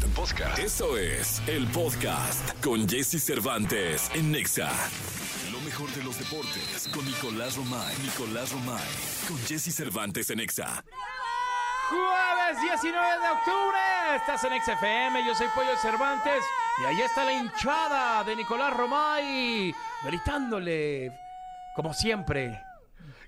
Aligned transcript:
Podcast. 0.00 0.16
Podcast. 0.16 0.58
Eso 0.58 0.96
es 0.96 1.42
el 1.48 1.66
podcast 1.68 2.62
con 2.62 2.88
Jesse 2.88 3.22
Cervantes 3.22 4.10
en 4.14 4.30
Nexa. 4.32 4.70
Lo 5.50 5.60
mejor 5.60 5.90
de 5.90 6.02
los 6.04 6.18
deportes 6.18 6.88
con 6.94 7.04
Nicolás 7.04 7.56
Romay. 7.56 7.96
Nicolás 8.02 8.52
Romay. 8.52 8.88
Con 9.26 9.38
Jesse 9.46 9.74
Cervantes 9.74 10.30
en 10.30 10.38
Nexa. 10.38 10.84
Jueves 11.90 12.62
19 12.62 13.06
de 13.06 13.28
octubre, 13.30 13.78
estás 14.16 14.44
en 14.44 14.62
XFM, 14.62 15.26
yo 15.26 15.34
soy 15.34 15.48
Pollo 15.54 15.76
Cervantes 15.78 16.44
y 16.82 16.84
ahí 16.84 17.00
está 17.00 17.24
la 17.24 17.32
hinchada 17.32 18.24
de 18.24 18.36
Nicolás 18.36 18.76
Romay 18.76 19.74
gritándole 20.04 21.12
como 21.74 21.94
siempre. 21.94 22.67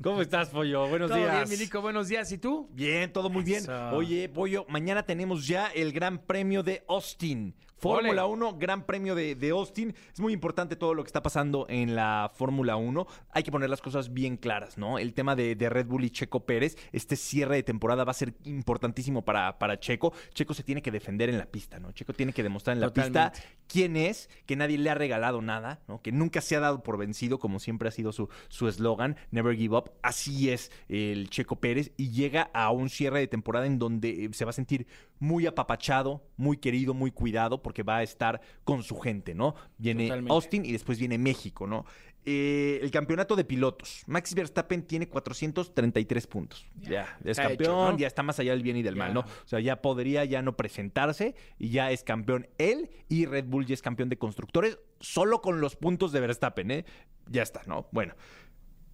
¿Cómo 0.02 0.22
estás, 0.22 0.48
Pollo? 0.48 0.88
Buenos 0.88 1.10
¿Todo 1.10 1.18
días. 1.18 1.46
bien, 1.46 1.58
mi 1.58 1.62
Nico? 1.62 1.82
Buenos 1.82 2.08
días, 2.08 2.32
¿y 2.32 2.38
tú? 2.38 2.70
Bien, 2.72 3.12
todo 3.12 3.28
muy 3.28 3.42
bien. 3.42 3.58
Eso. 3.58 3.90
Oye, 3.90 4.30
Pollo, 4.30 4.64
mañana 4.66 5.02
tenemos 5.02 5.46
ya 5.46 5.66
el 5.66 5.92
Gran 5.92 6.18
Premio 6.18 6.62
de 6.62 6.82
Austin. 6.88 7.54
Fórmula 7.80 8.27
1, 8.27 8.59
Gran 8.59 8.84
Premio 8.84 9.14
de, 9.14 9.34
de 9.34 9.50
Austin. 9.50 9.95
Es 10.12 10.20
muy 10.20 10.32
importante 10.32 10.77
todo 10.77 10.95
lo 10.95 11.02
que 11.02 11.09
está 11.09 11.23
pasando 11.23 11.66
en 11.68 11.95
la 11.96 12.30
Fórmula 12.34 12.77
1. 12.77 13.06
Hay 13.30 13.42
que 13.42 13.50
poner 13.50 13.70
las 13.70 13.80
cosas 13.80 14.12
bien 14.12 14.36
claras, 14.36 14.78
¿no? 14.78 14.98
El 14.98 15.14
tema 15.14 15.34
de, 15.34 15.56
de 15.56 15.68
Red 15.68 15.86
Bull 15.86 16.05
y 16.05 16.10
Checo 16.10 16.45
Pérez, 16.45 16.77
este 16.92 17.16
cierre 17.16 17.56
de 17.56 17.62
temporada 17.62 18.05
va 18.05 18.10
a 18.10 18.14
ser 18.14 18.34
importantísimo 18.45 19.24
para, 19.24 19.58
para 19.58 19.80
Checo. 19.80 20.12
Checo 20.34 20.55
se 20.55 20.62
tiene 20.62 20.82
que 20.82 20.91
defender 20.91 21.28
en 21.28 21.38
la 21.38 21.46
pista, 21.46 21.78
¿no? 21.78 21.92
Checo 21.92 22.12
tiene 22.12 22.32
que 22.32 22.42
demostrar 22.42 22.77
en 22.77 22.80
la 22.80 22.88
Totalmente. 22.88 23.30
pista 23.30 23.50
quién 23.66 23.97
es, 23.97 24.28
que 24.47 24.56
nadie 24.56 24.78
le 24.78 24.91
ha 24.91 24.94
regalado 24.94 25.41
nada, 25.42 25.80
¿no? 25.88 26.02
Que 26.02 26.12
nunca 26.12 26.41
se 26.41 26.56
ha 26.56 26.60
dado 26.60 26.83
por 26.83 26.98
vencido, 26.98 27.38
como 27.38 27.58
siempre 27.60 27.88
ha 27.88 27.92
sido 27.92 28.12
su 28.12 28.28
su 28.48 28.69
eslogan, 28.69 29.16
Never 29.30 29.56
Give 29.56 29.77
Up. 29.77 29.92
Así 30.02 30.50
es 30.50 30.70
el 30.88 31.30
Checo 31.30 31.56
Pérez 31.60 31.92
y 31.97 32.10
llega 32.10 32.50
a 32.52 32.70
un 32.70 32.91
cierre 32.91 33.20
de 33.20 33.27
temporada 33.27 33.66
en 33.66 33.78
donde 33.78 34.27
eh, 34.27 34.30
se 34.33 34.44
va 34.44 34.50
a 34.50 34.55
sentir 34.55 34.86
muy 35.19 35.47
apapachado, 35.47 36.22
muy 36.36 36.56
querido, 36.56 36.94
muy 36.94 37.10
cuidado, 37.10 37.62
porque 37.70 37.84
va 37.84 37.98
a 37.98 38.02
estar 38.02 38.41
con 38.65 38.83
su 38.83 38.98
gente, 38.98 39.33
¿no? 39.33 39.55
Viene 39.78 40.06
Totalmente. 40.09 40.33
Austin 40.33 40.64
y 40.64 40.72
después 40.72 40.98
viene 40.98 41.19
México, 41.19 41.69
¿no? 41.69 41.86
Eh, 42.25 42.81
el 42.83 42.91
campeonato 42.91 43.36
de 43.36 43.44
pilotos. 43.44 44.03
Max 44.08 44.34
Verstappen 44.34 44.83
tiene 44.83 45.08
433 45.08 46.27
puntos. 46.27 46.67
Ya, 46.81 47.17
es 47.20 47.39
está 47.39 47.44
campeón, 47.44 47.77
hecho, 47.77 47.92
¿no? 47.92 47.97
ya 47.97 48.09
está 48.09 48.25
más 48.25 48.41
allá 48.41 48.50
del 48.50 48.64
bien 48.64 48.77
y 48.77 48.83
del 48.83 48.97
Ya. 48.97 49.05
mal, 49.05 49.14
¿no? 49.14 49.20
O 49.20 49.47
sea, 49.47 49.61
ya 49.61 49.81
podría 49.81 50.25
ya 50.25 50.42
no 50.42 50.56
presentarse 50.56 51.36
y 51.59 51.70
ya 51.70 51.92
es 51.92 52.03
campeón 52.03 52.48
él 52.59 52.91
y 53.09 53.27
Red 53.27 53.44
Bull 53.44 53.67
ya 53.67 53.75
es 53.75 53.83
campeón 53.83 54.09
de 54.09 54.19
constructores 54.19 54.81
solo 54.98 55.41
con 55.41 55.61
los 55.61 55.77
puntos 55.77 56.11
de 56.11 56.19
Verstappen, 56.19 56.72
¿eh? 56.72 56.84
Ya 57.28 57.44
está, 57.44 57.62
¿no? 57.66 57.87
Bueno, 57.92 58.16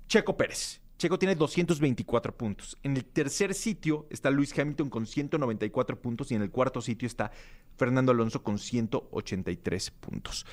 Checo 0.06 0.36
Pérez. 0.36 0.82
Checo 0.98 1.18
tiene 1.18 1.34
224 1.34 2.36
puntos. 2.36 2.78
En 2.82 2.96
el 2.96 3.04
tercer 3.04 3.52
sitio 3.52 4.06
está 4.08 4.30
Luis 4.30 4.58
Hamilton 4.58 4.88
con 4.88 5.06
194 5.06 6.00
puntos 6.00 6.32
y 6.32 6.34
en 6.36 6.42
el 6.42 6.50
cuarto 6.50 6.80
sitio 6.80 7.06
está 7.06 7.30
Fernando 7.76 8.12
Alonso 8.12 8.42
con 8.42 8.58
183 8.58 9.90
puntos. 9.90 10.46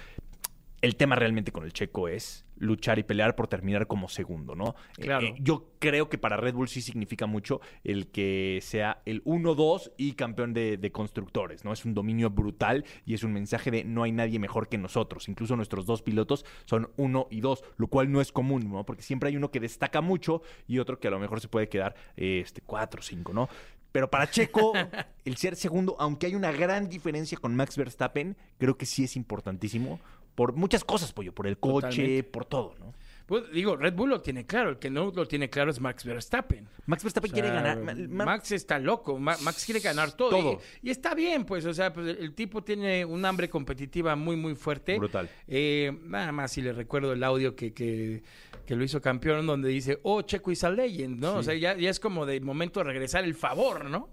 El 0.83 0.97
tema 0.97 1.15
realmente 1.15 1.53
con 1.53 1.63
el 1.63 1.71
Checo 1.71 2.09
es 2.09 2.45
luchar 2.57 2.99
y 2.99 3.03
pelear 3.03 3.37
por 3.37 3.47
terminar 3.47 3.87
como 3.87 4.09
segundo, 4.09 4.53
¿no? 4.53 4.75
Claro. 4.95 5.25
Eh, 5.25 5.35
yo 5.39 5.71
creo 5.79 6.09
que 6.09 6.17
para 6.17 6.35
Red 6.35 6.55
Bull 6.55 6.67
sí 6.67 6.81
significa 6.81 7.25
mucho 7.25 7.61
el 7.85 8.07
que 8.07 8.59
sea 8.61 9.01
el 9.05 9.23
1-2 9.23 9.93
y 9.95 10.11
campeón 10.11 10.53
de, 10.53 10.75
de 10.75 10.91
constructores, 10.91 11.63
¿no? 11.63 11.71
Es 11.71 11.85
un 11.85 11.93
dominio 11.93 12.31
brutal 12.31 12.83
y 13.05 13.13
es 13.13 13.23
un 13.23 13.31
mensaje 13.31 13.71
de 13.71 13.85
no 13.85 14.03
hay 14.03 14.11
nadie 14.11 14.39
mejor 14.39 14.67
que 14.67 14.77
nosotros. 14.77 15.29
Incluso 15.29 15.55
nuestros 15.55 15.85
dos 15.85 16.01
pilotos 16.01 16.45
son 16.65 16.91
1 16.97 17.27
y 17.31 17.39
2, 17.39 17.63
lo 17.77 17.87
cual 17.87 18.11
no 18.11 18.19
es 18.19 18.33
común, 18.33 18.69
¿no? 18.69 18.85
Porque 18.85 19.03
siempre 19.03 19.29
hay 19.29 19.37
uno 19.37 19.51
que 19.51 19.61
destaca 19.61 20.01
mucho 20.01 20.41
y 20.67 20.79
otro 20.79 20.99
que 20.99 21.07
a 21.07 21.11
lo 21.11 21.19
mejor 21.19 21.39
se 21.39 21.47
puede 21.47 21.69
quedar 21.69 21.95
eh, 22.17 22.41
este 22.43 22.59
4 22.59 22.99
o 22.99 23.03
5, 23.03 23.31
¿no? 23.31 23.47
Pero 23.93 24.09
para 24.09 24.29
Checo, 24.29 24.73
el 25.23 25.37
ser 25.37 25.55
segundo, 25.55 25.95
aunque 25.99 26.25
hay 26.25 26.35
una 26.35 26.51
gran 26.51 26.89
diferencia 26.89 27.37
con 27.37 27.55
Max 27.55 27.77
Verstappen, 27.77 28.35
creo 28.57 28.75
que 28.75 28.85
sí 28.85 29.05
es 29.05 29.15
importantísimo 29.15 30.01
por 30.35 30.53
muchas 30.53 30.83
cosas, 30.83 31.11
pollo, 31.13 31.33
por 31.33 31.47
el 31.47 31.57
coche, 31.57 31.87
Totalmente. 31.87 32.23
por 32.23 32.45
todo, 32.45 32.75
¿no? 32.79 32.93
Pues 33.25 33.49
digo, 33.53 33.77
Red 33.77 33.93
Bull 33.93 34.09
lo 34.09 34.21
tiene 34.21 34.45
claro, 34.45 34.71
el 34.71 34.79
que 34.79 34.89
no 34.89 35.09
lo 35.15 35.25
tiene 35.25 35.49
claro 35.49 35.71
es 35.71 35.79
Max 35.79 36.03
Verstappen. 36.03 36.67
Max 36.87 37.03
Verstappen 37.03 37.31
O 37.31 37.33
sea, 37.33 37.41
quiere 37.41 37.55
ganar. 37.55 37.79
Ma- 37.81 37.93
Ma- 38.09 38.25
Max 38.25 38.51
está 38.51 38.77
loco, 38.79 39.17
Ma- 39.17 39.37
Max 39.43 39.63
quiere 39.65 39.79
ganar 39.79 40.11
todo. 40.11 40.29
Todo. 40.29 40.61
Y, 40.81 40.89
y 40.89 40.91
está 40.91 41.15
bien, 41.15 41.45
pues, 41.45 41.65
o 41.65 41.73
sea, 41.73 41.93
pues, 41.93 42.05
el, 42.07 42.17
el 42.17 42.33
tipo 42.33 42.61
tiene 42.63 43.05
un 43.05 43.23
hambre 43.23 43.49
competitiva 43.49 44.17
muy, 44.17 44.35
muy 44.35 44.55
fuerte. 44.55 44.97
Brutal. 44.99 45.29
Eh, 45.47 45.97
nada 46.03 46.33
más 46.33 46.51
si 46.51 46.61
le 46.61 46.73
recuerdo 46.73 47.13
el 47.13 47.23
audio 47.23 47.55
que, 47.55 47.73
que, 47.73 48.23
que 48.65 48.75
lo 48.75 48.83
hizo 48.83 49.01
campeón, 49.01 49.47
donde 49.47 49.69
dice, 49.69 49.99
oh, 50.03 50.21
Checo 50.23 50.51
is 50.51 50.65
a 50.65 50.69
legend, 50.69 51.21
¿no? 51.21 51.35
O 51.35 51.43
sea, 51.43 51.53
ya, 51.55 51.77
ya 51.77 51.89
es 51.89 52.01
como 52.01 52.25
de 52.25 52.41
momento 52.41 52.81
de 52.81 52.83
regresar 52.85 53.23
el 53.23 53.35
favor, 53.35 53.85
¿no? 53.85 54.09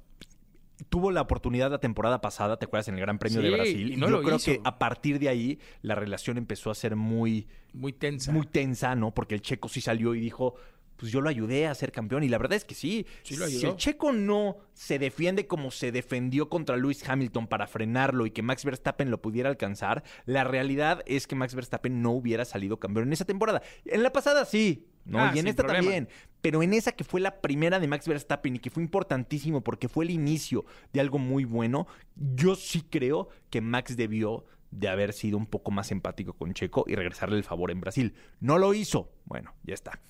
Tuvo 0.89 1.11
la 1.11 1.21
oportunidad 1.21 1.71
la 1.71 1.79
temporada 1.79 2.21
pasada, 2.21 2.59
¿te 2.59 2.65
acuerdas? 2.67 2.89
En 2.89 2.95
el 2.95 3.01
Gran 3.01 3.19
Premio 3.19 3.43
de 3.43 3.51
Brasil. 3.51 3.93
y 3.93 3.97
no 3.97 4.07
yo 4.09 4.19
lo 4.19 4.23
creo 4.23 4.37
hizo. 4.37 4.53
que 4.53 4.61
a 4.65 4.79
partir 4.79 5.19
de 5.19 5.29
ahí 5.29 5.59
la 5.83 5.95
relación 5.95 6.39
empezó 6.39 6.71
a 6.71 6.75
ser 6.75 6.97
muy, 6.97 7.47
Muy 7.73 7.93
tensa. 7.93 8.33
muy 8.33 8.47
tensa, 8.47 8.95
¿no? 8.95 9.13
Porque 9.13 9.35
el 9.35 9.43
checo 9.43 9.69
sí 9.69 9.81
salió 9.81 10.15
y 10.15 10.21
dijo. 10.21 10.55
Pues 10.97 11.11
yo 11.13 11.23
lo 11.23 11.31
ayudé 11.31 11.67
a 11.67 11.75
ser 11.75 11.93
campeón 11.93 12.25
y 12.25 12.29
la 12.29 12.37
verdad 12.37 12.59
es 12.59 12.67
que 12.67 12.75
sí. 12.75 13.07
Sí 13.23 13.35
lo 13.35 13.47
si 13.47 13.65
el 13.65 13.75
checo 13.77 14.13
no 14.13 14.59
se 14.75 14.99
defiende 14.99 15.47
como 15.47 15.71
se 15.71 15.93
defendió 15.93 16.51
contra 16.51 16.77
Lewis 16.77 17.09
Hamilton 17.09 17.47
para 17.47 17.67
frenarlo 17.67 18.27
y 18.27 18.33
que 18.33 18.43
Max 18.43 18.67
Verstappen 18.67 19.11
lo 19.11 19.23
pudiera 19.23 19.49
alcanzar, 19.49 20.05
la 20.27 20.45
realidad 20.45 21.03
es 21.07 21.27
que 21.27 21.35
Max 21.35 21.55
Verstappen 21.55 22.03
no 22.03 22.11
hubiera 22.11 22.45
salido 22.45 22.79
campeón 22.79 23.07
en 23.07 23.15
esa 23.15 23.25
temporada. 23.25 23.63
En 23.87 24.03
la 24.03 24.13
pasada 24.13 24.45
sí, 24.45 24.89
¿no? 25.07 25.21
Ah, 25.21 25.33
y 25.35 25.39
en 25.39 25.47
esta 25.49 25.63
problema. 25.63 25.85
también. 25.85 26.09
Pero 26.41 26.63
en 26.63 26.73
esa 26.73 26.93
que 26.93 27.05
fue 27.05 27.21
la 27.21 27.41
primera 27.41 27.79
de 27.81 27.89
Max 27.89 28.09
Verstappen 28.09 28.57
y 28.57 28.59
que 28.59 28.71
fue 28.71 28.83
importantísimo 28.83 29.63
porque 29.63 29.89
fue 29.89 30.05
el 30.05 30.11
inicio 30.11 30.65
de 30.93 31.01
algo 31.01 31.19
muy 31.19 31.45
bueno, 31.45 31.87
yo 32.17 32.55
sí 32.55 32.83
creo 32.83 33.29
que 33.51 33.61
Max 33.61 33.97
debió 33.97 34.45
de 34.71 34.89
haber 34.89 35.13
sido 35.13 35.37
un 35.37 35.47
poco 35.47 35.71
más 35.71 35.91
empático 35.91 36.33
con 36.33 36.55
Checo 36.55 36.85
y 36.87 36.95
regresarle 36.95 37.37
el 37.37 37.45
favor 37.45 37.71
en 37.71 37.81
Brasil. 37.81 38.15
No 38.39 38.59
lo 38.59 38.73
hizo. 38.73 39.13
Bueno, 39.25 39.55
ya 39.65 39.75
está. 39.75 40.01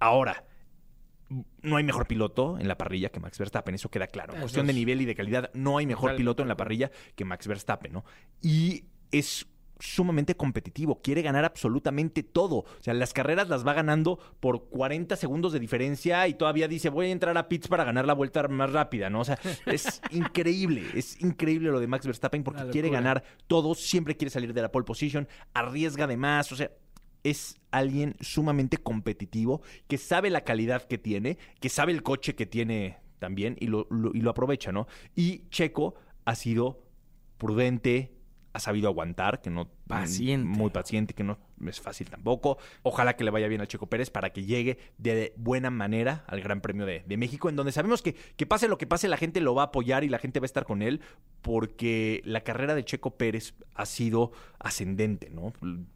Ahora, 0.00 0.44
no 1.62 1.76
hay 1.76 1.84
mejor 1.84 2.06
piloto 2.06 2.58
en 2.58 2.68
la 2.68 2.76
parrilla 2.76 3.10
que 3.10 3.20
Max 3.20 3.38
Verstappen, 3.38 3.74
eso 3.74 3.90
queda 3.90 4.08
claro. 4.08 4.32
En 4.32 4.38
Eso 4.38 4.44
cuestión 4.44 4.66
de 4.66 4.72
nivel 4.72 5.00
y 5.00 5.04
de 5.04 5.14
calidad, 5.14 5.50
no 5.54 5.78
hay 5.78 5.86
mejor 5.86 6.16
piloto 6.16 6.42
en 6.42 6.48
la 6.48 6.56
parrilla 6.56 6.90
que 7.14 7.24
Max 7.24 7.46
Verstappen, 7.46 7.92
¿no? 7.92 8.04
Y 8.40 8.84
es 9.10 9.46
sumamente 9.82 10.36
competitivo, 10.36 11.00
quiere 11.02 11.22
ganar 11.22 11.44
absolutamente 11.44 12.22
todo. 12.22 12.56
O 12.58 12.66
sea, 12.80 12.94
las 12.94 13.12
carreras 13.12 13.48
las 13.48 13.66
va 13.66 13.72
ganando 13.74 14.18
por 14.40 14.68
40 14.68 15.16
segundos 15.16 15.52
de 15.52 15.58
diferencia 15.60 16.28
y 16.28 16.34
todavía 16.34 16.68
dice, 16.68 16.88
voy 16.88 17.06
a 17.06 17.10
entrar 17.10 17.36
a 17.36 17.48
pits 17.48 17.66
para 17.68 17.82
ganar 17.84 18.06
la 18.06 18.12
vuelta 18.14 18.46
más 18.48 18.72
rápida, 18.72 19.10
¿no? 19.10 19.20
O 19.20 19.24
sea, 19.24 19.38
es 19.66 20.00
increíble, 20.12 20.84
es 20.94 21.20
increíble 21.20 21.70
lo 21.70 21.80
de 21.80 21.86
Max 21.88 22.06
Verstappen 22.06 22.44
porque 22.44 22.62
quiere 22.70 22.88
ganar 22.90 23.24
todo, 23.48 23.74
siempre 23.74 24.16
quiere 24.16 24.30
salir 24.30 24.54
de 24.54 24.62
la 24.62 24.70
pole 24.70 24.84
position, 24.84 25.26
arriesga 25.52 26.06
de 26.06 26.16
más, 26.16 26.52
o 26.52 26.56
sea, 26.56 26.70
es 27.24 27.56
alguien 27.70 28.14
sumamente 28.20 28.78
competitivo, 28.78 29.62
que 29.88 29.98
sabe 29.98 30.30
la 30.30 30.42
calidad 30.42 30.82
que 30.84 30.98
tiene, 30.98 31.38
que 31.60 31.68
sabe 31.68 31.92
el 31.92 32.02
coche 32.02 32.34
que 32.34 32.46
tiene 32.46 32.98
también 33.18 33.56
y 33.60 33.66
lo, 33.66 33.86
lo- 33.90 34.10
y 34.14 34.20
lo 34.20 34.30
aprovecha, 34.30 34.72
¿no? 34.72 34.86
Y 35.14 35.48
Checo 35.48 35.94
ha 36.24 36.34
sido 36.34 36.82
prudente, 37.38 38.12
ha 38.52 38.60
sabido 38.60 38.88
aguantar, 38.88 39.40
que 39.40 39.50
no... 39.50 39.68
Paciente. 39.86 40.46
Muy 40.46 40.70
paciente, 40.70 41.12
que 41.12 41.22
no 41.22 41.38
es 41.68 41.80
fácil 41.80 42.08
tampoco. 42.08 42.58
Ojalá 42.82 43.14
que 43.14 43.24
le 43.24 43.30
vaya 43.30 43.48
bien 43.48 43.60
al 43.60 43.68
Checo 43.68 43.86
Pérez 43.86 44.10
para 44.10 44.30
que 44.30 44.44
llegue 44.44 44.78
de 44.98 45.34
buena 45.36 45.70
manera 45.70 46.24
al 46.26 46.40
Gran 46.40 46.60
Premio 46.60 46.86
de, 46.86 47.02
de 47.06 47.16
México, 47.16 47.48
en 47.48 47.56
donde 47.56 47.72
sabemos 47.72 48.02
que, 48.02 48.14
que 48.36 48.46
pase 48.46 48.68
lo 48.68 48.78
que 48.78 48.86
pase, 48.86 49.08
la 49.08 49.16
gente 49.16 49.40
lo 49.40 49.54
va 49.54 49.62
a 49.62 49.66
apoyar 49.66 50.04
y 50.04 50.08
la 50.08 50.18
gente 50.18 50.40
va 50.40 50.44
a 50.44 50.46
estar 50.46 50.64
con 50.64 50.82
él, 50.82 51.00
porque 51.42 52.22
la 52.24 52.42
carrera 52.42 52.74
de 52.74 52.84
Checo 52.84 53.16
Pérez 53.16 53.54
ha 53.74 53.86
sido 53.86 54.32
ascendente, 54.58 55.30
¿no? 55.30 55.52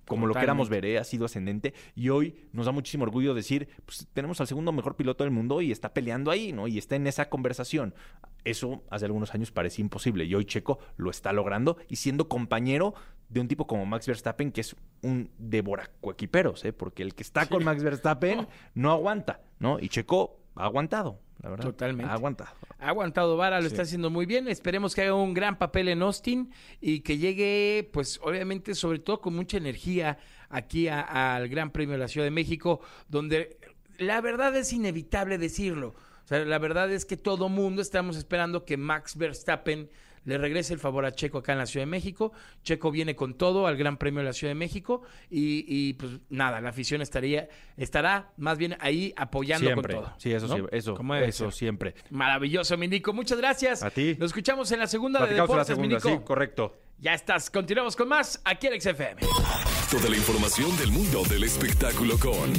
Como 0.07 0.27
lo 0.27 0.35
queramos 0.35 0.69
ver, 0.69 0.85
¿eh? 0.85 0.99
ha 0.99 1.05
sido 1.05 1.25
ascendente. 1.25 1.75
Y 1.95 2.09
hoy 2.11 2.35
nos 2.53 2.67
da 2.67 2.73
muchísimo 2.73 3.05
orgullo 3.05 3.35
decir, 3.35 3.69
pues 3.85 4.07
tenemos 4.13 4.41
al 4.41 4.47
segundo 4.47 4.73
mejor 4.73 4.97
piloto 4.97 5.25
del 5.25 5.33
mundo 5.33 5.61
y 5.63 5.73
está 5.73 5.95
peleando 5.95 6.31
ahí, 6.31 6.53
¿no? 6.53 6.69
Y 6.69 6.79
está 6.79 6.97
en 6.97 7.07
esa 7.07 7.29
conversación. 7.29 7.95
Eso 8.51 8.83
hace 8.91 9.05
algunos 9.05 9.35
años 9.35 9.51
parecía 9.51 9.83
imposible 9.83 10.25
y 10.25 10.35
hoy 10.35 10.45
Checo 10.45 10.79
lo 10.97 11.11
está 11.11 11.33
logrando 11.33 11.77
y 11.89 11.97
siendo 11.97 12.29
compañero 12.29 12.95
de 13.29 13.41
un 13.41 13.49
tipo 13.49 13.67
como 13.67 13.85
Max 13.87 14.07
Verstappen, 14.07 14.53
que 14.53 14.61
es 14.61 14.77
un 15.03 15.31
devoracoequiperos, 15.39 16.65
¿eh? 16.65 16.73
Porque 16.73 17.03
el 17.03 17.15
que 17.15 17.23
está 17.23 17.47
con 17.47 17.65
Max 17.65 17.83
Verstappen 17.83 18.47
no 18.75 18.93
aguanta, 18.93 19.41
¿no? 19.59 19.79
Y 19.81 19.89
Checo 19.89 20.39
ha 20.55 20.65
aguantado, 20.65 21.19
la 21.43 21.51
verdad. 21.51 21.65
Totalmente. 21.65 22.11
Ha 22.11 22.15
aguantado. 22.15 22.51
Ha 22.79 22.89
aguantado 22.89 23.37
vara, 23.37 23.57
lo 23.61 23.63
Sí. 23.69 23.75
está 23.75 23.83
haciendo 23.83 24.11
muy 24.11 24.27
bien. 24.27 24.49
Esperemos 24.49 24.95
que 24.95 25.03
haga 25.03 25.15
un 25.15 25.35
gran 25.35 25.59
papel 25.59 25.89
en 25.89 26.03
Austin 26.03 26.53
y 26.81 27.01
que 27.01 27.19
llegue, 27.19 27.91
pues 27.93 28.21
obviamente, 28.23 28.75
sobre 28.75 29.01
todo 29.01 29.21
con 29.21 29.35
mucha 29.35 29.57
energía 29.57 30.19
aquí 30.49 30.87
al 30.89 31.49
Gran 31.49 31.71
Premio 31.73 31.93
de 31.95 31.99
la 31.99 32.09
Ciudad 32.09 32.27
de 32.27 32.31
México, 32.31 32.81
donde 33.09 33.59
la 33.99 34.21
verdad 34.21 34.55
es 34.57 34.73
inevitable 34.73 35.39
decirlo. 35.39 35.95
O 36.27 36.29
sea, 36.29 36.45
la 36.45 36.59
verdad 36.59 36.93
es 36.93 37.05
que 37.05 37.17
todo 37.17 37.49
mundo 37.49 37.81
estamos 37.81 38.17
esperando 38.17 38.65
que 38.65 38.77
Max 38.77 39.17
Verstappen 39.17 39.89
le 40.25 40.39
regrese 40.39 40.75
el 40.75 40.81
favor 40.81 41.07
a 41.07 41.13
Checo 41.13 41.39
acá 41.39 41.53
en 41.53 41.59
la 41.59 41.67
Ciudad 41.67 41.87
de 41.87 41.91
México. 41.91 42.33
Checo 42.65 42.91
viene 42.91 43.15
con 43.15 43.35
todo 43.35 43.69
al 43.69 43.77
Gran 43.77 43.97
Premio 43.97 44.19
de 44.19 44.25
la 44.25 44.33
Ciudad 44.33 44.51
de 44.51 44.57
México 44.57 45.03
y, 45.31 45.65
y, 45.69 45.93
pues 45.93 46.19
nada, 46.29 46.61
la 46.61 46.71
afición 46.71 47.01
estaría, 47.01 47.49
estará 47.77 48.33
más 48.39 48.59
bien 48.59 48.77
ahí 48.81 49.15
apoyando 49.17 49.69
Siempre. 49.69 49.95
con 49.95 50.05
todo. 50.05 50.15
Sí, 50.19 50.33
eso, 50.33 50.49
¿no? 50.49 50.57
sí, 50.57 50.63
eso, 50.73 50.99
eso 51.23 51.51
siempre. 51.53 51.95
Maravilloso, 52.11 52.77
mi 52.77 52.89
Nico. 52.89 53.13
Muchas 53.13 53.39
gracias. 53.39 53.85
A 53.85 53.91
ti. 53.91 54.17
Nos 54.19 54.31
escuchamos 54.31 54.73
en 54.73 54.81
la 54.81 54.89
segunda 54.89 55.21
de 55.21 55.27
Platicamos 55.27 55.51
en 55.51 55.57
la 55.59 55.63
Deportes, 55.63 55.79
mi 55.79 55.89
segunda, 55.89 56.11
Nico. 56.11 56.23
sí, 56.23 56.27
correcto. 56.27 56.77
Ya 56.99 57.13
estás. 57.15 57.51
Continuamos 57.51 57.95
con 57.95 58.09
más 58.09 58.41
aquí 58.45 58.69
en 58.69 58.81
XFM. 58.81 59.21
Toda 59.91 60.09
la 60.09 60.17
información 60.17 60.75
del 60.79 60.91
mundo 60.91 61.23
del 61.25 61.45
espectáculo 61.45 62.19
con 62.19 62.53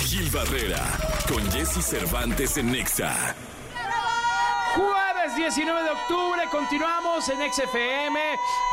Gil 0.00 0.28
Barrera, 0.30 0.82
con 1.28 1.40
Jesse 1.52 1.84
Cervantes 1.84 2.56
en 2.58 2.72
Nexa. 2.72 3.34
Jueves 4.74 5.36
19 5.36 5.82
de 5.84 5.90
octubre, 5.90 6.42
continuamos 6.50 7.26
en 7.30 7.50
XFM 7.50 8.18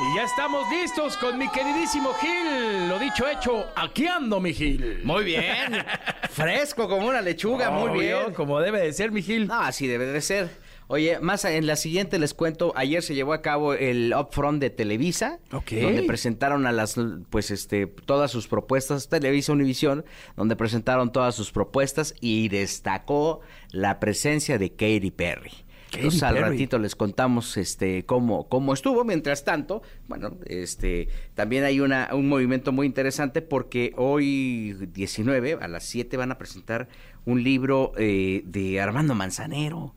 y 0.01 0.15
ya 0.17 0.23
estamos 0.23 0.69
listos 0.69 1.15
con 1.17 1.37
mi 1.37 1.47
queridísimo 1.49 2.13
Gil. 2.15 2.89
Lo 2.89 2.99
dicho, 2.99 3.25
hecho, 3.27 3.67
aquí 3.75 4.07
ando, 4.07 4.39
mi 4.41 4.53
Gil. 4.53 5.01
Muy 5.03 5.23
bien. 5.23 5.85
Fresco 6.31 6.89
como 6.89 7.07
una 7.07 7.21
lechuga, 7.21 7.69
muy 7.69 7.89
Obvio, 7.89 8.19
bien. 8.21 8.33
Como 8.33 8.59
debe 8.59 8.81
de 8.81 8.91
ser, 8.91 9.11
mi 9.11 9.21
Gil. 9.21 9.47
No, 9.47 9.61
así 9.61 9.87
debe 9.87 10.07
de 10.07 10.19
ser. 10.21 10.49
Oye, 10.93 11.19
más 11.19 11.43
en 11.45 11.65
la 11.65 11.75
siguiente 11.75 12.19
les 12.19 12.35
cuento, 12.35 12.71
ayer 12.75 13.01
se 13.01 13.15
llevó 13.15 13.33
a 13.33 13.41
cabo 13.41 13.73
el 13.73 14.13
Upfront 14.15 14.61
de 14.61 14.69
Televisa, 14.69 15.39
Ok. 15.51 15.71
donde 15.71 16.03
presentaron 16.03 16.67
a 16.67 16.71
las, 16.71 16.97
pues 17.31 17.49
este, 17.49 17.87
todas 17.87 18.29
sus 18.29 18.47
propuestas, 18.47 19.09
Televisa 19.09 19.53
Univisión, 19.53 20.05
donde 20.37 20.55
presentaron 20.55 21.11
todas 21.11 21.33
sus 21.33 21.51
propuestas 21.51 22.13
y 22.21 22.47
destacó 22.49 23.41
la 23.71 23.99
presencia 23.99 24.59
de 24.59 24.69
Katy 24.69 25.09
Perry. 25.09 25.49
Entonces 25.93 26.21
al 26.21 26.35
Perry. 26.35 26.49
ratito 26.51 26.77
les 26.77 26.95
contamos 26.95 27.57
este 27.57 28.05
cómo, 28.05 28.47
cómo 28.47 28.71
estuvo. 28.71 29.03
Mientras 29.03 29.43
tanto, 29.43 29.81
bueno, 30.07 30.37
este 30.45 31.07
también 31.33 31.63
hay 31.63 31.79
una, 31.79 32.09
un 32.13 32.29
movimiento 32.29 32.71
muy 32.71 32.85
interesante 32.85 33.41
porque 33.41 33.93
hoy 33.97 34.73
19 34.93 35.57
a 35.59 35.67
las 35.67 35.85
7 35.85 36.17
van 36.17 36.31
a 36.31 36.37
presentar 36.37 36.87
un 37.25 37.43
libro 37.43 37.93
eh, 37.97 38.43
de 38.45 38.79
Armando 38.79 39.15
Manzanero. 39.15 39.95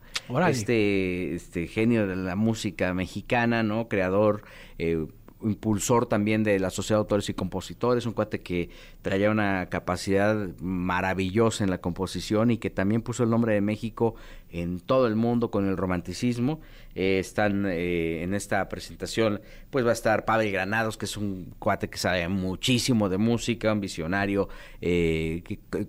Este, 0.49 1.35
este 1.35 1.67
genio 1.67 2.07
de 2.07 2.17
la 2.17 2.37
música 2.37 2.93
mexicana, 2.95 3.63
¿no? 3.63 3.89
Creador, 3.89 4.43
eh, 4.79 5.07
impulsor 5.43 6.07
también 6.07 6.45
de 6.45 6.59
la 6.59 6.71
Sociedad 6.71 6.99
de 6.99 7.03
Autores 7.03 7.29
y 7.29 7.35
Compositores, 7.35 8.07
un 8.07 8.13
cuate 8.13 8.41
que 8.41 8.71
traía 9.03 9.31
una 9.31 9.67
capacidad 9.67 10.49
maravillosa 10.61 11.63
en 11.65 11.71
la 11.71 11.79
composición 11.79 12.51
y 12.51 12.59
que 12.59 12.71
también 12.71 13.03
puso 13.03 13.23
el 13.23 13.31
nombre 13.31 13.55
de 13.55 13.61
México 13.61 14.15
en 14.51 14.81
todo 14.81 15.07
el 15.07 15.17
mundo 15.17 15.51
con 15.51 15.69
el 15.69 15.77
romanticismo. 15.77 16.61
Eh, 16.97 17.19
están 17.19 17.67
eh, 17.67 18.23
en 18.23 18.33
esta 18.33 18.67
presentación, 18.71 19.43
pues 19.69 19.85
va 19.85 19.91
a 19.91 19.93
estar 19.93 20.25
Pavel 20.25 20.51
Granados, 20.51 20.97
que 20.97 21.05
es 21.05 21.19
un 21.19 21.55
cuate 21.59 21.91
que 21.91 21.99
sabe 21.99 22.27
muchísimo 22.29 23.11
de 23.11 23.19
música, 23.19 23.71
un 23.71 23.81
visionario, 23.81 24.49
eh, 24.81 25.43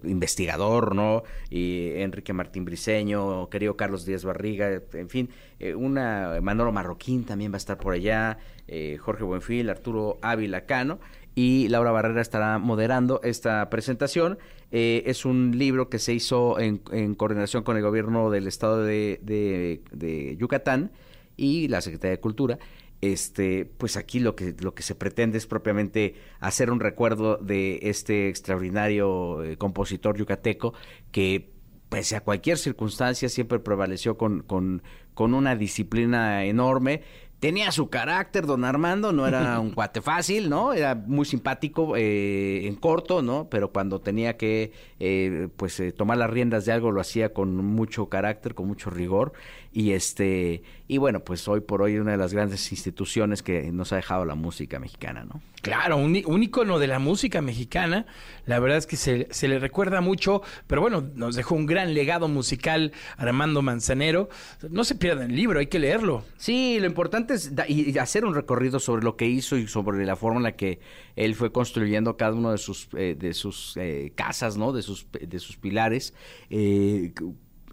investigador, 0.04 0.94
¿no? 0.94 1.24
Y 1.50 1.94
Enrique 1.96 2.34
Martín 2.34 2.66
Briseño, 2.66 3.50
querido 3.50 3.78
Carlos 3.78 4.06
Díaz 4.06 4.26
Barriga, 4.26 4.82
en 4.92 5.10
fin, 5.10 5.30
eh, 5.60 5.74
una 5.76 6.40
Manolo 6.42 6.74
Marroquín 6.74 7.24
también 7.24 7.54
va 7.54 7.56
a 7.56 7.58
estar 7.58 7.78
por 7.78 7.94
allá, 7.94 8.38
eh, 8.68 8.98
Jorge 9.00 9.24
Buenfil, 9.24 9.70
Arturo 9.70 10.18
Ávila 10.22 10.66
Cano 10.66 11.00
y 11.38 11.68
Laura 11.68 11.92
Barrera 11.92 12.20
estará 12.20 12.58
moderando 12.58 13.22
esta 13.24 13.70
presentación. 13.70 14.40
Eh, 14.72 15.04
es 15.06 15.24
un 15.24 15.56
libro 15.56 15.88
que 15.88 16.00
se 16.00 16.12
hizo 16.12 16.60
en, 16.60 16.80
coordinación 17.14 17.62
con 17.62 17.78
el 17.78 17.84
gobierno 17.84 18.32
del 18.32 18.48
estado 18.48 18.82
de, 18.82 19.20
de- 19.22 19.82
de 19.92 20.36
Yucatán 20.38 20.92
y 21.36 21.68
la 21.68 21.82
Secretaría 21.82 22.16
de 22.16 22.20
Cultura. 22.20 22.58
Este, 23.02 23.66
pues 23.78 23.98
aquí 23.98 24.20
lo 24.20 24.36
que, 24.36 24.56
lo 24.60 24.74
que 24.74 24.82
se 24.82 24.96
pretende 24.96 25.38
es 25.38 25.46
propiamente 25.46 26.16
hacer 26.40 26.72
un 26.72 26.80
recuerdo 26.80 27.38
de 27.38 27.82
este 27.84 28.30
extraordinario 28.30 29.44
eh, 29.44 29.58
compositor 29.58 30.18
yucateco 30.18 30.74
que 31.12 31.52
pese 31.90 32.16
a 32.16 32.22
cualquier 32.22 32.58
circunstancia 32.58 33.30
siempre 33.30 33.60
prevaleció 33.60 34.18
con, 34.18 34.42
con, 34.42 34.82
con 35.14 35.36
una 35.36 35.56
disciplina 35.56 36.46
enorme. 36.46 37.04
Tenía 37.40 37.72
su 37.72 37.90
carácter, 37.90 38.48
don 38.48 38.66
Armando, 38.66 39.14
no 39.14 39.28
era 39.28 39.60
un 39.60 39.70
cuate 39.76 40.02
fácil, 40.02 40.50
¿no? 40.50 40.74
Era 40.74 40.96
muy 40.96 41.24
simpático 41.24 41.96
eh, 41.96 42.66
en 42.66 42.76
corto, 42.76 43.22
¿no? 43.22 43.48
Pero 43.48 43.72
cuando 43.72 44.02
tenía 44.02 44.38
que, 44.38 44.72
eh, 45.00 45.48
pues, 45.56 45.80
eh, 45.80 45.92
tomar 45.92 46.18
las 46.18 46.32
riendas 46.32 46.66
de 46.66 46.72
algo, 46.72 46.92
lo 46.92 47.00
hacía 47.00 47.34
con 47.34 47.56
mucho 47.56 48.10
carácter, 48.10 48.56
con 48.56 48.68
mucho 48.68 48.90
rigor. 48.90 49.34
Y 49.80 49.92
este, 49.92 50.64
y 50.88 50.98
bueno, 50.98 51.20
pues 51.20 51.48
hoy 51.48 51.60
por 51.62 51.84
hoy 51.84 52.00
una 52.00 52.10
de 52.14 52.18
las 52.18 52.34
grandes 52.34 52.72
instituciones 52.72 53.44
que 53.44 53.72
nos 53.72 53.94
ha 53.94 53.98
dejado 53.98 54.26
la 54.26 54.34
música 54.34 54.80
mexicana, 54.80 55.24
¿no? 55.24 55.40
Claro, 55.62 55.98
un, 55.98 56.20
un 56.26 56.42
ícono 56.42 56.80
de 56.80 56.88
la 56.88 56.98
música 56.98 57.44
mexicana. 57.44 58.08
La 58.48 58.58
verdad 58.60 58.80
es 58.80 58.88
que 58.88 58.96
se, 58.96 59.28
se 59.30 59.48
le 59.48 59.60
recuerda 59.60 60.02
mucho, 60.02 60.42
pero 60.66 60.82
bueno, 60.82 61.02
nos 61.14 61.36
dejó 61.36 61.54
un 61.54 61.68
gran 61.68 61.94
legado 61.94 62.28
musical 62.28 62.92
Armando 63.18 63.62
Manzanero. 63.62 64.30
No 64.68 64.84
se 64.84 64.96
pierdan 64.96 65.30
el 65.30 65.36
libro, 65.36 65.60
hay 65.60 65.68
que 65.68 65.78
leerlo. 65.78 66.24
Sí, 66.38 66.80
lo 66.80 66.88
importante 66.88 67.36
es 67.36 67.54
da- 67.56 67.68
y- 67.68 67.92
y 67.92 67.98
hacer 68.00 68.26
un 68.26 68.34
recorrido 68.34 68.80
sobre 68.80 69.04
lo 69.04 69.16
que 69.16 69.28
hizo 69.28 69.58
y 69.58 69.68
sobre 69.68 70.04
la 70.08 70.16
forma 70.16 70.38
en 70.38 70.44
la 70.44 70.56
que 70.56 70.80
él 71.16 71.36
fue 71.36 71.52
construyendo 71.52 72.18
cada 72.18 72.34
uno 72.34 72.52
de 72.52 72.58
sus 72.58 72.90
eh, 72.98 73.16
de 73.16 73.36
sus 73.36 73.78
eh, 73.78 74.12
casas, 74.16 74.58
¿no? 74.58 74.74
De 74.74 74.82
sus 74.82 75.06
de 75.12 75.38
sus 75.38 75.56
pilares. 75.58 76.16
Eh, 76.50 77.14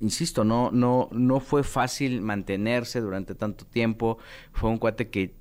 insisto, 0.04 0.44
no 0.44 0.70
no 0.70 1.08
no 1.12 1.40
fue 1.40 1.62
fácil 1.64 2.20
mantenerse 2.22 3.00
durante 3.00 3.34
tanto 3.34 3.64
tiempo. 3.64 4.18
Fue 4.52 4.70
un 4.70 4.78
cuate 4.78 5.08
que 5.08 5.34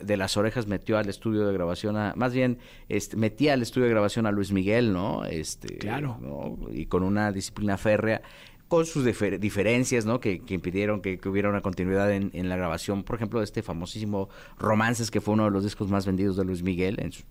de 0.00 0.16
las 0.16 0.36
orejas 0.36 0.66
metió 0.66 0.98
al 0.98 1.08
estudio 1.08 1.46
de 1.46 1.52
grabación 1.52 1.96
a, 1.96 2.12
más 2.16 2.32
bien 2.34 2.58
este, 2.88 3.16
metía 3.16 3.52
al 3.52 3.62
estudio 3.62 3.84
de 3.86 3.90
grabación 3.90 4.26
a 4.26 4.32
Luis 4.32 4.50
Miguel, 4.52 4.92
¿no? 4.92 5.24
Este, 5.24 5.78
Claro. 5.78 6.18
¿no? 6.20 6.58
y 6.72 6.86
con 6.86 7.02
una 7.02 7.30
disciplina 7.30 7.76
férrea 7.76 8.22
con 8.68 8.86
sus 8.86 9.04
difer- 9.06 9.38
diferencias, 9.38 10.04
¿no? 10.06 10.18
Que, 10.20 10.40
que 10.40 10.54
impidieron 10.54 11.00
que, 11.02 11.18
que 11.18 11.28
hubiera 11.28 11.48
una 11.50 11.60
continuidad 11.60 12.10
en, 12.12 12.30
en 12.32 12.48
la 12.48 12.56
grabación, 12.56 13.04
por 13.04 13.16
ejemplo, 13.16 13.38
de 13.40 13.44
este 13.44 13.62
famosísimo 13.62 14.28
Romances, 14.58 15.10
que 15.10 15.20
fue 15.20 15.34
uno 15.34 15.44
de 15.44 15.50
los 15.50 15.62
discos 15.62 15.88
más 15.90 16.06
vendidos 16.06 16.36
de 16.36 16.44
Luis 16.44 16.62
Miguel 16.62 16.96
en 16.98 17.12
su, 17.12 17.22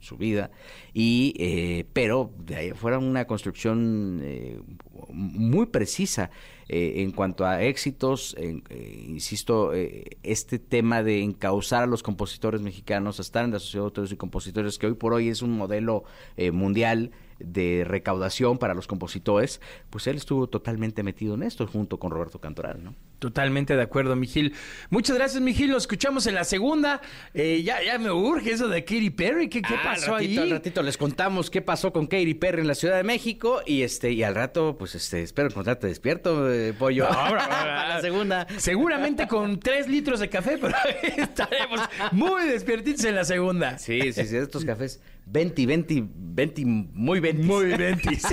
su 0.00 0.16
vida. 0.16 0.50
Y, 0.92 1.34
eh, 1.38 1.84
pero 1.92 2.32
de 2.38 2.56
ahí 2.56 2.70
fuera 2.72 2.98
una 2.98 3.26
construcción 3.26 4.20
eh, 4.22 4.60
muy 5.08 5.66
precisa 5.66 6.30
eh, 6.68 7.02
en 7.02 7.12
cuanto 7.12 7.44
a 7.44 7.62
éxitos, 7.62 8.34
eh, 8.38 9.04
insisto, 9.06 9.74
eh, 9.74 10.16
este 10.22 10.58
tema 10.58 11.02
de 11.02 11.22
encauzar 11.22 11.82
a 11.82 11.86
los 11.86 12.02
compositores 12.02 12.62
mexicanos 12.62 13.18
a 13.18 13.22
estar 13.22 13.44
en 13.44 13.50
la 13.50 13.58
Sociedad 13.58 13.82
de 13.82 13.88
Autores 13.88 14.12
y 14.12 14.16
Compositores, 14.16 14.78
que 14.78 14.86
hoy 14.86 14.94
por 14.94 15.12
hoy 15.12 15.28
es 15.28 15.42
un 15.42 15.50
modelo 15.50 16.04
mundial 16.52 17.10
de 17.38 17.84
recaudación 17.86 18.56
para 18.56 18.72
los 18.72 18.86
compositores, 18.86 19.60
pues 19.90 20.06
él 20.06 20.16
estuvo 20.16 20.46
totalmente 20.48 21.02
metido 21.02 21.34
en 21.34 21.42
esto 21.42 21.66
junto 21.66 21.98
con 21.98 22.10
Roberto 22.10 22.40
Cantoral, 22.40 22.82
¿no? 22.82 22.94
Totalmente 23.22 23.76
de 23.76 23.82
acuerdo, 23.82 24.16
Mijil. 24.16 24.52
Muchas 24.90 25.16
gracias, 25.16 25.40
Mijil. 25.40 25.70
Lo 25.70 25.76
escuchamos 25.76 26.26
en 26.26 26.34
la 26.34 26.42
segunda. 26.42 27.00
Eh, 27.34 27.62
ya, 27.62 27.80
ya 27.80 27.96
me 28.00 28.10
urge 28.10 28.50
eso 28.50 28.66
de 28.66 28.82
Katy 28.82 29.10
Perry. 29.10 29.48
¿Qué, 29.48 29.62
qué 29.62 29.74
Ah, 29.76 29.80
pasó 29.94 30.16
al 30.16 30.22
ratito, 30.22 30.40
ahí? 30.40 30.50
Al 30.50 30.56
ratito 30.56 30.82
les 30.82 30.96
contamos 30.96 31.48
qué 31.48 31.62
pasó 31.62 31.92
con 31.92 32.08
Katy 32.08 32.34
Perry 32.34 32.62
en 32.62 32.66
la 32.66 32.74
Ciudad 32.74 32.96
de 32.96 33.04
México 33.04 33.62
y 33.64 33.82
este 33.82 34.10
y 34.10 34.24
al 34.24 34.34
rato, 34.34 34.76
pues 34.76 34.96
este, 34.96 35.22
espero 35.22 35.46
encontrarte 35.50 35.86
despierto, 35.86 36.52
eh, 36.52 36.72
pollo. 36.76 37.04
No, 37.04 37.10
Para 37.14 37.88
la 37.94 38.00
segunda. 38.00 38.44
Seguramente 38.56 39.28
con 39.28 39.60
tres 39.60 39.86
litros 39.86 40.18
de 40.18 40.28
café, 40.28 40.58
pero 40.60 40.74
estaremos 41.16 41.80
muy 42.10 42.42
despiertitos 42.48 43.04
en 43.04 43.14
la 43.14 43.24
segunda. 43.24 43.78
Sí, 43.78 44.12
sí, 44.12 44.24
sí, 44.26 44.36
estos 44.36 44.64
cafés 44.64 45.00
20, 45.26 45.64
20, 45.64 46.04
20, 46.12 46.62
muy 46.66 47.20
20. 47.20 47.44
Muy 47.44 47.66
ventis. 47.76 48.24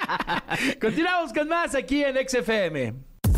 Continuamos 0.80 1.34
con 1.34 1.48
más 1.48 1.74
aquí 1.74 2.02
en 2.02 2.16
XFM. 2.26 3.11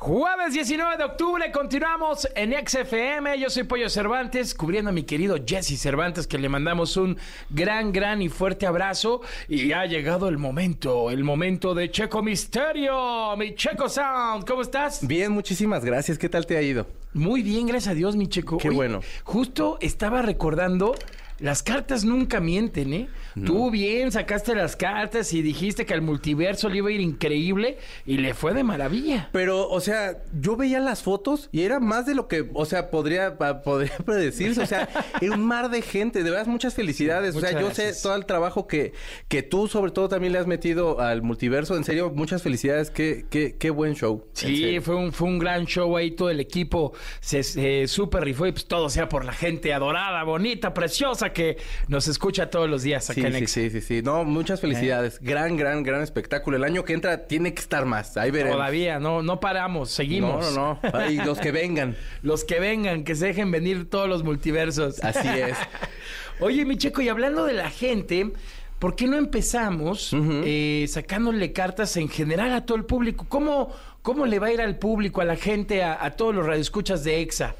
Jueves 0.00 0.54
19 0.54 0.96
de 0.96 1.02
octubre, 1.02 1.50
continuamos 1.50 2.28
en 2.36 2.54
XFM. 2.64 3.36
Yo 3.40 3.50
soy 3.50 3.64
Pollo 3.64 3.90
Cervantes, 3.90 4.54
cubriendo 4.54 4.90
a 4.90 4.92
mi 4.92 5.02
querido 5.02 5.36
Jesse 5.44 5.76
Cervantes, 5.76 6.28
que 6.28 6.38
le 6.38 6.48
mandamos 6.48 6.96
un 6.96 7.18
gran, 7.50 7.90
gran 7.90 8.22
y 8.22 8.28
fuerte 8.28 8.64
abrazo. 8.64 9.22
Y 9.48 9.72
ha 9.72 9.86
llegado 9.86 10.28
el 10.28 10.38
momento, 10.38 11.10
el 11.10 11.24
momento 11.24 11.74
de 11.74 11.90
Checo 11.90 12.22
Misterio, 12.22 13.36
mi 13.36 13.56
Checo 13.56 13.88
Sound. 13.88 14.46
¿Cómo 14.46 14.62
estás? 14.62 15.04
Bien, 15.04 15.32
muchísimas 15.32 15.84
gracias. 15.84 16.16
¿Qué 16.16 16.28
tal 16.28 16.46
te 16.46 16.56
ha 16.56 16.62
ido? 16.62 16.86
Muy 17.12 17.42
bien, 17.42 17.66
gracias 17.66 17.90
a 17.90 17.94
Dios, 17.94 18.14
mi 18.14 18.28
Checo. 18.28 18.58
Qué 18.58 18.70
bueno. 18.70 19.00
Justo 19.24 19.78
estaba 19.80 20.22
recordando 20.22 20.94
las 21.40 21.62
cartas 21.62 22.04
nunca 22.04 22.40
mienten, 22.40 22.92
¿eh? 22.92 23.08
Tú 23.44 23.70
bien 23.70 24.12
sacaste 24.12 24.54
las 24.54 24.76
cartas 24.76 25.32
y 25.32 25.42
dijiste 25.42 25.86
que 25.86 25.94
al 25.94 26.02
multiverso 26.02 26.68
le 26.68 26.78
iba 26.78 26.88
a 26.88 26.92
ir 26.92 27.00
increíble 27.00 27.78
y 28.06 28.18
le 28.18 28.34
fue 28.34 28.54
de 28.54 28.64
maravilla. 28.64 29.28
Pero, 29.32 29.68
o 29.68 29.80
sea, 29.80 30.22
yo 30.40 30.56
veía 30.56 30.80
las 30.80 31.02
fotos 31.02 31.48
y 31.52 31.62
era 31.62 31.80
más 31.80 32.06
de 32.06 32.14
lo 32.14 32.28
que, 32.28 32.48
o 32.54 32.64
sea, 32.64 32.90
podría, 32.90 33.36
podría 33.36 33.96
predecirse. 34.04 34.62
O 34.62 34.66
sea, 34.66 34.88
era 35.20 35.34
un 35.34 35.44
mar 35.44 35.70
de 35.70 35.82
gente. 35.82 36.22
De 36.22 36.30
verdad, 36.30 36.46
muchas 36.46 36.74
felicidades. 36.74 37.34
o 37.36 37.40
sea, 37.40 37.52
yo 37.52 37.66
gracias. 37.66 37.96
sé 37.96 38.02
todo 38.02 38.14
el 38.16 38.26
trabajo 38.26 38.66
que, 38.66 38.92
que 39.28 39.42
tú, 39.42 39.68
sobre 39.68 39.90
todo, 39.90 40.08
también 40.08 40.32
le 40.32 40.38
has 40.38 40.46
metido 40.46 41.00
al 41.00 41.22
multiverso. 41.22 41.76
En 41.76 41.84
serio, 41.84 42.10
muchas 42.14 42.42
felicidades. 42.42 42.90
Qué, 42.90 43.26
qué, 43.30 43.56
qué 43.58 43.70
buen 43.70 43.94
show. 43.94 44.24
Sí, 44.32 44.80
fue 44.80 44.94
un, 44.94 45.12
fue 45.12 45.28
un 45.28 45.38
gran 45.38 45.66
show 45.66 45.96
ahí, 45.96 46.10
todo 46.10 46.30
el 46.30 46.40
equipo 46.40 46.92
se, 47.20 47.42
se 47.42 47.86
super 47.88 48.24
rifó 48.24 48.46
y 48.46 48.52
pues 48.52 48.66
todo 48.66 48.88
sea 48.88 49.08
por 49.08 49.24
la 49.24 49.32
gente 49.32 49.72
adorada, 49.72 50.22
bonita, 50.24 50.74
preciosa 50.74 51.32
que 51.32 51.58
nos 51.88 52.08
escucha 52.08 52.50
todos 52.50 52.68
los 52.68 52.82
días 52.82 53.10
acá 53.10 53.20
Sí, 53.20 53.27
en 53.34 53.46
sí, 53.46 53.70
sí, 53.70 53.70
sí, 53.70 53.80
sí. 53.80 54.02
No, 54.02 54.24
muchas 54.24 54.60
felicidades. 54.60 55.20
Gran, 55.20 55.56
gran, 55.56 55.82
gran 55.82 56.02
espectáculo. 56.02 56.56
El 56.56 56.64
año 56.64 56.84
que 56.84 56.92
entra 56.92 57.26
tiene 57.26 57.54
que 57.54 57.60
estar 57.60 57.84
más. 57.84 58.16
Ahí 58.16 58.30
veremos. 58.30 58.56
Todavía, 58.56 58.98
no, 58.98 59.22
no 59.22 59.40
paramos, 59.40 59.90
seguimos. 59.90 60.54
No, 60.54 60.78
no, 60.82 60.90
no. 60.92 61.10
Y 61.10 61.16
los 61.16 61.38
que 61.38 61.52
vengan. 61.52 61.96
Los 62.22 62.44
que 62.44 62.58
vengan, 62.60 63.04
que 63.04 63.14
se 63.14 63.26
dejen 63.26 63.50
venir 63.50 63.88
todos 63.88 64.08
los 64.08 64.24
multiversos. 64.24 65.02
Así 65.02 65.28
es. 65.28 65.56
Oye, 66.40 66.64
mi 66.64 66.76
checo, 66.76 67.00
y 67.00 67.08
hablando 67.08 67.44
de 67.44 67.52
la 67.52 67.70
gente, 67.70 68.32
¿por 68.78 68.96
qué 68.96 69.06
no 69.06 69.16
empezamos 69.16 70.14
eh, 70.14 70.86
sacándole 70.88 71.52
cartas 71.52 71.96
en 71.96 72.08
general 72.08 72.52
a 72.52 72.64
todo 72.64 72.76
el 72.76 72.84
público? 72.84 73.26
¿Cómo, 73.28 73.72
cómo 74.02 74.26
le 74.26 74.38
va 74.38 74.48
a 74.48 74.52
ir 74.52 74.60
al 74.60 74.78
público, 74.78 75.20
a 75.20 75.24
la 75.24 75.36
gente, 75.36 75.82
a, 75.82 76.04
a 76.04 76.12
todos 76.12 76.34
los 76.34 76.46
radioescuchas 76.46 77.04
de 77.04 77.20
EXA? 77.20 77.54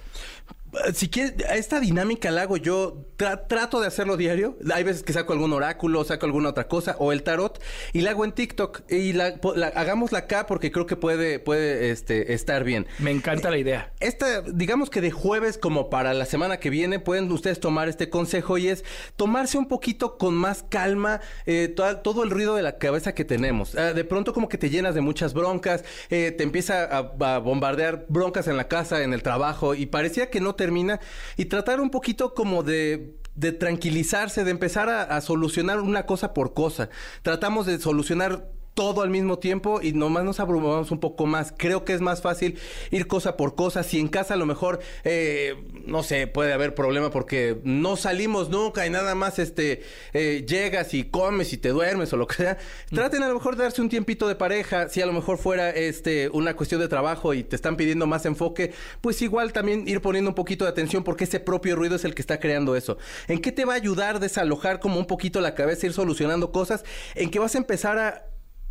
Si 0.94 1.08
quieres, 1.08 1.34
esta 1.50 1.80
dinámica 1.80 2.30
la 2.30 2.42
hago 2.42 2.56
yo, 2.56 3.04
tra- 3.18 3.46
trato 3.48 3.80
de 3.80 3.86
hacerlo 3.86 4.16
diario. 4.16 4.56
Hay 4.72 4.84
veces 4.84 5.02
que 5.02 5.12
saco 5.12 5.32
algún 5.32 5.52
oráculo, 5.52 6.04
saco 6.04 6.26
alguna 6.26 6.50
otra 6.50 6.68
cosa, 6.68 6.96
o 6.98 7.12
el 7.12 7.22
tarot, 7.22 7.60
y 7.92 8.00
la 8.02 8.10
hago 8.10 8.24
en 8.24 8.32
TikTok. 8.32 8.82
Y 8.90 9.12
la, 9.12 9.34
la- 9.56 9.68
hagámosla 9.68 10.20
acá 10.20 10.46
porque 10.46 10.70
creo 10.72 10.86
que 10.86 10.96
puede, 10.96 11.38
puede 11.38 11.90
este, 11.90 12.32
estar 12.34 12.64
bien. 12.64 12.86
Me 12.98 13.10
encanta 13.10 13.50
la 13.50 13.58
idea. 13.58 13.92
Esta, 14.00 14.42
digamos 14.42 14.90
que 14.90 15.00
de 15.00 15.10
jueves 15.10 15.58
como 15.58 15.90
para 15.90 16.14
la 16.14 16.24
semana 16.26 16.58
que 16.58 16.70
viene, 16.70 16.98
pueden 17.00 17.30
ustedes 17.32 17.60
tomar 17.60 17.88
este 17.88 18.08
consejo 18.10 18.58
y 18.58 18.68
es 18.68 18.84
tomarse 19.16 19.58
un 19.58 19.68
poquito 19.68 20.18
con 20.18 20.34
más 20.34 20.64
calma 20.68 21.20
eh, 21.46 21.68
to- 21.74 21.98
todo 21.98 22.22
el 22.24 22.30
ruido 22.30 22.54
de 22.54 22.62
la 22.62 22.78
cabeza 22.78 23.14
que 23.14 23.24
tenemos. 23.24 23.74
Ah, 23.74 23.92
de 23.92 24.04
pronto 24.04 24.32
como 24.32 24.48
que 24.48 24.58
te 24.58 24.70
llenas 24.70 24.94
de 24.94 25.00
muchas 25.00 25.34
broncas, 25.34 25.84
eh, 26.10 26.32
te 26.36 26.44
empieza 26.44 26.84
a, 26.84 26.98
a 27.34 27.38
bombardear 27.38 28.06
broncas 28.08 28.48
en 28.48 28.56
la 28.56 28.68
casa, 28.68 29.02
en 29.02 29.12
el 29.12 29.22
trabajo 29.22 29.74
y 29.74 29.86
parecía 29.86 30.30
que 30.30 30.40
no 30.40 30.54
termina 30.68 31.00
y 31.38 31.46
tratar 31.46 31.80
un 31.80 31.90
poquito 31.90 32.34
como 32.34 32.62
de 32.62 33.14
de 33.38 33.52
tranquilizarse, 33.52 34.42
de 34.42 34.50
empezar 34.50 34.88
a, 34.88 35.02
a 35.04 35.20
solucionar 35.20 35.78
una 35.80 36.06
cosa 36.06 36.34
por 36.34 36.54
cosa. 36.54 36.90
Tratamos 37.22 37.66
de 37.66 37.78
solucionar 37.78 38.50
todo 38.78 39.02
al 39.02 39.10
mismo 39.10 39.40
tiempo 39.40 39.80
y 39.82 39.92
nomás 39.92 40.22
nos 40.22 40.38
abrumamos 40.38 40.92
un 40.92 41.00
poco 41.00 41.26
más. 41.26 41.52
Creo 41.56 41.84
que 41.84 41.94
es 41.94 42.00
más 42.00 42.22
fácil 42.22 42.60
ir 42.92 43.08
cosa 43.08 43.36
por 43.36 43.56
cosa. 43.56 43.82
Si 43.82 43.98
en 43.98 44.06
casa 44.06 44.34
a 44.34 44.36
lo 44.36 44.46
mejor, 44.46 44.78
eh, 45.02 45.56
no 45.84 46.04
sé, 46.04 46.28
puede 46.28 46.52
haber 46.52 46.76
problema 46.76 47.10
porque 47.10 47.58
no 47.64 47.96
salimos 47.96 48.50
nunca 48.50 48.86
y 48.86 48.90
nada 48.90 49.16
más 49.16 49.40
este 49.40 49.82
eh, 50.12 50.44
llegas 50.46 50.94
y 50.94 51.02
comes 51.02 51.52
y 51.52 51.56
te 51.56 51.70
duermes 51.70 52.12
o 52.12 52.16
lo 52.16 52.28
que 52.28 52.36
sea. 52.36 52.58
Traten 52.88 53.24
a 53.24 53.26
lo 53.26 53.34
mejor 53.34 53.56
de 53.56 53.64
darse 53.64 53.82
un 53.82 53.88
tiempito 53.88 54.28
de 54.28 54.36
pareja. 54.36 54.88
Si 54.88 55.02
a 55.02 55.06
lo 55.06 55.12
mejor 55.12 55.38
fuera 55.38 55.70
este 55.70 56.28
una 56.28 56.54
cuestión 56.54 56.80
de 56.80 56.86
trabajo 56.86 57.34
y 57.34 57.42
te 57.42 57.56
están 57.56 57.76
pidiendo 57.76 58.06
más 58.06 58.26
enfoque, 58.26 58.72
pues 59.00 59.20
igual 59.22 59.52
también 59.52 59.88
ir 59.88 60.00
poniendo 60.00 60.30
un 60.30 60.36
poquito 60.36 60.64
de 60.64 60.70
atención 60.70 61.02
porque 61.02 61.24
ese 61.24 61.40
propio 61.40 61.74
ruido 61.74 61.96
es 61.96 62.04
el 62.04 62.14
que 62.14 62.22
está 62.22 62.38
creando 62.38 62.76
eso. 62.76 62.96
¿En 63.26 63.40
qué 63.40 63.50
te 63.50 63.64
va 63.64 63.72
a 63.72 63.76
ayudar 63.76 64.14
a 64.14 64.18
desalojar 64.20 64.78
como 64.78 65.00
un 65.00 65.06
poquito 65.06 65.40
la 65.40 65.56
cabeza, 65.56 65.86
ir 65.86 65.92
solucionando 65.92 66.52
cosas? 66.52 66.84
En 67.16 67.28
que 67.28 67.40
vas 67.40 67.56
a 67.56 67.58
empezar 67.58 67.98
a 67.98 68.27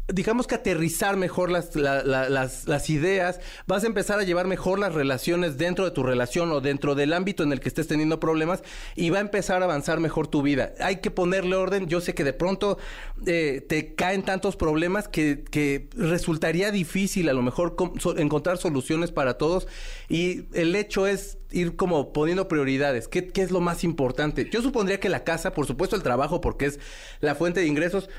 digamos 0.08 0.48
que 0.48 0.56
aterrizar 0.56 1.18
mejor 1.18 1.52
las, 1.52 1.76
la- 1.76 2.04
la- 2.04 2.30
las, 2.30 2.90
ideas, 2.90 3.40
vas 3.68 3.84
a 3.84 3.88
empezar 3.88 4.20
a 4.20 4.24
llevar 4.24 4.48
mejor 4.48 4.80
las 4.80 4.94
relaciones 4.94 5.58
dentro 5.58 5.84
de 5.86 5.92
tu 5.92 6.04
relación 6.04 6.52
o 6.52 6.62
dentro 6.62 6.96
del 6.96 7.12
ámbito 7.14 7.44
en 7.44 7.52
el 7.52 7.60
que 7.60 7.68
estés 7.68 7.88
teniendo 7.88 8.20
problemas 8.20 8.64
y 8.96 9.10
va 9.10 9.18
a 9.18 9.22
empezar 9.22 9.62
a 9.62 9.66
avanzar 9.66 10.00
mejor 10.00 10.28
tu 10.28 10.42
vida. 10.42 10.74
Hay 10.80 10.98
que 10.98 11.12
ponerle 11.12 11.56
orden. 11.56 11.88
Yo 11.88 12.00
sé 12.00 12.14
que 12.14 12.24
de 12.24 12.34
pronto 12.34 12.78
eh, 13.26 13.66
te 13.68 13.96
caen 13.96 14.24
tantos 14.24 14.56
problemas 14.56 15.08
que, 15.08 15.44
que 15.44 15.90
resultaría 15.96 16.72
difícil 16.72 17.28
a 17.30 17.34
lo 17.34 17.42
mejor 17.42 17.76
encontrar 18.18 18.58
soluciones 18.58 19.12
para 19.12 19.38
todos 19.38 19.68
y 20.08 20.46
el 20.54 20.76
hecho 20.76 21.06
es 21.08 21.38
ir 21.52 21.76
como 21.76 22.14
poniendo 22.14 22.48
prioridades. 22.48 23.08
¿Qué, 23.08 23.28
¿Qué 23.28 23.42
es 23.42 23.52
lo 23.52 23.60
más 23.62 23.84
importante? 23.84 24.50
Yo 24.52 24.62
supondría 24.62 25.00
que 25.00 25.10
la 25.10 25.24
casa, 25.24 25.52
por 25.54 25.66
supuesto 25.66 25.96
el 25.96 26.04
trabajo 26.04 26.42
porque 26.42 26.66
es 26.66 26.80
la 27.20 27.36
fuente 27.36 27.60
de 27.62 27.68
ingresos, 27.68 28.10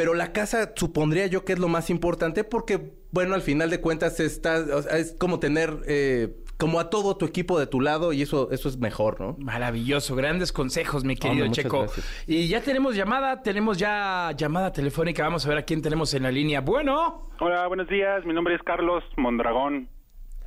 pero 0.00 0.14
la 0.14 0.32
casa 0.32 0.72
supondría 0.76 1.26
yo 1.26 1.44
que 1.44 1.52
es 1.52 1.58
lo 1.58 1.68
más 1.68 1.90
importante 1.90 2.42
porque, 2.42 2.94
bueno, 3.10 3.34
al 3.34 3.42
final 3.42 3.68
de 3.68 3.82
cuentas 3.82 4.18
está, 4.18 4.64
o 4.74 4.80
sea, 4.80 4.96
es 4.96 5.14
como 5.20 5.40
tener 5.40 5.76
eh, 5.86 6.38
como 6.56 6.80
a 6.80 6.88
todo 6.88 7.18
tu 7.18 7.26
equipo 7.26 7.58
de 7.58 7.66
tu 7.66 7.82
lado 7.82 8.14
y 8.14 8.22
eso, 8.22 8.50
eso 8.50 8.70
es 8.70 8.78
mejor, 8.78 9.20
¿no? 9.20 9.36
Maravilloso, 9.38 10.16
grandes 10.16 10.52
consejos, 10.52 11.04
mi 11.04 11.16
querido 11.16 11.44
Hombre, 11.44 11.62
Checo. 11.62 11.80
gracias. 11.80 12.24
Y 12.26 12.48
ya 12.48 12.62
tenemos 12.62 12.96
llamada, 12.96 13.42
tenemos 13.42 13.76
ya 13.76 14.32
llamada 14.34 14.72
telefónica. 14.72 15.22
Vamos 15.22 15.44
a 15.44 15.50
ver 15.50 15.58
a 15.58 15.62
quién 15.66 15.82
tenemos 15.82 16.14
en 16.14 16.22
la 16.22 16.30
línea. 16.30 16.62
Bueno, 16.62 17.28
Hola, 17.38 17.66
buenos 17.66 17.86
días. 17.86 18.24
Mi 18.24 18.32
nombre 18.32 18.54
es 18.54 18.62
Carlos 18.62 19.04
Mondragón 19.18 19.86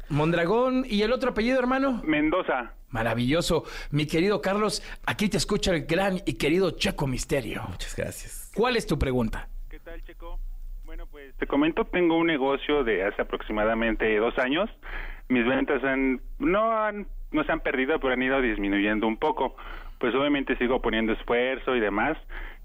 Mondragón 0.10 0.84
y 0.90 1.04
el 1.04 1.14
otro 1.14 1.30
apellido, 1.30 1.60
hermano. 1.60 2.02
Mendoza. 2.04 2.74
Maravilloso. 2.90 3.66
Mi 3.92 4.08
querido 4.08 4.42
Carlos, 4.42 4.82
aquí 5.06 5.30
te 5.30 5.38
escucha 5.38 5.76
el 5.76 5.86
gran 5.86 6.22
y 6.26 6.34
querido 6.40 6.72
Checo 6.72 7.06
Misterio. 7.06 7.62
Muchas 7.70 7.96
gracias. 7.96 8.43
¿Cuál 8.56 8.76
es 8.76 8.86
tu 8.86 9.00
pregunta? 9.00 9.48
¿Qué 9.70 9.80
tal, 9.80 10.04
Checo? 10.04 10.40
Bueno, 10.86 11.08
pues 11.08 11.34
te 11.38 11.48
comento, 11.48 11.86
tengo 11.86 12.18
un 12.18 12.28
negocio 12.28 12.84
de 12.84 13.04
hace 13.04 13.22
aproximadamente 13.22 14.16
dos 14.18 14.38
años. 14.38 14.70
Mis 15.28 15.46
ventas 15.46 15.84
han, 15.84 16.22
no, 16.38 16.72
han, 16.72 17.08
no 17.32 17.44
se 17.44 17.52
han 17.52 17.62
perdido, 17.62 18.00
pero 18.00 18.14
han 18.14 18.22
ido 18.22 18.40
disminuyendo 18.42 19.08
un 19.08 19.18
poco. 19.18 19.56
Pues 20.00 20.14
obviamente 20.14 20.56
sigo 20.58 20.82
poniendo 20.82 21.14
esfuerzo 21.14 21.76
y 21.76 21.80
demás. 21.80 22.18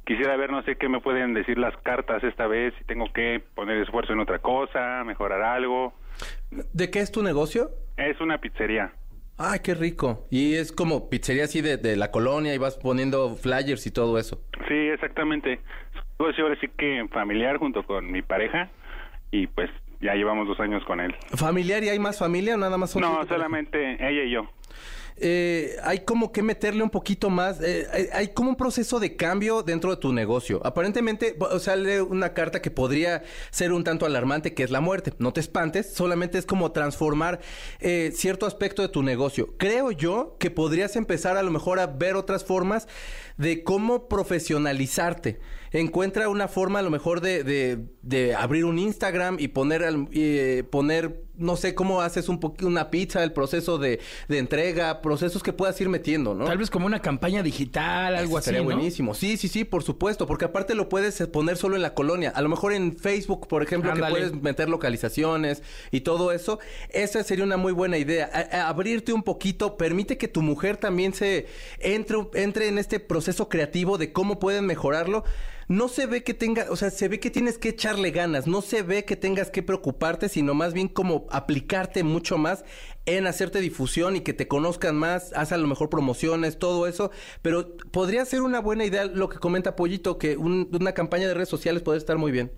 Quisiera 0.05 0.37
ver, 0.37 0.51
no 0.51 0.63
sé 0.63 0.77
qué 0.77 0.89
me 0.89 1.01
pueden 1.01 1.33
decir 1.33 1.59
las 1.59 1.77
cartas 1.79 2.23
esta 2.25 2.47
vez, 2.47 2.75
si 2.79 2.85
tengo 2.85 3.11
que 3.13 3.43
poner 3.55 3.79
esfuerzo 3.79 4.13
en 4.13 4.21
otra 4.21 4.41
cosa, 4.41 5.05
mejorar 5.05 5.43
algo. 5.43 5.95
¿De 6.51 6.91
qué 6.91 7.01
es 7.01 7.13
tu 7.13 7.23
negocio? 7.23 7.71
Es 7.97 8.21
una 8.21 8.39
pizzería. 8.39 8.93
Ay, 9.39 9.61
qué 9.63 9.75
rico. 9.75 10.27
Y 10.31 10.55
es 10.55 10.73
como 10.73 11.09
pizzería 11.09 11.45
así 11.45 11.61
de, 11.61 11.77
de 11.77 11.97
la 11.97 12.11
colonia 12.11 12.55
y 12.55 12.59
vas 12.59 12.77
poniendo 12.77 13.37
flyers 13.37 13.87
y 13.87 13.93
todo 13.93 14.19
eso. 14.19 14.43
Sí, 14.67 14.75
exactamente. 14.75 15.61
Pues 16.17 16.37
ahora 16.41 16.57
sí 16.61 16.67
que 16.77 17.07
familiar 17.13 17.57
junto 17.59 17.85
con 17.85 18.11
mi 18.11 18.23
pareja 18.23 18.69
y 19.31 19.47
pues 19.47 19.71
ya 20.01 20.15
llevamos 20.15 20.49
dos 20.49 20.59
años 20.61 20.83
con 20.85 21.01
él. 21.01 21.15
¿Familiar 21.37 21.85
y 21.85 21.89
hay 21.89 21.99
más 21.99 22.19
familia 22.19 22.55
o 22.55 22.59
nada 22.59 22.77
más 22.77 22.91
son 22.91 23.03
No, 23.03 23.25
solamente 23.27 23.95
ella 24.01 24.25
y 24.25 24.31
yo. 24.31 24.51
Eh, 25.21 25.77
hay 25.83 26.01
como 26.01 26.33
que 26.33 26.43
meterle 26.43 26.83
un 26.83 26.91
poquito 26.91 27.31
más, 27.31 27.61
eh, 27.61 28.11
hay, 28.13 28.29
como 28.29 28.51
un 28.51 28.57
proceso 28.57 29.01
de 29.01 29.17
cambio 29.17 29.63
dentro 29.63 29.91
de 29.91 29.97
tu 29.97 30.13
negocio. 30.13 30.61
Aparentemente 30.65 31.37
sale 31.61 32.03
una 32.03 32.35
carta 32.35 32.63
que 32.63 32.71
podría 32.71 33.23
ser 33.51 33.73
un 33.73 33.85
tanto 33.85 34.07
alarmante, 34.07 34.55
que 34.55 34.63
es 34.63 34.71
la 34.71 34.81
muerte. 34.81 35.13
No 35.19 35.33
te 35.33 35.41
espantes, 35.41 35.93
solamente 35.93 36.39
es 36.39 36.47
como 36.47 36.73
transformar 36.73 37.41
eh, 37.81 38.13
cierto 38.15 38.47
aspecto 38.47 38.83
de 38.83 38.89
tu 38.89 39.03
negocio. 39.03 39.55
Creo 39.59 39.91
yo 39.91 40.37
que 40.39 40.51
podrías 40.51 40.97
empezar 40.97 41.37
a 41.37 41.43
lo 41.43 41.51
mejor 41.51 41.81
a 41.81 41.87
ver 41.87 42.17
otras 42.17 42.45
formas 42.45 42.89
de 43.37 43.63
cómo 43.65 44.09
profesionalizarte. 44.09 45.41
Encuentra 45.73 46.29
una 46.29 46.49
forma 46.49 46.79
a 46.79 46.83
lo 46.83 46.91
mejor 46.91 47.21
de, 47.21 47.45
de- 47.45 47.79
de 48.03 48.35
abrir 48.35 48.65
un 48.65 48.79
Instagram 48.79 49.37
y 49.39 49.49
poner, 49.49 49.85
al- 49.85 50.09
eh, 50.13 50.65
poner 50.71 51.25
no 51.37 51.55
sé 51.57 51.75
cómo 51.77 52.01
haces 52.01 52.29
un 52.29 52.41
una 52.63 52.91
pizza, 52.91 53.23
el 53.23 53.33
proceso 53.33 53.79
de, 53.79 54.01
de 54.29 54.39
entrega, 54.39 55.01
procesos 55.03 55.43
que 55.43 55.53
puedas 55.53 55.81
ir 55.81 55.89
metiendo, 55.89 56.35
¿no? 56.35 56.47
Tal 56.47 56.59
vez 56.59 56.69
como 56.69 56.87
una 56.87 57.01
campaña 57.01 57.43
digital, 57.45 58.17
algo 58.17 58.39
así, 58.39 58.51
Estaría 58.51 58.61
¿no? 58.69 58.75
buenísimo. 58.75 59.15
Sí, 59.15 59.37
sí, 59.37 59.47
sí, 59.47 59.63
por 59.65 59.85
supuesto, 59.85 60.27
porque 60.27 60.47
aparte 60.47 60.75
lo 60.75 60.89
puedes 60.89 61.21
poner 61.29 61.57
solo 61.57 61.77
en 61.77 61.83
la 61.83 61.95
colonia. 61.95 62.31
A 62.35 62.43
lo 62.43 62.49
mejor 62.49 62.73
en 62.73 62.97
Facebook, 62.97 63.47
por 63.47 63.63
ejemplo, 63.63 63.93
Ándale. 63.93 64.13
que 64.15 64.21
puedes 64.21 64.43
meter 64.43 64.69
localizaciones 64.69 65.63
y 65.93 66.01
todo 66.01 66.33
eso. 66.33 66.59
Esa 66.91 67.23
sería 67.23 67.45
una 67.45 67.57
muy 67.57 67.73
buena 67.73 67.99
idea. 67.99 68.29
A- 68.33 68.57
a- 68.63 68.69
abrirte 68.69 69.13
un 69.13 69.23
poquito, 69.23 69.77
permite 69.77 70.17
que 70.19 70.27
tu 70.27 70.43
mujer 70.43 70.77
también 70.77 71.15
se 71.15 71.47
entre, 71.79 72.17
entre 72.35 72.67
en 72.69 72.79
este 72.79 72.99
proceso 72.99 73.49
creativo 73.49 73.97
de 73.99 74.13
cómo 74.13 74.39
pueden 74.41 74.67
mejorarlo. 74.67 75.23
No 75.69 75.89
se 75.89 76.07
ve 76.07 76.23
que 76.25 76.33
tenga, 76.33 76.65
o 76.71 76.77
sea, 76.77 76.89
se 76.91 77.09
ve 77.09 77.21
que 77.21 77.31
tienes 77.31 77.59
que 77.59 77.69
echarle 77.69 78.11
ganas, 78.11 78.47
no 78.47 78.63
se 78.63 78.83
ve 78.83 79.05
que 79.05 79.17
tengas 79.17 79.51
que 79.51 79.63
preocuparte, 79.63 80.31
sino 80.31 80.55
más 80.55 80.73
bien 80.73 80.89
como 80.89 81.27
aplicarte 81.31 82.03
mucho 82.05 82.39
más 82.39 82.65
en 83.05 83.27
hacerte 83.27 83.61
difusión 83.61 84.17
y 84.17 84.21
que 84.23 84.33
te 84.33 84.49
conozcan 84.49 84.97
más, 84.97 85.33
haz 85.35 85.53
a 85.53 85.59
lo 85.59 85.67
mejor 85.67 85.91
promociones, 85.91 86.59
todo 86.59 86.87
eso, 86.87 87.11
pero 87.43 87.77
podría 87.93 88.25
ser 88.25 88.41
una 88.41 88.61
buena 88.61 88.87
idea 88.87 89.05
lo 89.05 89.29
que 89.29 89.39
comenta 89.39 89.77
Pollito, 89.77 90.17
que 90.19 90.39
un- 90.39 90.69
una 90.79 90.93
campaña 90.93 91.29
de 91.29 91.35
redes 91.35 91.51
sociales 91.51 91.83
puede 91.83 91.99
estar 91.99 92.17
muy 92.17 92.33
bien. 92.33 92.51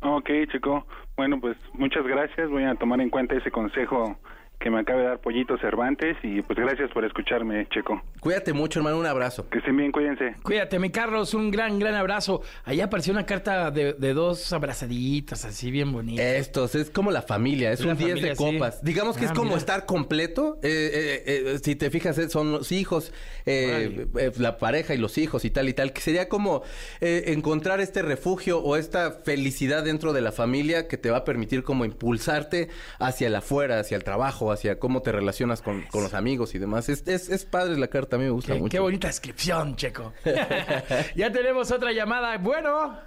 Ok, 0.00 0.28
chico. 0.52 0.84
Bueno, 1.16 1.40
pues 1.40 1.56
muchas 1.74 2.04
gracias. 2.06 2.50
Voy 2.50 2.64
a 2.64 2.74
tomar 2.74 3.00
en 3.00 3.08
cuenta 3.10 3.34
ese 3.36 3.50
consejo 3.50 4.18
que 4.60 4.70
me 4.70 4.80
acaba 4.80 5.00
de 5.00 5.06
dar 5.08 5.20
Pollito 5.20 5.56
Cervantes 5.58 6.16
y 6.22 6.42
pues 6.42 6.58
gracias 6.58 6.90
por 6.92 7.04
escucharme, 7.04 7.66
Checo. 7.68 8.02
Cuídate 8.26 8.52
mucho, 8.52 8.80
hermano. 8.80 8.98
Un 8.98 9.06
abrazo. 9.06 9.48
Que 9.48 9.58
estén 9.58 9.76
bien, 9.76 9.92
cuídense. 9.92 10.34
Cuídate, 10.42 10.80
mi 10.80 10.90
Carlos, 10.90 11.32
un 11.32 11.50
gran, 11.52 11.78
gran 11.78 11.94
abrazo. 11.94 12.42
Ahí 12.64 12.80
apareció 12.80 13.12
una 13.12 13.24
carta 13.24 13.70
de, 13.70 13.92
de 13.92 14.14
dos 14.14 14.52
abrazaditas, 14.52 15.44
así 15.44 15.70
bien 15.70 15.92
bonitas. 15.92 16.24
Estos, 16.26 16.74
es 16.74 16.90
como 16.90 17.12
la 17.12 17.22
familia, 17.22 17.70
es 17.70 17.80
La 17.84 17.92
un 17.92 17.96
10 17.98 18.08
familia, 18.10 18.30
de 18.30 18.36
sí. 18.36 18.42
copas. 18.44 18.82
Digamos 18.82 19.16
que 19.16 19.26
Ah, 19.26 19.28
es 19.28 19.32
como 19.32 19.50
mira. 19.50 19.58
estar 19.58 19.86
completo. 19.86 20.58
eh, 20.62 21.22
eh, 21.24 21.42
eh, 21.54 21.58
si 21.62 21.76
te 21.76 21.88
fijas, 21.90 22.20
son 22.32 22.50
los 22.50 22.72
hijos, 22.72 23.12
eh, 23.46 24.06
eh, 24.18 24.32
la 24.38 24.58
pareja 24.58 24.92
y 24.94 24.98
los 24.98 25.18
hijos 25.18 25.44
y 25.44 25.50
tal 25.50 25.68
y 25.68 25.72
tal. 25.74 25.92
Que 25.92 26.00
sería 26.00 26.28
como 26.28 26.62
eh, 27.00 27.24
encontrar 27.28 27.80
este 27.80 28.02
refugio 28.02 28.58
o 28.58 28.74
esta 28.76 29.12
felicidad 29.24 29.84
dentro 29.84 30.12
de 30.12 30.20
la 30.20 30.32
familia 30.32 30.88
que 30.88 30.96
te 30.96 31.10
va 31.10 31.18
a 31.18 31.24
permitir 31.24 31.62
como 31.62 31.84
impulsarte 31.84 32.70
hacia 32.98 33.28
el 33.28 33.36
afuera, 33.36 33.78
hacia 33.78 33.96
el 33.96 34.02
trabajo, 34.02 34.50
hacia 34.50 34.80
cómo 34.80 35.02
te 35.02 35.12
relacionas 35.12 35.62
con, 35.62 35.82
con 35.82 36.02
los 36.02 36.12
amigos 36.14 36.54
y 36.56 36.58
demás. 36.58 36.88
Es, 36.88 37.06
es, 37.06 37.28
es 37.28 37.44
padre 37.44 37.76
la 37.78 37.86
carta, 37.86 38.15
a 38.16 38.18
mí 38.18 38.24
me 38.24 38.30
gusta 38.30 38.54
Qué, 38.54 38.58
mucho. 38.60 38.70
qué 38.70 38.78
bonita 38.80 39.06
descripción, 39.06 39.76
Checo. 39.76 40.12
ya 41.14 41.30
tenemos 41.30 41.70
otra 41.70 41.92
llamada. 41.92 42.36
Bueno. 42.38 42.98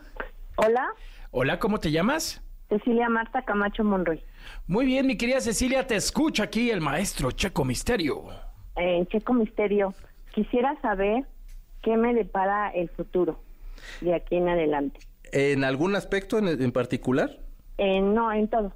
Hola, 0.56 0.88
Hola, 1.32 1.60
¿cómo 1.60 1.80
te 1.80 1.92
llamas? 1.92 2.42
Cecilia 2.70 3.10
Marta 3.10 3.44
Camacho 3.44 3.84
Monroy. 3.84 4.22
Muy 4.68 4.86
bien, 4.86 5.06
mi 5.08 5.18
querida 5.18 5.42
Cecilia, 5.42 5.86
te 5.88 5.96
escucha 5.96 6.44
aquí 6.44 6.70
el 6.72 6.82
maestro 6.82 7.32
Checo 7.32 7.66
Misterio. 7.66 8.26
Eh, 8.76 9.06
Checo 9.12 9.34
Misterio, 9.34 9.94
quisiera 10.34 10.80
saber 10.82 11.26
qué 11.82 11.98
me 11.98 12.14
depara 12.14 12.70
el 12.70 12.90
futuro 12.90 13.40
de 14.02 14.16
aquí 14.16 14.36
en 14.36 14.50
adelante. 14.50 15.00
¿En 15.32 15.64
algún 15.64 15.96
aspecto 15.96 16.38
en, 16.40 16.48
en 16.48 16.72
particular? 16.72 17.40
Eh, 17.78 18.02
no, 18.02 18.32
en 18.32 18.48
todo. 18.48 18.74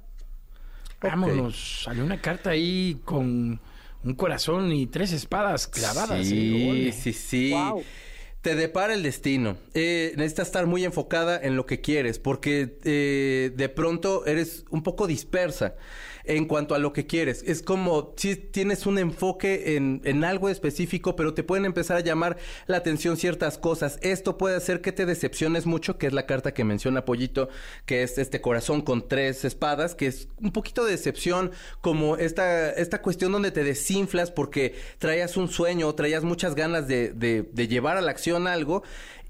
Vámonos, 1.02 1.82
salió 1.84 2.04
una 2.04 2.20
carta 2.20 2.50
ahí 2.50 3.00
con 3.04 3.60
un 4.04 4.14
corazón 4.14 4.72
y 4.72 4.86
tres 4.86 5.12
espadas 5.12 5.66
clavadas. 5.66 6.26
Sí, 6.26 6.92
sí, 6.92 7.12
sí. 7.12 7.54
Te 8.42 8.54
depara 8.54 8.92
el 8.92 9.02
destino. 9.02 9.56
Eh, 9.72 10.12
necesitas 10.16 10.48
estar 10.48 10.66
muy 10.66 10.84
enfocada 10.84 11.40
en 11.42 11.56
lo 11.56 11.64
que 11.64 11.80
quieres, 11.80 12.18
porque 12.18 12.78
eh, 12.84 13.50
de 13.56 13.68
pronto 13.70 14.26
eres 14.26 14.66
un 14.70 14.82
poco 14.82 15.06
dispersa 15.06 15.76
en 16.24 16.46
cuanto 16.46 16.74
a 16.74 16.78
lo 16.78 16.92
que 16.92 17.06
quieres. 17.06 17.42
Es 17.46 17.62
como 17.62 18.14
si 18.16 18.36
tienes 18.36 18.86
un 18.86 18.98
enfoque 18.98 19.76
en, 19.76 20.00
en 20.04 20.24
algo 20.24 20.48
específico, 20.48 21.16
pero 21.16 21.34
te 21.34 21.42
pueden 21.42 21.64
empezar 21.64 21.96
a 21.96 22.00
llamar 22.00 22.36
la 22.66 22.78
atención 22.78 23.16
ciertas 23.16 23.58
cosas. 23.58 23.98
Esto 24.02 24.38
puede 24.38 24.56
hacer 24.56 24.80
que 24.80 24.92
te 24.92 25.06
decepciones 25.06 25.66
mucho, 25.66 25.98
que 25.98 26.06
es 26.06 26.12
la 26.12 26.26
carta 26.26 26.54
que 26.54 26.64
menciona 26.64 27.04
Pollito, 27.04 27.48
que 27.86 28.02
es 28.02 28.18
este 28.18 28.40
corazón 28.40 28.80
con 28.82 29.08
tres 29.08 29.44
espadas, 29.44 29.94
que 29.94 30.06
es 30.06 30.28
un 30.40 30.52
poquito 30.52 30.84
de 30.84 30.92
decepción, 30.92 31.50
como 31.80 32.16
esta, 32.16 32.70
esta 32.70 33.02
cuestión 33.02 33.32
donde 33.32 33.50
te 33.50 33.64
desinflas 33.64 34.30
porque 34.30 34.74
traías 34.98 35.36
un 35.36 35.48
sueño, 35.48 35.94
traías 35.94 36.24
muchas 36.24 36.54
ganas 36.54 36.88
de, 36.88 37.12
de- 37.12 37.42
de 37.52 37.68
llevar 37.68 37.96
a 37.96 38.00
la 38.00 38.10
acción 38.10 38.46
algo. 38.46 38.82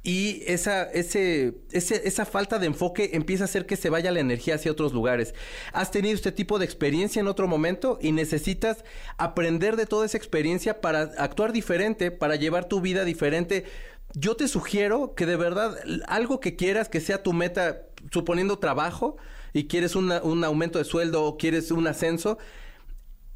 Y 0.06 0.42
esa, 0.46 0.82
ese, 0.82 1.54
esa 1.72 2.26
falta 2.26 2.58
de 2.58 2.66
enfoque 2.66 3.12
empieza 3.14 3.44
a 3.44 3.46
hacer 3.46 3.64
que 3.64 3.76
se 3.76 3.88
vaya 3.88 4.12
la 4.12 4.20
energía 4.20 4.56
hacia 4.56 4.70
otros 4.70 4.92
lugares. 4.92 5.34
Has 5.72 5.90
tenido 5.90 6.14
este 6.14 6.30
tipo 6.30 6.58
de 6.58 6.66
experiencia 6.66 7.20
en 7.20 7.26
otro 7.26 7.48
momento 7.48 7.98
y 8.02 8.12
necesitas 8.12 8.84
aprender 9.16 9.76
de 9.76 9.86
toda 9.86 10.04
esa 10.04 10.18
experiencia 10.18 10.82
para 10.82 11.10
actuar 11.16 11.52
diferente, 11.52 12.10
para 12.10 12.36
llevar 12.36 12.66
tu 12.68 12.82
vida 12.82 13.06
diferente. 13.06 13.64
Yo 14.12 14.36
te 14.36 14.46
sugiero 14.46 15.14
que 15.14 15.24
de 15.24 15.36
verdad 15.36 15.74
algo 16.06 16.38
que 16.38 16.54
quieras 16.54 16.90
que 16.90 17.00
sea 17.00 17.22
tu 17.22 17.32
meta, 17.32 17.86
suponiendo 18.12 18.58
trabajo 18.58 19.16
y 19.54 19.68
quieres 19.68 19.96
un 19.96 20.44
aumento 20.44 20.78
de 20.78 20.84
sueldo 20.84 21.24
o 21.24 21.38
quieres 21.38 21.70
un 21.70 21.86
ascenso, 21.86 22.36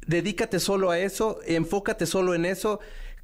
dedícate 0.05 0.59
solo 0.59 0.91
a 0.91 0.99
eso, 0.99 1.39
enfócate 1.45 2.05
solo 2.05 2.35
en 2.35 2.45
eso, 2.45 2.79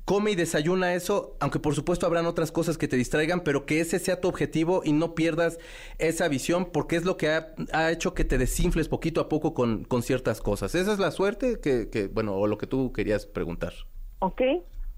come 0.05 0.31
y 0.31 0.35
desayuna 0.35 0.93
eso, 0.93 1.35
aunque 1.39 1.59
por 1.59 1.73
supuesto 1.75 2.05
habrán 2.05 2.27
otras 2.27 2.51
cosas 2.51 2.77
que 2.77 2.87
te 2.87 2.95
distraigan, 2.95 3.41
pero 3.41 3.65
que 3.65 3.79
ese 3.81 3.97
sea 3.99 4.21
tu 4.21 4.27
objetivo 4.27 4.81
y 4.85 4.93
no 4.93 5.15
pierdas 5.15 5.57
esa 5.97 6.27
visión 6.27 6.69
porque 6.71 6.95
es 6.95 7.05
lo 7.05 7.17
que 7.17 7.29
ha, 7.29 7.53
ha 7.73 7.91
hecho 7.91 8.13
que 8.13 8.23
te 8.23 8.37
desinfles 8.37 8.87
poquito 8.87 9.19
a 9.19 9.27
poco 9.29 9.53
con, 9.53 9.83
con 9.83 10.03
ciertas 10.03 10.41
cosas. 10.41 10.75
Esa 10.75 10.93
es 10.93 10.99
la 10.99 11.11
suerte 11.11 11.59
que, 11.59 11.89
que, 11.89 12.07
bueno, 12.07 12.35
o 12.35 12.45
lo 12.47 12.57
que 12.57 12.67
tú 12.67 12.93
querías 12.93 13.25
preguntar. 13.25 13.73
¿Ok? 14.19 14.41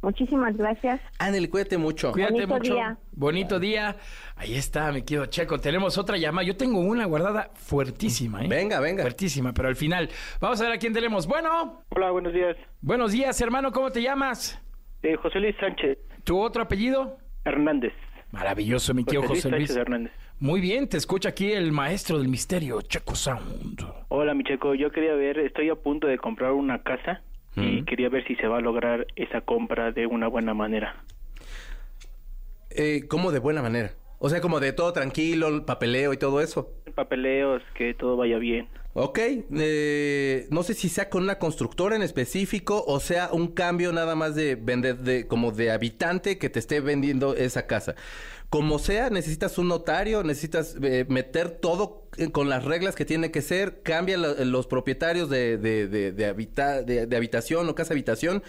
Muchísimas 0.01 0.55
gracias. 0.55 1.01
Ándale, 1.17 1.49
cuídate 1.49 1.77
mucho. 1.77 2.11
Cuídate 2.11 2.33
Bonito 2.45 2.53
mucho. 2.53 2.73
día. 2.75 2.97
Bonito 3.13 3.59
día. 3.59 3.95
Ahí 4.35 4.53
está, 4.55 4.91
mi 4.91 5.01
querido 5.01 5.25
Checo. 5.25 5.59
Tenemos 5.59 5.97
otra 5.97 6.17
llamada. 6.17 6.45
Yo 6.45 6.55
tengo 6.55 6.79
una 6.81 7.05
guardada 7.05 7.49
fuertísima, 7.55 8.43
¿eh? 8.43 8.47
Venga, 8.47 8.79
venga. 8.79 9.01
Fuertísima, 9.01 9.53
pero 9.53 9.69
al 9.69 9.75
final. 9.75 10.09
Vamos 10.39 10.61
a 10.61 10.65
ver 10.65 10.73
a 10.73 10.77
quién 10.77 10.93
tenemos. 10.93 11.25
Bueno, 11.25 11.83
Hola, 11.89 12.11
buenos 12.11 12.31
días. 12.31 12.55
buenos 12.81 13.11
días, 13.11 13.41
hermano. 13.41 13.71
¿Cómo 13.71 13.89
te 13.89 14.03
llamas? 14.03 14.59
Eh, 15.03 15.15
José 15.15 15.39
Luis 15.39 15.55
Sánchez 15.59 15.97
¿Tu 16.23 16.37
otro 16.39 16.63
apellido? 16.63 17.17
Hernández. 17.45 17.93
Maravilloso, 18.31 18.93
mi 18.93 19.03
tío 19.05 19.21
José 19.21 19.49
Luis. 19.49 19.67
Sánchez 19.69 19.77
Hernández. 19.77 20.11
Muy 20.39 20.59
bien, 20.61 20.87
te 20.89 20.97
escucha 20.97 21.29
aquí 21.29 21.51
el 21.53 21.71
maestro 21.71 22.19
del 22.19 22.27
misterio, 22.27 22.81
Checo 22.81 23.15
Sound. 23.15 23.81
Hola, 24.09 24.33
mi 24.33 24.43
checo. 24.43 24.75
Yo 24.75 24.91
quería 24.91 25.13
ver, 25.15 25.39
estoy 25.39 25.69
a 25.69 25.75
punto 25.75 26.07
de 26.07 26.17
comprar 26.17 26.51
una 26.51 26.83
casa 26.83 27.21
y 27.55 27.83
quería 27.85 28.09
ver 28.09 28.23
si 28.27 28.35
se 28.35 28.45
va 28.47 28.57
a 28.57 28.61
lograr 28.61 29.07
esa 29.15 29.41
compra 29.41 29.91
de 29.91 30.05
una 30.05 30.27
buena 30.27 30.53
manera. 30.53 31.03
Eh, 32.69 33.07
¿Cómo 33.07 33.31
de 33.31 33.39
buena 33.39 33.63
manera? 33.63 33.93
O 34.19 34.29
sea, 34.29 34.41
como 34.41 34.59
de 34.59 34.73
todo 34.73 34.93
tranquilo, 34.93 35.47
el 35.47 35.63
papeleo 35.63 36.13
y 36.13 36.17
todo 36.17 36.41
eso. 36.41 36.69
Papeleos, 36.93 37.63
que 37.73 37.93
todo 37.95 38.15
vaya 38.17 38.37
bien. 38.37 38.67
Ok, 38.99 39.19
eh, 39.19 40.47
no 40.49 40.63
sé 40.63 40.73
si 40.73 40.89
sea 40.89 41.07
con 41.07 41.21
una 41.21 41.37
constructora 41.37 41.95
en 41.95 42.01
específico 42.01 42.83
o 42.87 42.99
sea 42.99 43.29
un 43.31 43.49
cambio 43.49 43.93
nada 43.93 44.15
más 44.15 44.33
de 44.33 44.55
vender, 44.55 44.97
de, 44.97 45.27
como 45.27 45.51
de 45.51 45.69
habitante 45.69 46.39
que 46.39 46.49
te 46.49 46.57
esté 46.57 46.79
vendiendo 46.79 47.35
esa 47.35 47.67
casa. 47.67 47.93
Como 48.49 48.79
sea, 48.79 49.09
necesitas 49.09 49.57
un 49.57 49.67
notario, 49.67 50.23
necesitas 50.23 50.77
eh, 50.81 51.05
meter 51.09 51.49
todo 51.51 52.07
eh, 52.17 52.31
con 52.31 52.47
las 52.47 52.63
reglas 52.63 52.95
que 52.95 53.03
tiene 53.03 53.29
que 53.29 53.41
ser, 53.41 53.81
cambia 53.83 54.17
lo- 54.17 54.35
los 54.45 54.67
propietarios 54.67 55.29
de, 55.29 55.57
de, 55.57 55.89
de, 55.89 56.13
de 56.13 56.25
habita- 56.25 56.81
de- 56.81 57.07
de 57.07 57.17
habitación 57.17 57.67
o 57.67 57.75
casa 57.75 57.93
habitación, 57.93 58.41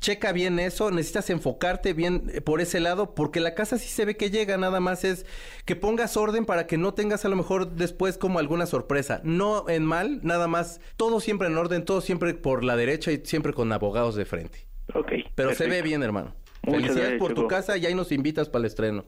checa 0.00 0.32
bien 0.32 0.58
eso, 0.58 0.90
necesitas 0.90 1.28
enfocarte 1.28 1.92
bien 1.92 2.30
eh, 2.32 2.40
por 2.40 2.62
ese 2.62 2.80
lado, 2.80 3.14
porque 3.14 3.40
la 3.40 3.54
casa 3.54 3.76
sí 3.76 3.88
se 3.88 4.06
ve 4.06 4.16
que 4.16 4.30
llega, 4.30 4.56
nada 4.56 4.80
más 4.80 5.04
es 5.04 5.26
que 5.66 5.76
pongas 5.76 6.16
orden 6.16 6.46
para 6.46 6.66
que 6.66 6.78
no 6.78 6.94
tengas 6.94 7.26
a 7.26 7.28
lo 7.28 7.36
mejor 7.36 7.72
después 7.72 8.16
como 8.16 8.38
alguna 8.38 8.64
sorpresa, 8.64 9.20
no 9.22 9.68
en 9.68 9.84
mal, 9.84 10.20
nada 10.22 10.48
más, 10.48 10.80
todo 10.96 11.20
siempre 11.20 11.48
en 11.48 11.58
orden, 11.58 11.84
todo 11.84 12.00
siempre 12.00 12.32
por 12.32 12.64
la 12.64 12.74
derecha 12.76 13.12
y 13.12 13.20
siempre 13.24 13.52
con 13.52 13.70
abogados 13.70 14.14
de 14.14 14.24
frente. 14.24 14.66
Ok. 14.94 15.12
Pero 15.34 15.54
se 15.54 15.66
ve 15.68 15.82
bien, 15.82 16.02
hermano. 16.02 16.34
Muchas 16.62 16.80
Felicidades 16.82 17.10
gracias, 17.10 17.18
por 17.18 17.34
tu 17.34 17.48
casa 17.48 17.76
y 17.76 17.84
ahí 17.84 17.94
nos 17.94 18.12
invitas 18.12 18.48
para 18.48 18.60
el 18.60 18.66
estreno. 18.66 19.04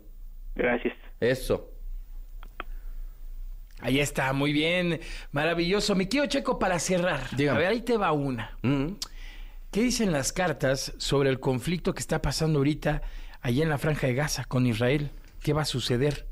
Gracias. 0.54 0.94
Eso. 1.20 1.70
Ahí 3.80 4.00
está, 4.00 4.32
muy 4.32 4.52
bien. 4.52 5.00
Maravilloso. 5.32 5.94
Mi 5.94 6.06
querido 6.06 6.26
Checo, 6.26 6.58
para 6.58 6.78
cerrar. 6.78 7.36
Dígame. 7.36 7.58
A 7.58 7.60
ver, 7.60 7.70
ahí 7.70 7.82
te 7.82 7.96
va 7.96 8.12
una. 8.12 8.56
Mm. 8.62 8.92
¿Qué 9.70 9.82
dicen 9.82 10.12
las 10.12 10.32
cartas 10.32 10.94
sobre 10.98 11.30
el 11.30 11.40
conflicto 11.40 11.94
que 11.94 12.00
está 12.00 12.22
pasando 12.22 12.60
ahorita 12.60 13.02
allá 13.40 13.62
en 13.62 13.68
la 13.68 13.78
Franja 13.78 14.06
de 14.06 14.14
Gaza 14.14 14.44
con 14.44 14.66
Israel? 14.66 15.10
¿Qué 15.42 15.52
va 15.52 15.62
a 15.62 15.66
suceder? 15.66 16.26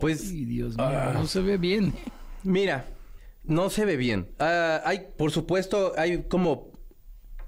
Pues 0.00 0.30
Ay, 0.30 0.44
Dios 0.44 0.76
mío, 0.76 0.86
ah. 0.86 1.12
no 1.14 1.26
se 1.26 1.40
ve 1.40 1.56
bien. 1.56 1.94
Mira, 2.42 2.86
no 3.44 3.70
se 3.70 3.84
ve 3.84 3.96
bien. 3.96 4.28
Ah, 4.38 4.82
hay, 4.84 5.06
por 5.16 5.30
supuesto, 5.30 5.92
hay 5.96 6.24
como 6.24 6.73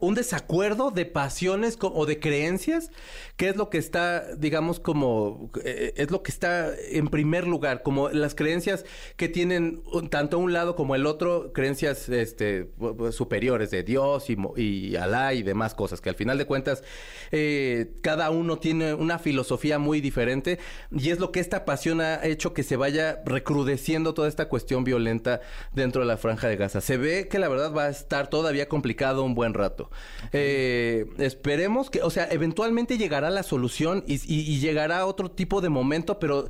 un 0.07 0.14
desacuerdo 0.14 0.90
de 0.90 1.05
pasiones 1.05 1.77
o 1.81 2.07
de 2.07 2.21
creencias, 2.21 2.90
que 3.37 3.49
es 3.49 3.57
lo 3.57 3.71
que 3.71 3.79
está, 3.79 4.35
digamos, 4.37 4.79
como, 4.79 5.51
eh, 5.64 5.95
es 5.97 6.11
lo 6.11 6.23
que 6.23 6.31
está 6.31 6.73
en 6.90 7.09
primer 7.09 7.47
lugar, 7.47 7.83
como 7.83 8.09
las 8.11 8.35
creencias 8.35 8.85
que 9.16 9.29
tienen 9.29 9.83
tanto 10.11 10.38
un 10.38 10.53
lado 10.53 10.77
como 10.77 10.95
el 10.95 11.07
otro, 11.07 11.53
creencias 11.53 12.09
este, 12.09 12.71
superiores 13.11 13.71
de 13.71 13.83
Dios 13.83 14.31
y, 14.31 14.37
y 14.57 14.97
Alá 14.97 15.35
y 15.35 15.42
demás 15.42 15.75
cosas, 15.75 16.01
que 16.01 16.09
al 16.09 16.14
final 16.14 16.38
de 16.38 16.47
cuentas 16.47 16.85
eh, 17.33 17.92
cada 18.01 18.31
uno 18.31 18.59
tiene 18.59 18.95
una 18.95 19.19
filosofía 19.19 19.79
muy 19.79 20.01
diferente 20.01 20.59
y 20.92 21.11
es 21.11 21.19
lo 21.19 21.33
que 21.33 21.40
esta 21.40 21.64
pasión 21.64 22.01
ha 22.01 22.25
hecho 22.25 22.55
que 22.55 22.62
se 22.62 22.77
vaya 22.77 23.23
recrudeciendo 23.25 24.14
toda 24.14 24.29
esta 24.29 24.49
cuestión 24.49 24.85
violenta 24.85 25.40
dentro 25.73 26.03
de 26.03 26.07
la 26.07 26.16
franja 26.16 26.49
de 26.49 26.57
Gaza. 26.57 26.81
Se 26.81 26.97
ve 26.97 27.29
que 27.29 27.38
la 27.38 27.49
verdad 27.49 27.75
va 27.75 27.85
a 27.85 27.88
estar 27.88 28.29
todavía 28.29 28.69
complicado 28.69 29.25
un 29.25 29.35
buen 29.35 29.53
rato. 29.53 29.90
Eh, 30.33 31.07
esperemos 31.19 31.91
que, 31.91 32.03
o 32.03 32.11
sea, 32.11 32.29
eventualmente 32.31 32.99
llegará 32.99 33.31
la 33.31 33.43
solución 33.43 34.05
y, 34.07 34.19
llegará 34.59 35.07
otro 35.07 35.31
tipo 35.31 35.61
de 35.61 35.69
momento, 35.69 36.19
pero 36.19 36.49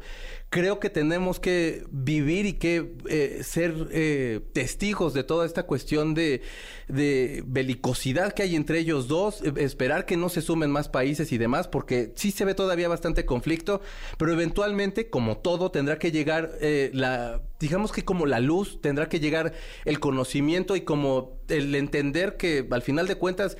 creo 0.51 0.79
que 0.79 0.91
tenemos 0.91 1.41
que 1.41 1.85
vivir 1.91 2.47
y 2.47 2.53
que 2.55 2.95
eh, 3.09 3.41
ser 3.43 3.89
eh, 3.91 4.41
testigos 4.53 5.13
de 5.13 5.25
toda 5.25 5.45
esta 5.45 5.65
cuestión 5.65 6.15
de, 6.15 6.43
belicosidad 6.89 8.33
que 8.33 8.45
hay 8.45 8.55
entre 8.55 8.79
ellos 8.79 9.09
dos, 9.09 9.43
eh, 9.43 9.53
esperar 9.59 10.07
que 10.07 10.17
no 10.17 10.29
se 10.29 10.43
sumen 10.43 10.71
más 10.71 10.89
países 10.89 11.33
y 11.33 11.39
demás, 11.39 11.67
porque 11.67 12.13
sí 12.15 12.31
se 12.31 12.45
ve 12.45 12.55
todavía 12.55 12.89
bastante 12.89 13.27
conflicto, 13.27 13.81
pero 14.19 14.33
eventualmente, 14.33 15.11
como 15.11 15.39
todo, 15.39 15.71
tendrá 15.71 15.99
que 15.99 16.13
llegar 16.13 16.53
eh, 16.61 16.91
la 16.95 17.43
digamos 17.59 17.91
que 17.91 18.05
como 18.05 18.27
la 18.27 18.41
luz, 18.41 18.81
tendrá 18.81 19.09
que 19.09 19.19
llegar 19.19 19.53
el 19.85 19.99
conocimiento 19.99 20.77
y 20.77 20.83
como 20.83 21.41
el 21.49 21.75
entender 21.75 22.37
que 22.37 22.67
al 22.71 22.83
final 22.83 23.07
de 23.07 23.17
cuentas 23.17 23.57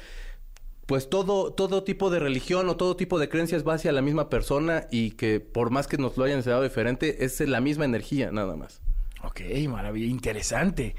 pues 0.87 1.11
todo, 1.11 1.53
todo 1.53 1.83
tipo 1.83 2.11
de 2.11 2.21
religión 2.21 2.69
o 2.69 2.77
todo 2.77 2.97
tipo 2.97 3.19
de 3.19 3.29
creencias 3.29 3.67
va 3.67 3.75
hacia 3.75 3.93
la 3.93 4.03
misma 4.03 4.31
persona 4.31 4.87
y 4.91 5.11
que 5.13 5.41
por 5.41 5.71
más 5.71 5.89
que 5.89 5.99
nos 5.99 6.17
lo 6.17 6.25
hayan 6.25 6.39
enseñado 6.39 6.63
diferente, 6.63 7.25
es 7.25 7.41
la 7.41 7.61
misma 7.61 7.85
energía 7.85 8.31
nada 8.31 8.57
más. 8.57 8.81
Ok, 9.25 9.41
maravilla, 9.69 10.07
interesante. 10.07 10.95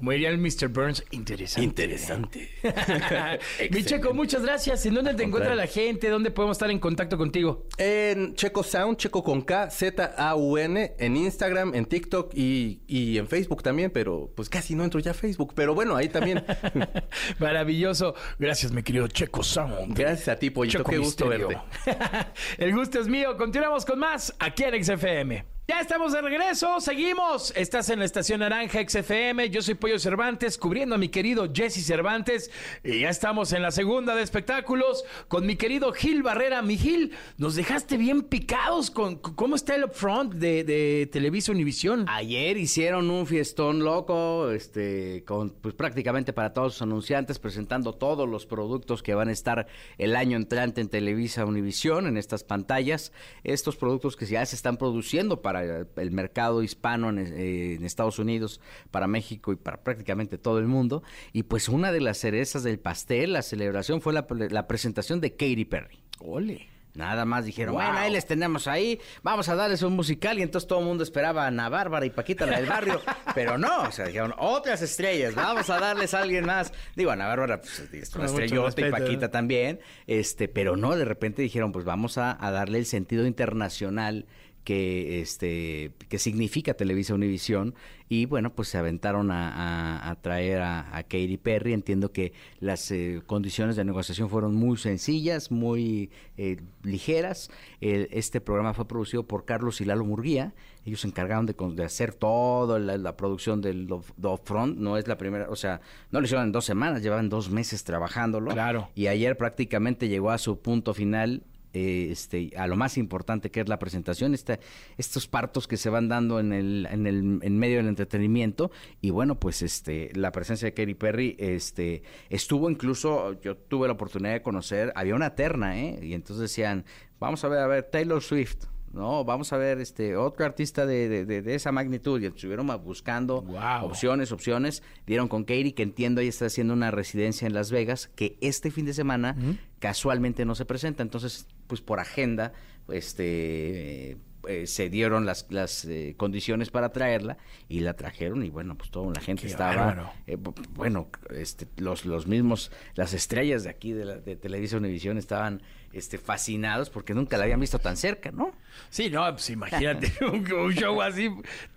Como 0.00 0.12
diría 0.12 0.30
el 0.30 0.38
Mr. 0.38 0.68
Burns, 0.68 1.04
interesante. 1.10 1.62
Interesante. 1.62 2.50
Mi 3.70 3.84
Checo, 3.84 4.14
muchas 4.14 4.42
gracias. 4.42 4.86
¿En 4.86 4.94
dónde 4.94 5.12
te 5.12 5.24
encuentra 5.24 5.54
la 5.54 5.66
gente? 5.66 6.08
¿Dónde 6.08 6.30
podemos 6.30 6.54
estar 6.54 6.70
en 6.70 6.78
contacto 6.78 7.18
contigo? 7.18 7.66
En 7.76 8.34
Checo 8.34 8.62
Sound, 8.62 8.96
Checo 8.96 9.22
con 9.22 9.42
K, 9.42 9.68
Z-A-U-N, 9.70 10.94
en 10.98 11.16
Instagram, 11.18 11.74
en 11.74 11.84
TikTok 11.84 12.32
y, 12.34 12.80
y 12.86 13.18
en 13.18 13.28
Facebook 13.28 13.62
también, 13.62 13.90
pero 13.90 14.32
pues 14.34 14.48
casi 14.48 14.74
no 14.74 14.84
entro 14.84 15.00
ya 15.00 15.10
a 15.10 15.14
Facebook. 15.14 15.52
Pero 15.54 15.74
bueno, 15.74 15.94
ahí 15.96 16.08
también. 16.08 16.46
Maravilloso. 17.38 18.14
Gracias, 18.38 18.72
mi 18.72 18.82
querido 18.82 19.06
Checo 19.06 19.42
Sound. 19.42 19.94
Gracias 19.94 20.28
a 20.28 20.38
ti, 20.38 20.48
Pollito. 20.48 20.78
Checo 20.78 20.90
Qué 20.92 20.96
gusto 20.96 21.26
Misterio. 21.26 21.62
verte. 21.84 22.32
El 22.56 22.74
gusto 22.74 23.00
es 23.00 23.06
mío. 23.06 23.36
Continuamos 23.36 23.84
con 23.84 23.98
más 23.98 24.34
aquí 24.38 24.64
en 24.64 24.82
XFM. 24.82 25.59
Ya 25.70 25.78
estamos 25.78 26.12
de 26.12 26.20
regreso, 26.20 26.80
seguimos. 26.80 27.52
Estás 27.54 27.90
en 27.90 28.00
la 28.00 28.04
estación 28.04 28.40
Naranja 28.40 28.80
XFM. 28.84 29.50
Yo 29.50 29.62
soy 29.62 29.74
Pollo 29.74 30.00
Cervantes, 30.00 30.58
cubriendo 30.58 30.96
a 30.96 30.98
mi 30.98 31.10
querido 31.10 31.48
Jesse 31.54 31.86
Cervantes. 31.86 32.50
Y 32.82 33.02
ya 33.02 33.08
estamos 33.08 33.52
en 33.52 33.62
la 33.62 33.70
segunda 33.70 34.16
de 34.16 34.22
espectáculos 34.22 35.04
con 35.28 35.46
mi 35.46 35.54
querido 35.54 35.92
Gil 35.92 36.24
Barrera. 36.24 36.60
Mi 36.60 36.76
Gil, 36.76 37.12
nos 37.38 37.54
dejaste 37.54 37.98
bien 37.98 38.22
picados 38.22 38.90
con 38.90 39.18
cómo 39.18 39.54
está 39.54 39.76
el 39.76 39.84
upfront 39.84 40.34
de, 40.34 41.08
Televisa 41.12 41.52
Univisión. 41.52 42.04
Ayer 42.08 42.56
hicieron 42.56 43.08
un 43.08 43.24
fiestón 43.28 43.84
loco, 43.84 44.50
este, 44.50 45.22
con 45.24 45.50
pues 45.50 45.74
prácticamente 45.74 46.32
para 46.32 46.52
todos 46.52 46.72
sus 46.72 46.82
anunciantes, 46.82 47.38
presentando 47.38 47.92
todos 47.92 48.28
los 48.28 48.44
productos 48.44 49.04
que 49.04 49.14
van 49.14 49.28
a 49.28 49.32
estar 49.32 49.68
el 49.98 50.16
año 50.16 50.36
entrante 50.36 50.80
en 50.80 50.88
Televisa 50.88 51.44
Univisión, 51.44 52.08
en 52.08 52.16
estas 52.16 52.42
pantallas. 52.42 53.12
Estos 53.44 53.76
productos 53.76 54.16
que 54.16 54.26
ya 54.26 54.44
se 54.44 54.56
están 54.56 54.76
produciendo 54.76 55.40
para 55.40 55.59
el 55.62 56.10
mercado 56.10 56.62
hispano 56.62 57.10
en, 57.10 57.18
eh, 57.18 57.74
en 57.74 57.84
Estados 57.84 58.18
Unidos, 58.18 58.60
para 58.90 59.06
México 59.06 59.52
y 59.52 59.56
para 59.56 59.82
prácticamente 59.82 60.38
todo 60.38 60.58
el 60.58 60.66
mundo. 60.66 61.02
Y 61.32 61.44
pues 61.44 61.68
una 61.68 61.92
de 61.92 62.00
las 62.00 62.18
cerezas 62.18 62.62
del 62.62 62.78
pastel, 62.78 63.32
la 63.32 63.42
celebración, 63.42 64.00
fue 64.00 64.12
la, 64.12 64.26
la 64.50 64.66
presentación 64.66 65.20
de 65.20 65.32
Katy 65.32 65.64
Perry. 65.64 66.00
Ole. 66.20 66.68
Nada 66.92 67.24
más 67.24 67.44
dijeron, 67.44 67.74
Wow. 67.74 67.84
bueno, 67.84 67.98
ahí 67.98 68.10
les 68.10 68.26
tenemos 68.26 68.66
ahí, 68.66 69.00
vamos 69.22 69.48
a 69.48 69.54
darles 69.54 69.82
un 69.82 69.94
musical 69.94 70.40
y 70.40 70.42
entonces 70.42 70.66
todo 70.66 70.80
el 70.80 70.86
mundo 70.86 71.04
esperaba 71.04 71.44
a 71.44 71.46
Ana 71.46 71.68
Bárbara 71.68 72.04
y 72.04 72.10
Paquita 72.10 72.46
la 72.46 72.56
del 72.58 72.68
barrio, 72.68 73.00
pero 73.34 73.58
no, 73.58 73.82
o 73.82 73.92
sea, 73.92 74.06
dijeron, 74.06 74.34
otras 74.38 74.82
estrellas, 74.82 75.36
vamos 75.36 75.70
a 75.70 75.78
darles 75.78 76.14
a 76.14 76.22
alguien 76.22 76.46
más. 76.46 76.72
Digo, 76.96 77.12
Ana 77.12 77.28
Bárbara 77.28 77.60
pues, 77.60 77.78
es 77.92 78.14
una 78.16 78.26
Con 78.26 78.42
estrellota 78.42 78.80
y 78.80 78.84
respeto, 78.84 79.04
Paquita 79.04 79.26
¿eh? 79.26 79.28
también, 79.28 79.80
este, 80.08 80.48
pero 80.48 80.76
no, 80.76 80.96
de 80.96 81.04
repente 81.04 81.42
dijeron, 81.42 81.70
pues 81.70 81.84
vamos 81.84 82.18
a, 82.18 82.36
a 82.44 82.50
darle 82.50 82.78
el 82.78 82.86
sentido 82.86 83.24
internacional 83.24 84.26
que 84.64 85.20
este 85.20 85.92
que 86.08 86.18
significa 86.18 86.74
Televisa 86.74 87.14
Univisión. 87.14 87.74
Y 88.08 88.26
bueno 88.26 88.52
pues 88.54 88.68
se 88.68 88.76
aventaron 88.76 89.30
a, 89.30 89.50
a- 89.50 90.10
a 90.10 90.14
traer 90.20 90.60
a, 90.62 90.96
a 90.96 91.02
Katy 91.04 91.36
Perry. 91.38 91.72
Entiendo 91.72 92.12
que 92.12 92.32
las 92.58 92.90
eh, 92.90 93.22
condiciones 93.26 93.76
de 93.76 93.84
negociación 93.84 94.28
fueron 94.28 94.54
muy 94.54 94.76
sencillas 94.76 95.50
muy 95.50 96.10
eh, 96.36 96.56
ligeras. 96.82 97.50
El- 97.80 98.08
este 98.10 98.40
programa 98.40 98.74
fue 98.74 98.86
producido 98.88 99.22
por 99.26 99.44
Carlos 99.44 99.80
y 99.80 99.84
Lalo 99.84 100.04
Murguía. 100.04 100.54
Ellos 100.84 101.02
se 101.02 101.08
encargaron 101.08 101.46
de, 101.46 101.54
de 101.74 101.84
hacer 101.84 102.14
toda 102.14 102.78
la, 102.78 102.96
la 102.96 103.16
producción 103.16 103.60
del 103.60 103.86
do- 103.86 104.02
do 104.16 104.36
front 104.38 104.78
no 104.78 104.96
es 104.96 105.06
la 105.06 105.16
primera 105.18 105.48
o 105.50 105.56
sea 105.56 105.80
no 106.10 106.20
lo 106.20 106.24
hicieron 106.24 106.46
en 106.46 106.52
dos 106.52 106.64
semanas 106.64 107.02
llevaban 107.02 107.28
dos 107.28 107.50
meses 107.50 107.84
trabajándolo. 107.84 108.50
Claro. 108.52 108.88
y 108.94 109.06
ayer 109.06 109.36
prácticamente 109.36 110.08
llegó 110.08 110.30
a 110.30 110.38
su 110.38 110.58
punto 110.60 110.94
final 110.94 111.42
eh, 111.72 112.08
este, 112.10 112.50
a 112.56 112.66
lo 112.66 112.76
más 112.76 112.96
importante 112.98 113.50
que 113.50 113.60
es 113.60 113.68
la 113.68 113.78
presentación, 113.78 114.34
esta- 114.34 114.58
estos 114.98 115.28
partos 115.28 115.68
que 115.68 115.76
se 115.76 115.88
van 115.90 116.08
dando 116.08 116.40
en 116.40 116.52
el, 116.52 116.86
en 116.90 117.06
el 117.06 117.38
en 117.42 117.58
medio 117.58 117.76
del 117.78 117.88
entretenimiento. 117.88 118.70
Y 119.00 119.10
bueno 119.10 119.38
pues 119.38 119.62
este 119.62 120.10
la 120.14 120.32
presencia 120.32 120.66
de 120.66 120.74
Katy 120.74 120.94
Perry 120.94 121.36
este 121.38 122.02
estuvo 122.28 122.70
incluso 122.70 123.40
yo 123.40 123.56
tuve 123.56 123.86
la 123.88 123.94
oportunidad 123.94 124.32
de 124.32 124.42
conocer 124.42 124.92
había 124.96 125.14
una 125.14 125.34
terna 125.34 125.78
eh 125.80 125.98
y 126.02 126.14
entonces 126.14 126.42
decían 126.42 126.84
vamos 127.18 127.44
a 127.44 127.48
ver 127.48 127.58
a 127.60 127.66
ver 127.66 127.84
Taylor 127.84 128.22
Swift 128.22 128.64
no, 128.92 129.24
vamos 129.24 129.52
a 129.52 129.56
ver 129.56 129.78
este 129.78 130.16
otro 130.16 130.44
artista 130.44 130.84
de, 130.84 131.08
de- 131.08 131.24
de- 131.24 131.42
de 131.42 131.54
esa 131.54 131.70
magnitud 131.70 132.20
y 132.20 132.26
estuvieron 132.26 132.66
buscando 132.82 133.44
opciones, 133.84 134.32
opciones. 134.32 134.82
Dieron 135.06 135.28
con 135.28 135.44
Katie, 135.44 135.74
que 135.76 135.84
entiendo 135.84 136.20
ella 136.20 136.30
está 136.30 136.46
haciendo 136.46 136.74
una 136.74 136.90
residencia 136.90 137.46
en 137.46 137.54
Las 137.54 137.70
Vegas, 137.70 138.08
que 138.16 138.36
este 138.40 138.72
fin 138.72 138.86
de 138.86 138.92
semana 138.92 139.36
casualmente 139.80 140.44
no 140.44 140.54
se 140.54 140.64
presenta. 140.64 141.02
Entonces, 141.02 141.46
pues 141.66 141.80
por 141.80 141.98
agenda, 141.98 142.52
este 142.88 144.10
eh, 144.12 144.16
eh, 144.48 144.66
se 144.66 144.88
dieron 144.88 145.26
las, 145.26 145.46
las 145.50 145.84
eh, 145.84 146.14
condiciones 146.16 146.70
para 146.70 146.90
traerla 146.92 147.36
y 147.68 147.80
la 147.80 147.94
trajeron 147.94 148.42
y 148.44 148.48
bueno, 148.50 148.76
pues 148.76 148.90
toda 148.90 149.12
la 149.12 149.20
gente 149.20 149.42
Qué 149.42 149.48
estaba, 149.48 150.12
eh, 150.26 150.38
bu- 150.38 150.54
bueno, 150.70 151.08
este, 151.30 151.66
los, 151.76 152.06
los 152.06 152.26
mismos, 152.26 152.70
las 152.94 153.12
estrellas 153.12 153.64
de 153.64 153.70
aquí 153.70 153.92
de, 153.92 154.04
la, 154.06 154.16
de 154.16 154.36
Televisa 154.36 154.78
Univisión 154.78 155.18
estaban 155.18 155.62
este, 155.92 156.18
fascinados 156.18 156.88
porque 156.90 157.14
nunca 157.14 157.36
la 157.36 157.44
habían 157.44 157.60
visto 157.60 157.78
tan 157.78 157.96
cerca, 157.96 158.30
¿no? 158.30 158.52
Sí, 158.90 159.10
no, 159.10 159.28
pues 159.32 159.50
imagínate 159.50 160.12
un, 160.24 160.50
un 160.52 160.72
show 160.72 161.02
así 161.02 161.28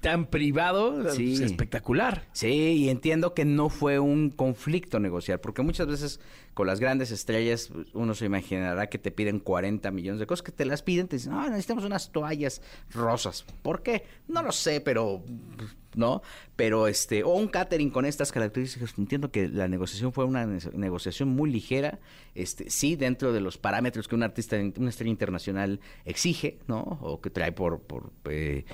tan 0.01 0.25
privado, 0.27 1.11
Sí. 1.11 1.35
pues, 1.37 1.39
espectacular. 1.51 2.27
Sí, 2.31 2.47
y 2.47 2.89
entiendo 2.89 3.33
que 3.33 3.45
no 3.45 3.69
fue 3.69 3.99
un 3.99 4.29
conflicto 4.29 4.99
negociar, 4.99 5.41
porque 5.41 5.61
muchas 5.63 5.87
veces 5.87 6.19
con 6.53 6.67
las 6.67 6.79
grandes 6.79 7.09
estrellas 7.11 7.71
uno 7.93 8.13
se 8.13 8.25
imaginará 8.25 8.87
que 8.87 8.99
te 8.99 9.09
piden 9.11 9.39
40 9.39 9.89
millones 9.91 10.19
de 10.19 10.27
cosas, 10.27 10.43
que 10.43 10.51
te 10.51 10.65
las 10.65 10.83
piden, 10.83 11.07
te 11.07 11.15
dicen, 11.15 11.31
no, 11.31 11.41
necesitamos 11.49 11.83
unas 11.83 12.11
toallas 12.11 12.61
rosas. 12.91 13.43
¿Por 13.63 13.81
qué? 13.81 14.03
No 14.27 14.43
lo 14.43 14.51
sé, 14.51 14.79
pero 14.79 15.23
¿no? 15.95 16.21
Pero 16.55 16.87
este, 16.87 17.23
o 17.23 17.29
un 17.29 17.47
catering 17.47 17.89
con 17.89 18.05
estas 18.05 18.31
características, 18.31 18.93
entiendo 18.97 19.31
que 19.31 19.47
la 19.47 19.67
negociación 19.67 20.13
fue 20.13 20.25
una 20.25 20.45
ne- 20.45 20.59
negociación 20.73 21.29
muy 21.29 21.51
ligera, 21.51 21.99
este, 22.35 22.69
sí, 22.69 22.95
dentro 22.95 23.33
de 23.33 23.41
los 23.41 23.57
parámetros 23.57 24.07
que 24.07 24.15
un 24.15 24.23
artista, 24.23 24.57
una 24.77 24.89
estrella 24.89 25.11
internacional 25.11 25.79
exige, 26.05 26.59
¿no? 26.67 26.81
O 27.01 27.21
que 27.21 27.29
trae 27.29 27.51
por, 27.51 27.81
por 27.81 28.11
eh, 28.29 28.65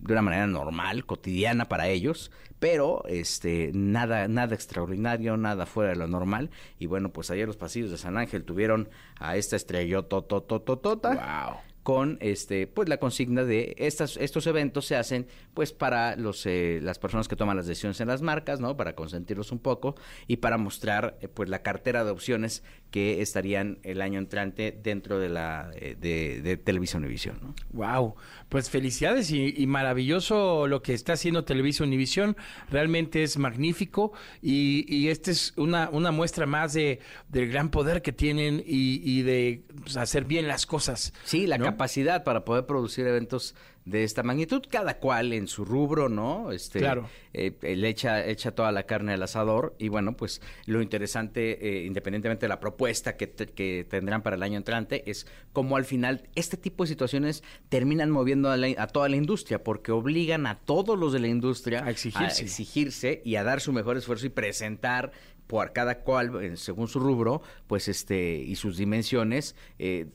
de 0.00 0.12
una 0.12 0.22
manera 0.22 0.46
normal, 0.46 1.04
cotidiana 1.06 1.64
para 1.64 1.88
ellos, 1.88 2.30
pero 2.60 3.04
este 3.08 3.70
nada 3.74 4.28
nada 4.28 4.54
extraordinario, 4.54 5.36
nada 5.36 5.66
fuera 5.66 5.90
de 5.90 5.96
lo 5.96 6.06
normal 6.06 6.50
y 6.78 6.86
bueno, 6.86 7.10
pues 7.12 7.30
ayer 7.32 7.46
los 7.48 7.56
pasillos 7.56 7.90
de 7.90 7.98
San 7.98 8.16
Ángel 8.16 8.44
tuvieron 8.44 8.88
a 9.18 9.36
esta 9.36 9.56
estrellototototota 9.56 11.14
Wow. 11.14 11.56
Con 11.88 12.18
este 12.20 12.66
pues 12.66 12.86
la 12.86 12.98
consigna 12.98 13.44
de 13.44 13.74
estas 13.78 14.18
estos 14.18 14.46
eventos 14.46 14.84
se 14.84 14.94
hacen 14.94 15.26
pues 15.54 15.72
para 15.72 16.16
los 16.16 16.44
eh, 16.44 16.80
las 16.82 16.98
personas 16.98 17.28
que 17.28 17.34
toman 17.34 17.56
las 17.56 17.66
decisiones 17.66 17.98
en 18.02 18.08
las 18.08 18.20
marcas 18.20 18.60
no 18.60 18.76
para 18.76 18.94
consentirlos 18.94 19.52
un 19.52 19.58
poco 19.58 19.94
y 20.26 20.36
para 20.36 20.58
mostrar 20.58 21.16
eh, 21.22 21.28
pues 21.28 21.48
la 21.48 21.62
cartera 21.62 22.04
de 22.04 22.10
opciones 22.10 22.62
que 22.90 23.20
estarían 23.20 23.78
el 23.82 24.00
año 24.00 24.18
entrante 24.18 24.76
dentro 24.82 25.18
de 25.18 25.28
la 25.28 25.70
eh, 25.74 25.96
de, 25.98 26.40
de 26.42 26.56
Televisa 26.56 26.98
Univisión 26.98 27.38
¿no? 27.42 27.54
Wow, 27.72 28.14
pues 28.48 28.70
felicidades 28.70 29.30
y, 29.30 29.54
y 29.56 29.66
maravilloso 29.66 30.66
lo 30.66 30.82
que 30.82 30.94
está 30.94 31.14
haciendo 31.14 31.44
Televisa 31.44 31.84
Univisión. 31.84 32.36
Realmente 32.70 33.22
es 33.22 33.36
magnífico 33.38 34.12
y, 34.42 34.86
y 34.88 35.08
esta 35.08 35.30
es 35.30 35.52
una, 35.56 35.90
una 35.90 36.10
muestra 36.10 36.46
más 36.46 36.72
de, 36.72 37.00
del 37.28 37.50
gran 37.50 37.70
poder 37.70 38.02
que 38.02 38.12
tienen 38.12 38.62
y, 38.64 39.00
y 39.04 39.22
de 39.22 39.62
pues, 39.82 39.96
hacer 39.96 40.24
bien 40.24 40.48
las 40.48 40.66
cosas. 40.66 41.12
Sí, 41.24 41.46
la 41.46 41.58
¿no? 41.58 41.64
capacidad 41.64 42.24
para 42.24 42.44
poder 42.44 42.66
producir 42.66 43.06
eventos 43.06 43.54
de 43.88 44.04
esta 44.04 44.22
magnitud, 44.22 44.62
cada 44.68 44.98
cual 44.98 45.32
en 45.32 45.46
su 45.48 45.64
rubro, 45.64 46.08
¿no? 46.08 46.52
Este, 46.52 46.78
Claro. 46.80 47.08
eh, 47.32 47.56
él 47.62 47.84
echa, 47.84 48.24
echa 48.26 48.50
toda 48.52 48.70
la 48.72 48.82
carne 48.84 49.14
al 49.14 49.22
asador 49.22 49.74
y 49.78 49.88
bueno, 49.88 50.16
pues 50.16 50.40
lo 50.66 50.82
interesante, 50.82 51.58
eh, 51.80 51.84
independientemente 51.86 52.44
de 52.44 52.48
la 52.48 52.60
propuesta 52.60 53.16
que, 53.16 53.26
te- 53.26 53.46
que 53.46 53.86
tendrán 53.88 54.22
para 54.22 54.36
el 54.36 54.42
año 54.42 54.56
entrante, 54.58 55.10
es 55.10 55.26
cómo 55.52 55.76
al 55.76 55.84
final 55.84 56.28
este 56.34 56.56
tipo 56.56 56.84
de 56.84 56.88
situaciones 56.88 57.42
terminan 57.68 58.10
moviendo 58.10 58.50
a, 58.50 58.56
la- 58.56 58.74
a 58.82 58.86
toda 58.88 59.08
la 59.08 59.16
industria, 59.16 59.64
porque 59.64 59.92
obligan 59.92 60.46
a 60.46 60.58
todos 60.58 60.98
los 60.98 61.12
de 61.12 61.20
la 61.20 61.28
industria 61.28 61.84
A 61.84 61.90
exigirse. 61.90 62.42
exigirse 62.42 63.22
y 63.24 63.36
a 63.36 63.44
dar 63.44 63.60
su 63.60 63.72
mejor 63.72 63.96
esfuerzo 63.96 64.26
y 64.26 64.30
presentar 64.30 65.12
por 65.48 65.72
cada 65.72 66.00
cual, 66.00 66.56
según 66.56 66.86
su 66.86 67.00
rubro, 67.00 67.42
pues 67.66 67.88
este, 67.88 68.36
y 68.36 68.54
sus 68.54 68.76
dimensiones, 68.76 69.56
eh, 69.78 70.06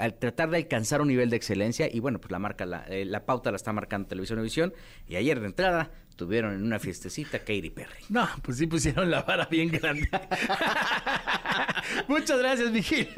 al 0.00 0.14
tratar 0.14 0.50
de 0.50 0.56
alcanzar 0.56 1.00
un 1.00 1.08
nivel 1.08 1.30
de 1.30 1.36
excelencia, 1.36 1.88
y 1.92 2.00
bueno, 2.00 2.20
pues 2.20 2.32
la 2.32 2.40
marca, 2.40 2.66
la, 2.66 2.84
eh, 2.88 3.04
la 3.04 3.24
pauta 3.24 3.50
la 3.52 3.56
está 3.56 3.72
marcando 3.72 4.08
Televisión 4.08 4.42
Visión, 4.42 4.74
y 5.06 5.16
ayer 5.16 5.38
de 5.40 5.46
entrada 5.46 5.92
tuvieron 6.16 6.54
en 6.54 6.64
una 6.64 6.78
fiestecita 6.78 7.38
Katy 7.38 7.70
Perry. 7.70 8.04
No, 8.08 8.28
pues 8.42 8.56
sí 8.56 8.66
pusieron 8.66 9.10
la 9.10 9.22
vara 9.22 9.46
bien 9.46 9.68
grande. 9.70 10.08
Muchas 12.08 12.38
gracias, 12.38 12.72
Vigil. 12.72 13.08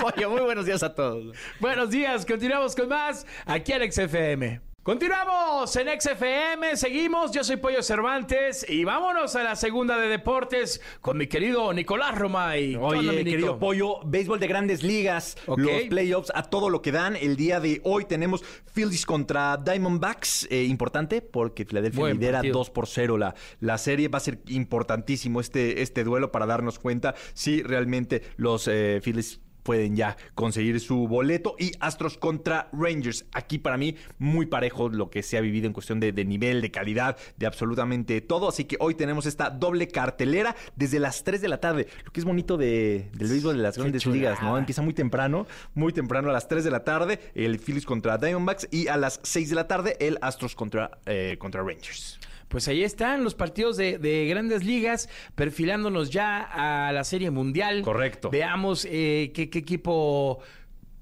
Pollo, 0.00 0.30
muy 0.30 0.40
buenos 0.40 0.66
días 0.66 0.82
a 0.82 0.94
todos. 0.94 1.36
Buenos 1.60 1.90
días, 1.90 2.26
continuamos 2.26 2.74
con 2.74 2.88
más 2.88 3.26
aquí 3.46 3.72
en 3.72 3.92
XFM. 3.92 4.73
Continuamos 4.84 5.74
en 5.76 5.88
XFM, 5.98 6.76
seguimos, 6.76 7.32
yo 7.32 7.42
soy 7.42 7.56
Pollo 7.56 7.82
Cervantes 7.82 8.66
y 8.68 8.84
vámonos 8.84 9.34
a 9.34 9.42
la 9.42 9.56
segunda 9.56 9.98
de 9.98 10.08
deportes 10.08 10.78
con 11.00 11.16
mi 11.16 11.26
querido 11.26 11.72
Nicolás 11.72 12.18
Romay. 12.18 12.72
¿Qué 12.72 12.76
onda, 12.76 13.00
mi 13.00 13.08
Oye, 13.08 13.24
Nico? 13.24 13.30
querido 13.30 13.58
Pollo, 13.58 14.00
béisbol 14.04 14.38
de 14.38 14.46
grandes 14.46 14.82
ligas, 14.82 15.38
los 15.46 15.84
playoffs 15.88 16.30
a 16.34 16.42
todo 16.42 16.68
lo 16.68 16.82
que 16.82 16.92
dan. 16.92 17.16
El 17.16 17.36
día 17.36 17.60
de 17.60 17.80
hoy 17.84 18.04
tenemos 18.04 18.44
Phillies 18.74 19.06
contra 19.06 19.56
Diamondbacks, 19.56 20.48
eh, 20.50 20.64
importante 20.64 21.22
porque 21.22 21.64
Filadelfia 21.64 22.12
lidera 22.12 22.38
partido. 22.40 22.58
2 22.58 22.68
por 22.68 22.86
0 22.86 23.16
la, 23.16 23.34
la 23.60 23.78
serie. 23.78 24.08
Va 24.08 24.18
a 24.18 24.20
ser 24.20 24.40
importantísimo 24.48 25.40
este, 25.40 25.80
este 25.80 26.04
duelo 26.04 26.30
para 26.30 26.44
darnos 26.44 26.78
cuenta 26.78 27.14
si 27.32 27.62
realmente 27.62 28.20
los 28.36 28.68
eh, 28.68 29.00
Phillies 29.02 29.40
pueden 29.64 29.96
ya 29.96 30.16
conseguir 30.36 30.78
su 30.78 31.08
boleto. 31.08 31.56
Y 31.58 31.72
Astros 31.80 32.16
contra 32.16 32.68
Rangers. 32.72 33.24
Aquí 33.32 33.58
para 33.58 33.76
mí 33.76 33.96
muy 34.18 34.46
parejo 34.46 34.88
lo 34.88 35.10
que 35.10 35.24
se 35.24 35.36
ha 35.36 35.40
vivido 35.40 35.66
en 35.66 35.72
cuestión 35.72 35.98
de, 35.98 36.12
de 36.12 36.24
nivel, 36.24 36.62
de 36.62 36.70
calidad, 36.70 37.16
de 37.36 37.46
absolutamente 37.46 38.20
todo. 38.20 38.48
Así 38.48 38.66
que 38.66 38.76
hoy 38.78 38.94
tenemos 38.94 39.26
esta 39.26 39.50
doble 39.50 39.88
cartelera 39.88 40.54
desde 40.76 41.00
las 41.00 41.24
3 41.24 41.40
de 41.40 41.48
la 41.48 41.58
tarde. 41.58 41.88
Lo 42.04 42.12
que 42.12 42.20
es 42.20 42.24
bonito 42.24 42.56
de, 42.56 43.10
del 43.14 43.28
béisbol 43.28 43.56
de 43.56 43.62
las 43.62 43.76
grandes 43.76 44.06
ligas, 44.06 44.40
¿no? 44.42 44.56
Empieza 44.56 44.82
muy 44.82 44.94
temprano, 44.94 45.46
muy 45.74 45.92
temprano 45.92 46.30
a 46.30 46.32
las 46.32 46.46
3 46.46 46.62
de 46.62 46.70
la 46.70 46.84
tarde 46.84 47.18
el 47.34 47.58
Phillies 47.58 47.86
contra 47.86 48.18
Diamondbacks 48.18 48.68
y 48.70 48.88
a 48.88 48.96
las 48.96 49.20
6 49.22 49.48
de 49.50 49.54
la 49.54 49.66
tarde 49.66 49.96
el 50.00 50.18
Astros 50.20 50.54
contra, 50.54 50.98
eh, 51.06 51.36
contra 51.38 51.62
Rangers. 51.62 52.20
Pues 52.48 52.68
ahí 52.68 52.84
están 52.84 53.24
los 53.24 53.34
partidos 53.34 53.76
de, 53.76 53.98
de 53.98 54.26
grandes 54.26 54.64
ligas, 54.64 55.08
perfilándonos 55.34 56.10
ya 56.10 56.40
a 56.42 56.92
la 56.92 57.04
Serie 57.04 57.30
Mundial. 57.30 57.82
Correcto. 57.82 58.30
Veamos 58.30 58.86
eh, 58.90 59.32
qué, 59.34 59.50
qué 59.50 59.58
equipo 59.58 60.40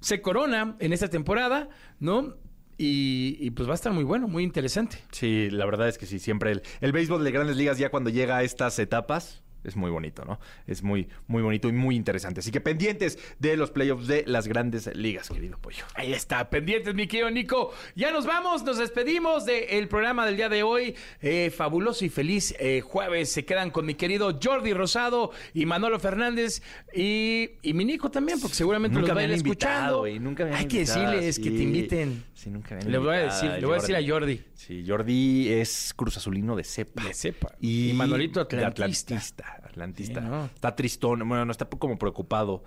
se 0.01 0.21
corona 0.21 0.77
en 0.79 0.93
esta 0.93 1.09
temporada, 1.09 1.69
¿no? 2.01 2.35
Y, 2.79 3.37
y 3.39 3.51
pues 3.51 3.69
va 3.69 3.73
a 3.73 3.75
estar 3.75 3.93
muy 3.93 4.03
bueno, 4.03 4.27
muy 4.29 4.43
interesante. 4.43 4.99
Sí, 5.13 5.51
la 5.51 5.67
verdad 5.67 5.89
es 5.89 5.99
que 5.99 6.07
sí, 6.07 6.19
siempre 6.19 6.53
el, 6.53 6.63
el 6.81 6.91
béisbol 6.91 7.23
de 7.23 7.31
grandes 7.31 7.57
ligas 7.57 7.79
ya 7.79 7.91
cuando 7.91 8.11
llega 8.11 8.39
a 8.39 8.43
estas 8.43 8.79
etapas 8.79 9.43
es 9.65 9.77
muy 9.77 9.91
bonito, 9.91 10.25
¿no? 10.25 10.39
Es 10.67 10.83
muy, 10.83 11.09
muy 11.27 11.43
bonito 11.43 11.69
y 11.69 11.73
muy 11.73 11.97
interesante. 11.97 12.41
Así 12.41 12.51
que 12.51 12.61
pendientes 12.61 13.19
de 13.39 13.57
los 13.57 13.71
playoffs 13.71 14.07
de 14.07 14.25
las 14.27 14.49
grandes 14.49 14.95
ligas, 14.97 15.29
querido 15.29 15.59
pollo. 15.59 15.85
Ahí 15.95 16.13
está, 16.13 16.49
pendientes, 16.51 16.95
mi 16.95 17.07
querido 17.07 17.31
Nico. 17.31 17.73
Ya 17.95 18.11
nos 18.13 18.27
vamos, 18.27 18.63
nos 18.65 18.79
despedimos 18.79 19.45
del 19.47 19.89
programa 19.89 20.27
del 20.27 20.37
día 20.37 20.49
de 20.49 20.63
hoy. 20.63 20.95
Eh, 21.21 21.51
fabuloso 21.55 22.05
y 22.05 22.09
feliz 22.09 22.55
eh, 22.59 22.81
jueves. 22.81 23.31
Se 23.33 23.45
quedan 23.45 23.71
con 23.71 23.87
mi 23.87 23.95
querido 23.95 24.39
Jordi 24.43 24.73
Rosado 24.73 25.31
y 25.55 25.67
Manolo 25.67 25.99
Fernández 26.01 26.63
y, 26.95 27.51
y 27.63 27.75
mi 27.75 27.85
Nico 27.85 28.11
también, 28.11 28.41
porque 28.41 28.55
seguramente 28.57 28.95
Nunca 28.99 29.09
los 29.09 29.17
va 29.17 29.23
a 29.23 29.27
me 29.27 29.33
ir 29.33 29.41
han 29.41 29.47
invitado, 29.47 29.73
escuchando. 29.73 29.99
güey, 30.01 30.19
nunca 30.19 30.45
me 30.45 30.55
Hay 30.55 30.67
que 30.67 30.81
decirles 30.81 31.39
que 31.39 31.45
sí. 31.45 31.51
te 31.57 31.63
inviten. 31.63 32.25
Sí, 32.35 32.51
nunca 32.51 32.75
me 32.75 32.83
han 32.83 32.91
Le 32.91 32.99
voy 32.99 33.17
a 33.17 33.21
decir, 33.21 33.51
le 33.51 33.65
voy 33.67 33.79
a 33.79 33.81
decir 33.81 33.97
a 33.97 34.01
Jordi. 34.07 34.41
Sí, 34.55 34.85
Jordi 34.87 35.49
es 35.53 35.93
Cruz 35.97 36.17
Azulino 36.17 36.57
de 36.57 36.65
cepa. 36.65 37.05
De 37.05 37.15
cepa. 37.15 37.55
Y, 37.61 37.91
Y 37.91 37.93
Manolito 37.95 38.45
de 38.45 38.65
atlantista. 38.65 39.52
Atlantista. 39.65 40.21
atlantista. 40.21 40.21
Sí, 40.21 40.27
¿no? 40.27 40.45
Está 40.47 40.77
tristón. 40.77 41.29
Bueno, 41.29 41.45
no 41.45 41.53
está 41.53 41.67
como 41.67 41.99
preocupado 41.99 42.63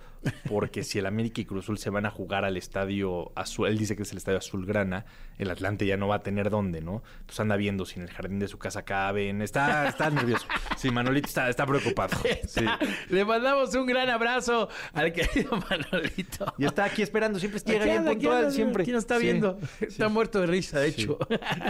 porque 0.48 0.82
si 0.82 0.98
el 0.98 1.06
América 1.06 1.40
y 1.40 1.44
Cruz 1.44 1.64
Azul 1.64 1.78
se 1.78 1.90
van 1.90 2.06
a 2.06 2.10
jugar 2.10 2.44
al 2.44 2.56
estadio 2.56 3.32
azul, 3.36 3.68
él 3.68 3.78
dice 3.78 3.96
que 3.96 4.02
es 4.02 4.10
el 4.12 4.18
estadio 4.18 4.38
azulgrana, 4.38 5.04
el 5.38 5.50
Atlante 5.50 5.86
ya 5.86 5.96
no 5.96 6.08
va 6.08 6.16
a 6.16 6.22
tener 6.22 6.50
dónde, 6.50 6.80
¿no? 6.80 7.02
Entonces 7.20 7.40
anda 7.40 7.56
viendo 7.56 7.84
si 7.86 7.98
en 8.00 8.02
el 8.04 8.10
jardín 8.10 8.38
de 8.38 8.48
su 8.48 8.58
casa 8.58 8.84
caben. 8.84 9.40
Está, 9.42 9.88
está 9.88 10.10
nervioso. 10.10 10.46
Sí, 10.76 10.90
Manolito 10.90 11.28
está, 11.28 11.48
está 11.48 11.64
preocupado. 11.66 12.16
Sí. 12.46 12.64
Le 13.08 13.24
mandamos 13.24 13.74
un 13.74 13.86
gran 13.86 14.08
abrazo 14.08 14.68
al 14.92 15.12
querido 15.12 15.50
Manolito. 15.68 16.54
Y 16.58 16.64
está 16.64 16.84
aquí 16.84 17.02
esperando, 17.02 17.38
siempre 17.38 17.60
llega 17.64 17.84
bien 17.84 18.04
puntual, 18.04 18.52
siempre. 18.52 18.84
nos 18.86 18.98
está 19.04 19.16
Sí. 19.18 19.22
viendo. 19.24 19.58
Está 19.80 20.08
muerto 20.08 20.40
de 20.40 20.46
risa, 20.46 20.78
de 20.80 20.88
hecho. 20.88 21.18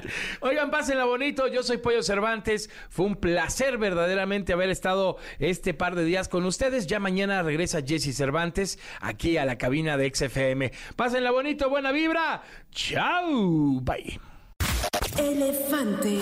Oigan, 0.41 0.71
pásenla 0.71 1.05
bonito. 1.05 1.47
Yo 1.49 1.63
soy 1.63 1.79
Pollo 1.79 2.03
Cervantes. 2.03 2.71
Fue 2.89 3.07
un 3.07 3.17
placer 3.17 3.79
verdaderamente 3.79 4.53
haber 4.53 4.71
estado 4.71 5.06
este 5.39 5.75
par 5.75 5.95
de 5.95 6.05
días 6.05 6.29
con 6.29 6.45
ustedes. 6.45 6.87
Ya 6.87 7.01
mañana 7.01 7.43
regresa 7.43 7.83
Jesse 7.83 8.17
Cervantes 8.17 8.79
aquí 9.01 9.37
a 9.37 9.45
la 9.45 9.59
cabina 9.59 9.97
de 9.97 10.13
XFM. 10.15 10.73
Pásenla 10.97 11.31
bonito, 11.31 11.69
buena 11.71 11.93
vibra. 11.93 12.43
Chao. 12.71 13.81
Bye. 13.81 14.21
Elefante. 15.19 16.19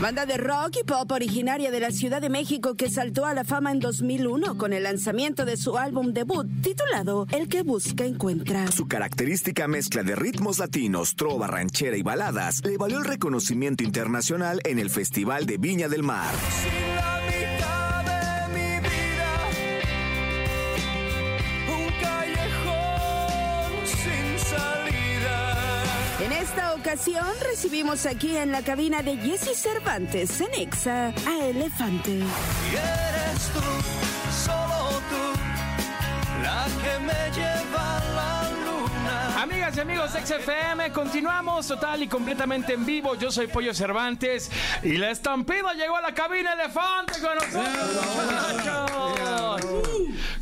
Banda 0.00 0.26
de 0.26 0.36
rock 0.36 0.78
y 0.80 0.84
pop 0.84 1.10
originaria 1.12 1.70
de 1.70 1.78
la 1.78 1.92
Ciudad 1.92 2.20
de 2.20 2.28
México 2.28 2.74
que 2.74 2.90
saltó 2.90 3.26
a 3.26 3.34
la 3.34 3.44
fama 3.44 3.70
en 3.70 3.78
2001 3.78 4.58
con 4.58 4.72
el 4.72 4.82
lanzamiento 4.82 5.44
de 5.44 5.56
su 5.56 5.78
álbum 5.78 6.12
debut 6.12 6.46
titulado 6.62 7.26
El 7.30 7.48
que 7.48 7.62
busca 7.62 8.04
encuentra. 8.04 8.70
Su 8.72 8.88
característica 8.88 9.68
mezcla 9.68 10.02
de 10.02 10.16
ritmos 10.16 10.58
latinos, 10.58 11.14
trova 11.14 11.46
ranchera 11.46 11.96
y 11.96 12.02
baladas 12.02 12.64
le 12.64 12.76
valió 12.76 12.98
el 12.98 13.04
reconocimiento 13.04 13.84
internacional 13.84 14.60
en 14.64 14.80
el 14.80 14.90
Festival 14.90 15.46
de 15.46 15.58
Viña 15.58 15.88
del 15.88 16.02
Mar. 16.02 16.34
En 17.32 17.83
esta 26.54 26.74
ocasión 26.74 27.26
recibimos 27.50 28.06
aquí 28.06 28.36
en 28.36 28.52
la 28.52 28.62
cabina 28.62 29.02
de 29.02 29.16
Jesse 29.16 29.58
Cervantes 29.58 30.40
en 30.40 30.54
Exa 30.54 31.08
a 31.08 31.46
Elefante. 31.46 32.20
Amigas 39.36 39.76
y 39.76 39.80
amigos 39.80 40.12
de 40.12 40.20
XFM, 40.24 40.92
continuamos 40.92 41.66
total 41.66 42.04
y 42.04 42.06
completamente 42.06 42.74
en 42.74 42.86
vivo. 42.86 43.16
Yo 43.16 43.32
soy 43.32 43.48
Pollo 43.48 43.74
Cervantes 43.74 44.48
y 44.84 44.96
la 44.96 45.10
estampida 45.10 45.74
llegó 45.74 45.96
a 45.96 46.02
la 46.02 46.14
cabina 46.14 46.52
elefante 46.52 47.14
con 47.20 47.34
nosotros. 47.34 47.64
muchachos. 48.52 49.63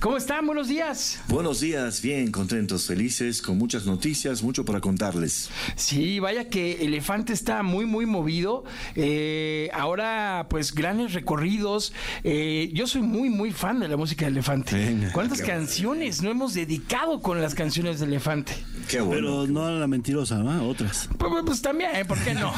¿Cómo 0.03 0.17
están? 0.17 0.45
Buenos 0.47 0.67
días. 0.67 1.21
Buenos 1.29 1.61
días, 1.61 2.03
bien, 2.03 2.33
contentos, 2.33 2.89
felices, 2.89 3.41
con 3.41 3.57
muchas 3.57 3.87
noticias, 3.87 4.43
mucho 4.43 4.65
para 4.65 4.81
contarles. 4.81 5.49
Sí, 5.77 6.19
vaya 6.19 6.49
que 6.49 6.85
Elefante 6.85 7.33
está 7.33 7.63
muy, 7.63 7.87
muy 7.87 8.05
movido. 8.05 8.65
Eh, 8.97 9.71
ahora, 9.73 10.49
pues, 10.51 10.75
grandes 10.75 11.13
recorridos. 11.13 11.93
Eh, 12.25 12.71
yo 12.75 12.89
soy 12.89 13.03
muy, 13.03 13.31
muy 13.31 13.53
fan 13.53 13.79
de 13.79 13.87
la 13.87 13.97
música 13.97 14.25
de 14.25 14.33
Elefante. 14.33 14.75
Venga, 14.75 15.13
¿Cuántas 15.13 15.41
canciones 15.41 16.21
no 16.21 16.31
hemos 16.31 16.55
dedicado 16.55 17.21
con 17.21 17.41
las 17.41 17.55
canciones 17.55 18.01
de 18.01 18.07
Elefante? 18.07 18.55
Qué 18.89 19.01
bueno. 19.01 19.45
Pero 19.45 19.47
no 19.47 19.67
a 19.67 19.71
la 19.71 19.87
mentirosa, 19.87 20.39
¿no? 20.39 20.69
Otras. 20.69 21.09
Pues, 21.17 21.33
pues 21.47 21.63
también, 21.63 21.91
¿por 22.09 22.19
qué 22.19 22.35
no? 22.35 22.53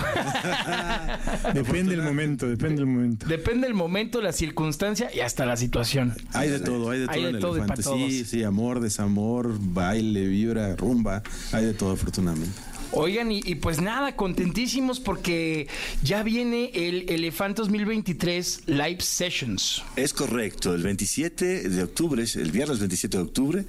Depende 1.53 1.95
del 1.95 2.03
momento, 2.03 2.49
depende 2.49 2.77
del 2.77 2.87
momento. 2.87 3.27
Depende 3.27 3.67
del 3.67 3.75
momento, 3.75 4.23
la 4.23 4.33
circunstancia 4.33 5.11
y 5.15 5.21
hasta 5.21 5.45
la 5.45 5.59
situación. 5.59 6.15
Hay 6.33 6.49
de 6.49 6.61
todo, 6.61 6.89
hay 6.89 7.01
de 7.01 7.07
todo 7.07 7.17
Hay 7.17 7.33
de 7.34 7.34
en 7.37 7.41
todo 7.41 7.57
y 7.57 7.61
Elefante. 7.61 7.83
para 7.83 7.97
Sí, 7.97 8.17
todos. 8.19 8.29
sí, 8.29 8.43
amor, 8.45 8.81
desamor, 8.81 9.55
baile, 9.61 10.27
vibra, 10.27 10.75
rumba. 10.77 11.23
Hay 11.53 11.65
de 11.67 11.75
todo, 11.75 11.93
afortunadamente. 11.93 12.59
Oigan, 12.97 13.33
y, 13.33 13.41
y 13.45 13.57
pues 13.57 13.81
nada, 13.81 14.15
contentísimos 14.15 15.01
porque 15.01 15.67
ya 16.05 16.23
viene 16.23 16.71
el 16.75 17.11
Elefante 17.11 17.63
2023 17.63 18.63
Live 18.67 19.01
Sessions. 19.01 19.83
Es 19.97 20.13
correcto, 20.13 20.73
el 20.73 20.85
27 20.85 21.69
de 21.71 21.83
octubre, 21.83 22.25
el 22.37 22.53
viernes 22.53 22.79
27 22.79 23.17
de 23.17 23.23
octubre, 23.25 23.65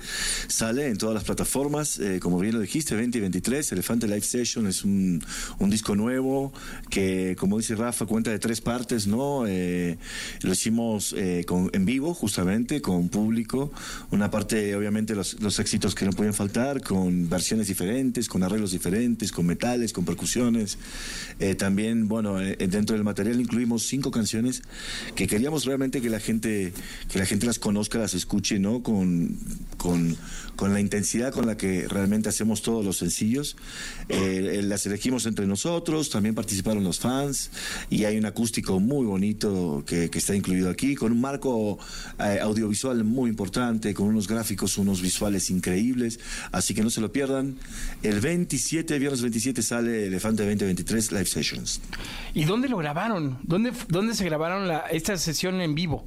sale 0.48 0.90
en 0.90 0.98
todas 0.98 1.16
las 1.16 1.24
plataformas, 1.24 1.98
eh, 1.98 2.20
como 2.22 2.38
bien 2.38 2.54
lo 2.54 2.60
dijiste, 2.60 2.96
20 2.96 3.18
y 3.18 3.22
23, 3.22 3.72
Elefante 3.72 4.08
Live 4.08 4.22
Session 4.22 4.68
es 4.68 4.84
un, 4.84 5.24
un 5.58 5.70
disco 5.72 5.96
nuevo 5.96 6.54
que, 6.92 7.36
como 7.40 7.58
dice 7.58 7.74
Rafa, 7.74 8.06
cuenta 8.06 8.30
de 8.30 8.38
tres 8.38 8.62
partes, 8.62 9.08
¿no? 9.08 9.46
Eh, 9.48 9.98
lo 10.42 10.54
hicimos 10.54 11.16
eh, 11.18 11.46
con, 11.48 11.72
en 11.74 11.86
vivo, 11.86 12.14
justamente, 12.14 12.80
con 12.80 13.10
público, 13.10 13.72
una 14.12 14.30
parte, 14.30 14.76
obviamente, 14.76 15.16
los, 15.16 15.42
los 15.42 15.58
éxitos 15.58 15.96
que 15.96 16.06
no 16.06 16.12
pueden 16.12 16.36
faltar, 16.36 16.84
con 16.84 17.28
versiones 17.28 17.68
diferentes, 17.70 18.28
con 18.28 18.44
arreglos 18.44 18.72
diferentes, 18.72 19.15
con 19.32 19.46
metales, 19.46 19.94
con 19.94 20.06
percusiones. 20.06 20.78
Eh, 21.40 21.56
también, 21.56 22.08
bueno, 22.08 22.40
eh, 22.42 22.56
dentro 22.56 22.96
del 22.96 23.04
material 23.04 23.40
incluimos 23.40 23.84
cinco 23.84 24.12
canciones 24.12 24.62
que 25.16 25.28
queríamos 25.28 25.66
realmente 25.66 26.02
que 26.02 26.10
la 26.10 26.20
gente, 26.20 26.74
que 27.12 27.20
la 27.20 27.26
gente 27.26 27.46
las 27.46 27.60
conozca, 27.60 27.98
las 27.98 28.14
escuche, 28.14 28.60
¿no? 28.60 28.84
Con, 28.84 29.38
con, 29.78 30.18
con 30.56 30.74
la 30.74 30.80
intensidad 30.80 31.32
con 31.32 31.46
la 31.46 31.58
que 31.58 31.88
realmente 31.88 32.30
hacemos 32.30 32.62
todos 32.62 32.84
los 32.84 32.98
sencillos. 32.98 33.56
Eh, 34.10 34.60
eh, 34.60 34.62
las 34.62 34.86
elegimos 34.86 35.26
entre 35.26 35.46
nosotros, 35.48 36.10
también 36.10 36.36
participaron 36.36 36.84
los 36.84 37.00
fans 37.00 37.52
y 37.90 38.06
hay 38.06 38.18
un 38.18 38.26
acústico 38.26 38.80
muy 38.80 39.06
bonito 39.06 39.84
que, 39.86 40.10
que 40.10 40.20
está 40.20 40.36
incluido 40.36 40.70
aquí, 40.70 40.96
con 40.96 41.12
un 41.12 41.22
marco 41.22 41.78
eh, 42.20 42.40
audiovisual 42.42 43.04
muy 43.04 43.30
importante, 43.30 43.94
con 43.94 44.08
unos 44.08 44.28
gráficos, 44.28 44.78
unos 44.78 45.02
visuales 45.02 45.50
increíbles. 45.50 46.20
Así 46.52 46.74
que 46.74 46.84
no 46.84 46.90
se 46.90 47.02
lo 47.02 47.12
pierdan. 47.12 47.56
El 48.04 48.20
27, 48.20 48.95
viernes 49.00 49.22
27, 49.22 49.62
sale 49.62 50.08
Elefante 50.08 50.44
2023 50.44 51.12
Live 51.12 51.26
Sessions. 51.26 51.82
¿Y 52.34 52.46
dónde 52.46 52.68
lo 52.70 52.78
grabaron? 52.78 53.40
¿Dónde, 53.44 53.72
dónde 53.88 54.14
se 54.14 54.26
grabaron 54.26 54.68
la, 54.68 54.80
esta 54.92 55.18
sesión 55.18 55.62
en 55.62 55.76
vivo? 55.76 56.06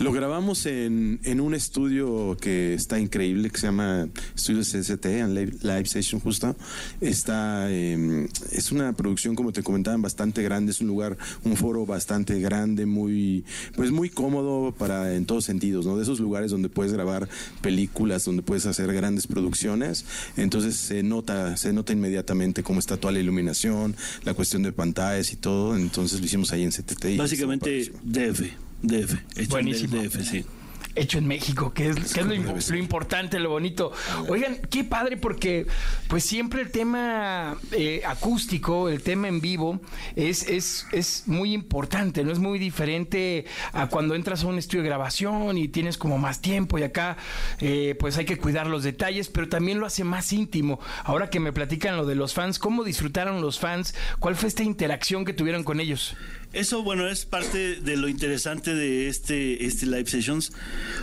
Lo 0.00 0.12
grabamos 0.12 0.66
en, 0.66 1.20
en 1.22 1.40
un 1.40 1.54
estudio 1.54 2.36
que 2.40 2.74
está 2.74 2.98
increíble, 2.98 3.50
que 3.50 3.58
se 3.58 3.66
llama 3.66 4.08
Estudio 4.34 4.62
CCT, 4.62 5.06
en 5.06 5.34
Live, 5.34 5.52
Live 5.62 5.86
Session 5.86 6.20
justo, 6.20 6.56
está, 7.00 7.70
eh, 7.70 8.26
es 8.50 8.72
una 8.72 8.92
producción, 8.94 9.36
como 9.36 9.52
te 9.52 9.62
comentaban, 9.62 10.02
bastante 10.02 10.42
grande, 10.42 10.72
es 10.72 10.80
un 10.80 10.88
lugar, 10.88 11.16
un 11.44 11.56
foro 11.56 11.86
bastante 11.86 12.40
grande, 12.40 12.86
muy, 12.86 13.44
pues 13.76 13.92
muy 13.92 14.10
cómodo 14.10 14.72
para, 14.72 15.14
en 15.14 15.26
todos 15.26 15.44
sentidos, 15.44 15.86
¿no? 15.86 15.96
De 15.96 16.02
esos 16.02 16.18
lugares 16.18 16.50
donde 16.50 16.68
puedes 16.68 16.92
grabar 16.92 17.28
películas, 17.60 18.24
donde 18.24 18.42
puedes 18.42 18.66
hacer 18.66 18.92
grandes 18.92 19.28
producciones, 19.28 20.04
entonces 20.36 20.76
se 20.76 21.04
nota, 21.04 21.56
se 21.56 21.72
nota 21.72 21.92
inmediatamente 21.92 22.23
cómo 22.62 22.80
está 22.80 22.96
toda 22.96 23.12
la 23.12 23.20
iluminación, 23.20 23.96
la 24.24 24.34
cuestión 24.34 24.62
de 24.62 24.72
pantallas 24.72 25.32
y 25.32 25.36
todo, 25.36 25.76
entonces 25.76 26.20
lo 26.20 26.26
hicimos 26.26 26.52
ahí 26.52 26.62
en 26.62 26.70
CTT. 26.70 27.04
y 27.06 27.16
Básicamente 27.16 27.92
DF, 28.02 28.40
DF, 28.82 29.48
Buenísimo. 29.48 30.02
DF, 30.02 30.22
sí. 30.22 30.44
Hecho 30.94 31.18
en 31.18 31.26
México, 31.26 31.72
que 31.72 31.88
es, 31.88 32.12
que 32.12 32.20
es 32.20 32.26
lo, 32.26 32.34
impo- 32.34 32.70
lo 32.70 32.76
importante, 32.76 33.38
lo 33.40 33.50
bonito. 33.50 33.92
Oigan, 34.28 34.58
qué 34.70 34.84
padre 34.84 35.16
porque 35.16 35.66
pues 36.08 36.24
siempre 36.24 36.62
el 36.62 36.70
tema 36.70 37.56
eh, 37.72 38.02
acústico, 38.06 38.88
el 38.88 39.02
tema 39.02 39.28
en 39.28 39.40
vivo 39.40 39.80
es, 40.16 40.48
es, 40.48 40.86
es 40.92 41.24
muy 41.26 41.52
importante, 41.52 42.22
no 42.24 42.32
es 42.32 42.38
muy 42.38 42.58
diferente 42.58 43.44
a 43.72 43.88
cuando 43.88 44.14
entras 44.14 44.44
a 44.44 44.46
un 44.46 44.58
estudio 44.58 44.82
de 44.82 44.88
grabación 44.88 45.58
y 45.58 45.68
tienes 45.68 45.98
como 45.98 46.18
más 46.18 46.40
tiempo 46.40 46.78
y 46.78 46.82
acá 46.84 47.16
eh, 47.60 47.96
pues 47.98 48.16
hay 48.16 48.24
que 48.24 48.38
cuidar 48.38 48.66
los 48.66 48.84
detalles, 48.84 49.28
pero 49.28 49.48
también 49.48 49.80
lo 49.80 49.86
hace 49.86 50.04
más 50.04 50.32
íntimo. 50.32 50.78
Ahora 51.04 51.28
que 51.30 51.40
me 51.40 51.52
platican 51.52 51.96
lo 51.96 52.06
de 52.06 52.14
los 52.14 52.34
fans, 52.34 52.58
¿cómo 52.58 52.84
disfrutaron 52.84 53.40
los 53.40 53.58
fans? 53.58 53.94
¿Cuál 54.20 54.36
fue 54.36 54.48
esta 54.48 54.62
interacción 54.62 55.24
que 55.24 55.32
tuvieron 55.32 55.64
con 55.64 55.80
ellos? 55.80 56.16
Eso, 56.54 56.84
bueno, 56.84 57.08
es 57.08 57.24
parte 57.24 57.80
de 57.80 57.96
lo 57.96 58.08
interesante 58.08 58.74
de 58.74 59.08
este, 59.08 59.66
este 59.66 59.86
Live 59.86 60.06
Sessions. 60.06 60.52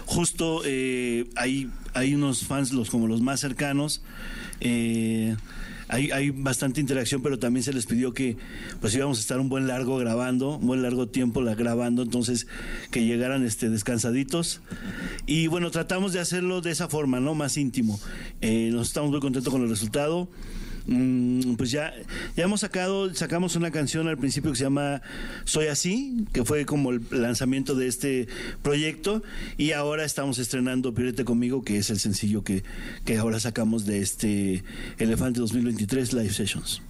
Justo 0.06 0.62
eh, 0.66 1.30
hay, 1.36 1.70
hay 1.94 2.16
unos 2.16 2.46
fans, 2.46 2.72
los 2.72 2.90
como 2.90 3.08
los 3.08 3.22
más 3.22 3.42
cercanos. 3.42 4.02
eh, 4.62 5.36
hay, 5.90 6.10
hay 6.12 6.30
bastante 6.30 6.80
interacción, 6.80 7.22
pero 7.22 7.38
también 7.38 7.64
se 7.64 7.74
les 7.74 7.86
pidió 7.86 8.14
que 8.14 8.38
pues 8.80 8.96
íbamos 8.96 9.18
a 9.18 9.22
estar 9.22 9.42
un 9.42 9.50
buen 9.50 9.68
largo 9.68 9.98
grabando, 9.98 10.56
un 10.58 10.68
buen 10.68 10.82
largo 10.82 11.10
tiempo 11.10 11.42
la, 11.42 11.54
grabando, 11.54 12.02
entonces 12.02 12.48
que 12.92 13.04
llegaran 13.04 13.46
este 13.46 13.70
descansaditos. 13.70 14.62
Y 15.26 15.48
bueno, 15.48 15.70
tratamos 15.70 16.14
de 16.14 16.22
hacerlo 16.22 16.62
de 16.62 16.72
esa 16.72 16.88
forma, 16.88 17.20
¿no? 17.20 17.36
Más 17.36 17.58
íntimo. 17.58 18.00
Eh, 18.40 18.70
nos 18.72 18.88
estamos 18.88 19.12
muy 19.12 19.20
contentos 19.20 19.52
con 19.52 19.64
el 19.64 19.70
resultado. 19.70 20.30
Mm, 20.86 21.56
pues 21.56 21.72
ya, 21.72 21.94
ya 22.36 22.44
hemos 22.44 22.62
sacado, 22.62 23.14
sacamos 23.14 23.56
una 23.56 23.72
canción 23.72 24.08
al 24.08 24.18
principio 24.18 24.52
que 24.52 24.58
se 24.58 24.64
llama 24.64 25.02
Soy 25.46 25.68
así, 25.68 26.26
que 26.34 26.44
fue 26.44 26.66
como 26.66 26.92
el 26.92 27.02
lanzamiento 27.12 27.76
de 27.76 27.88
este 27.88 28.28
proyecto, 28.62 29.24
y 29.58 29.72
ahora 29.72 30.06
estamos 30.06 30.40
estrenando 30.40 30.94
Piérete 30.94 31.26
conmigo, 31.26 31.64
que 31.64 31.78
es 31.78 31.90
el 31.90 32.00
sencillo 32.00 32.44
que, 32.44 32.64
que 33.06 33.18
ahora 33.18 33.40
sacamos 33.40 33.86
de 33.86 34.02
este 34.02 34.64
Elefante 34.98 35.40
2023 35.40 36.14
Live 36.14 36.34
Sessions. 36.34 36.82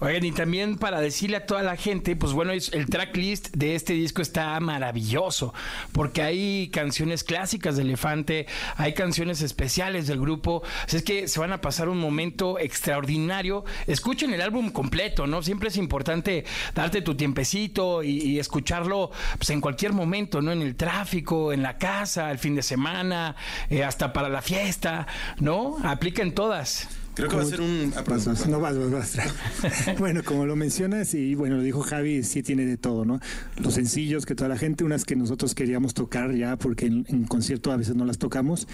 Oigan, 0.00 0.24
y 0.24 0.32
también 0.32 0.76
para 0.76 1.00
decirle 1.00 1.38
a 1.38 1.46
toda 1.46 1.62
la 1.62 1.76
gente, 1.76 2.16
pues 2.16 2.32
bueno, 2.32 2.52
el 2.52 2.86
tracklist 2.86 3.54
de 3.54 3.74
este 3.74 3.92
disco 3.94 4.22
está 4.22 4.58
maravilloso, 4.60 5.54
porque 5.92 6.22
hay 6.22 6.68
canciones 6.68 7.24
clásicas 7.24 7.76
de 7.76 7.82
Elefante, 7.82 8.46
hay 8.76 8.94
canciones 8.94 9.42
especiales 9.42 10.06
del 10.06 10.20
grupo, 10.20 10.62
así 10.84 10.98
es 10.98 11.02
que 11.02 11.28
se 11.28 11.40
van 11.40 11.52
a 11.52 11.60
pasar 11.60 11.88
un 11.88 11.98
momento 11.98 12.58
extraordinario. 12.58 13.64
Escuchen 13.86 14.32
el 14.32 14.40
álbum 14.40 14.70
completo, 14.70 15.26
¿no? 15.26 15.42
Siempre 15.42 15.68
es 15.68 15.76
importante 15.76 16.44
darte 16.74 17.02
tu 17.02 17.14
tiempecito 17.14 18.02
y, 18.02 18.18
y 18.18 18.38
escucharlo 18.38 19.10
pues, 19.36 19.50
en 19.50 19.60
cualquier 19.60 19.92
momento, 19.92 20.42
¿no? 20.42 20.52
En 20.52 20.62
el 20.62 20.76
tráfico, 20.76 21.52
en 21.52 21.62
la 21.62 21.78
casa, 21.78 22.30
el 22.30 22.38
fin 22.38 22.54
de 22.54 22.62
semana, 22.62 23.36
eh, 23.70 23.84
hasta 23.84 24.12
para 24.12 24.28
la 24.28 24.42
fiesta, 24.42 25.06
¿no? 25.40 25.76
Apliquen 25.84 26.34
todas. 26.34 26.88
Creo 27.18 27.28
que 27.30 27.36
va 27.36 27.42
a 27.42 27.46
ser 27.46 27.60
un... 27.60 27.92
ah, 27.96 28.04
no 28.48 28.60
vas, 28.60 28.78
vas, 28.78 28.90
vas. 28.92 29.98
bueno, 29.98 30.22
como 30.22 30.46
lo 30.46 30.54
mencionas, 30.54 31.14
y 31.14 31.34
bueno, 31.34 31.56
lo 31.56 31.62
dijo 31.62 31.80
Javi, 31.82 32.22
sí 32.22 32.44
tiene 32.44 32.64
de 32.64 32.76
todo, 32.76 33.04
¿no? 33.04 33.18
Los 33.56 33.74
sencillos 33.74 34.24
que 34.24 34.36
toda 34.36 34.48
la 34.48 34.56
gente, 34.56 34.84
unas 34.84 35.04
que 35.04 35.16
nosotros 35.16 35.56
queríamos 35.56 35.94
tocar 35.94 36.32
ya, 36.36 36.56
porque 36.56 36.86
en, 36.86 37.04
en 37.08 37.24
concierto 37.24 37.72
a 37.72 37.76
veces 37.76 37.96
no 37.96 38.04
las 38.04 38.18
tocamos, 38.18 38.68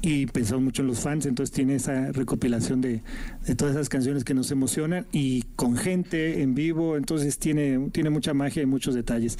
y 0.00 0.26
pensamos 0.26 0.62
mucho 0.62 0.82
en 0.82 0.88
los 0.88 1.00
fans, 1.00 1.26
entonces 1.26 1.52
tiene 1.52 1.74
esa 1.74 2.12
recopilación 2.12 2.80
de, 2.80 3.02
de 3.44 3.54
todas 3.56 3.74
esas 3.74 3.88
canciones 3.88 4.22
que 4.22 4.32
nos 4.32 4.52
emocionan, 4.52 5.06
y 5.10 5.42
con 5.56 5.76
gente 5.76 6.42
en 6.42 6.54
vivo, 6.54 6.96
entonces 6.96 7.38
tiene, 7.38 7.90
tiene 7.90 8.10
mucha 8.10 8.32
magia 8.32 8.62
y 8.62 8.66
muchos 8.66 8.94
detalles. 8.94 9.38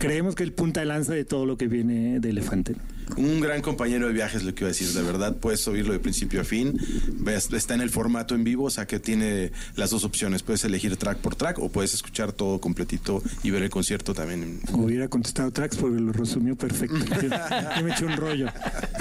Creemos 0.00 0.34
que 0.34 0.42
el 0.42 0.54
punta 0.54 0.80
de 0.80 0.86
lanza 0.86 1.12
de 1.12 1.26
todo 1.26 1.44
lo 1.44 1.58
que 1.58 1.68
viene 1.68 2.20
de 2.20 2.30
Elefante. 2.30 2.74
Un 3.18 3.38
gran 3.40 3.60
compañero 3.60 4.06
de 4.06 4.14
viaje 4.14 4.38
es 4.38 4.44
lo 4.44 4.54
que 4.54 4.64
iba 4.64 4.68
a 4.68 4.72
decir, 4.72 4.88
de 4.88 5.02
verdad, 5.02 5.36
puedes 5.36 5.68
oírlo 5.68 5.92
de 5.92 5.98
principio 5.98 6.40
a 6.40 6.44
fin, 6.44 6.74
ves, 7.18 7.52
está 7.52 7.74
en 7.74 7.82
el 7.82 7.90
formato 7.90 8.34
en 8.34 8.42
vivo, 8.42 8.64
o 8.64 8.70
sea 8.70 8.86
que 8.86 8.98
tiene 8.98 9.52
las 9.76 9.90
dos 9.90 10.04
opciones, 10.04 10.42
puedes 10.42 10.64
elegir 10.64 10.96
track 10.96 11.18
por 11.18 11.34
track 11.36 11.58
o 11.58 11.68
puedes 11.68 11.92
escuchar 11.92 12.32
todo 12.32 12.60
completito 12.60 13.22
y 13.42 13.50
ver 13.50 13.62
el 13.62 13.68
concierto 13.68 14.14
también. 14.14 14.60
Hubiera 14.72 15.08
contestado 15.08 15.50
tracks 15.50 15.76
porque 15.76 16.00
lo 16.00 16.12
resumió 16.12 16.56
perfecto. 16.56 16.96
Yo, 17.20 17.28
yo 17.28 17.84
me 17.84 17.90
eché 17.90 18.06
un 18.06 18.16
rollo. 18.16 18.46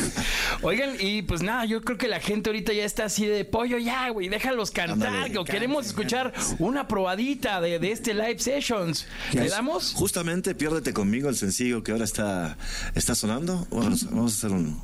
Oigan, 0.61 0.95
y 0.99 1.21
pues 1.21 1.41
nada, 1.41 1.65
yo 1.65 1.81
creo 1.81 1.97
que 1.97 2.07
la 2.07 2.19
gente 2.19 2.49
ahorita 2.49 2.73
ya 2.73 2.85
está 2.85 3.05
así 3.05 3.25
de 3.25 3.45
pollo, 3.45 3.77
ya, 3.77 4.09
güey, 4.09 4.29
déjalos 4.29 4.71
cantar. 4.71 5.07
Ándale, 5.13 5.37
o 5.37 5.43
queremos 5.45 5.85
escuchar 5.87 6.33
una 6.59 6.87
probadita 6.87 7.61
de, 7.61 7.79
de 7.79 7.91
este 7.91 8.13
live 8.13 8.39
sessions. 8.39 9.05
¿Le 9.33 9.49
damos? 9.49 9.93
Justamente, 9.95 10.55
piérdete 10.55 10.93
conmigo 10.93 11.29
el 11.29 11.35
sencillo 11.35 11.83
que 11.83 11.91
ahora 11.91 12.03
está, 12.05 12.57
está 12.95 13.15
sonando. 13.15 13.67
Vamos, 13.71 14.05
vamos 14.09 14.33
a 14.33 14.37
hacer 14.37 14.51
un- 14.51 14.79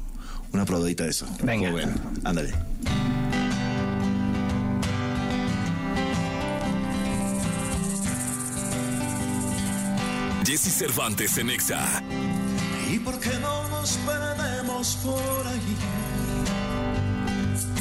una 0.53 0.65
probadita 0.65 1.03
de 1.03 1.09
eso. 1.09 1.27
Venga. 1.43 1.71
Bueno, 1.71 1.93
ándale. 2.23 2.53
Jesse 10.45 10.71
Cervantes 10.71 11.37
en 11.37 11.49
Exa. 11.49 12.01
¿Y 12.91 12.99
por 12.99 13.19
qué 13.19 13.31
no 13.41 13.67
nos 13.69 13.97
perdemos 13.97 14.44
por 14.75 15.47
allí? 15.47 15.77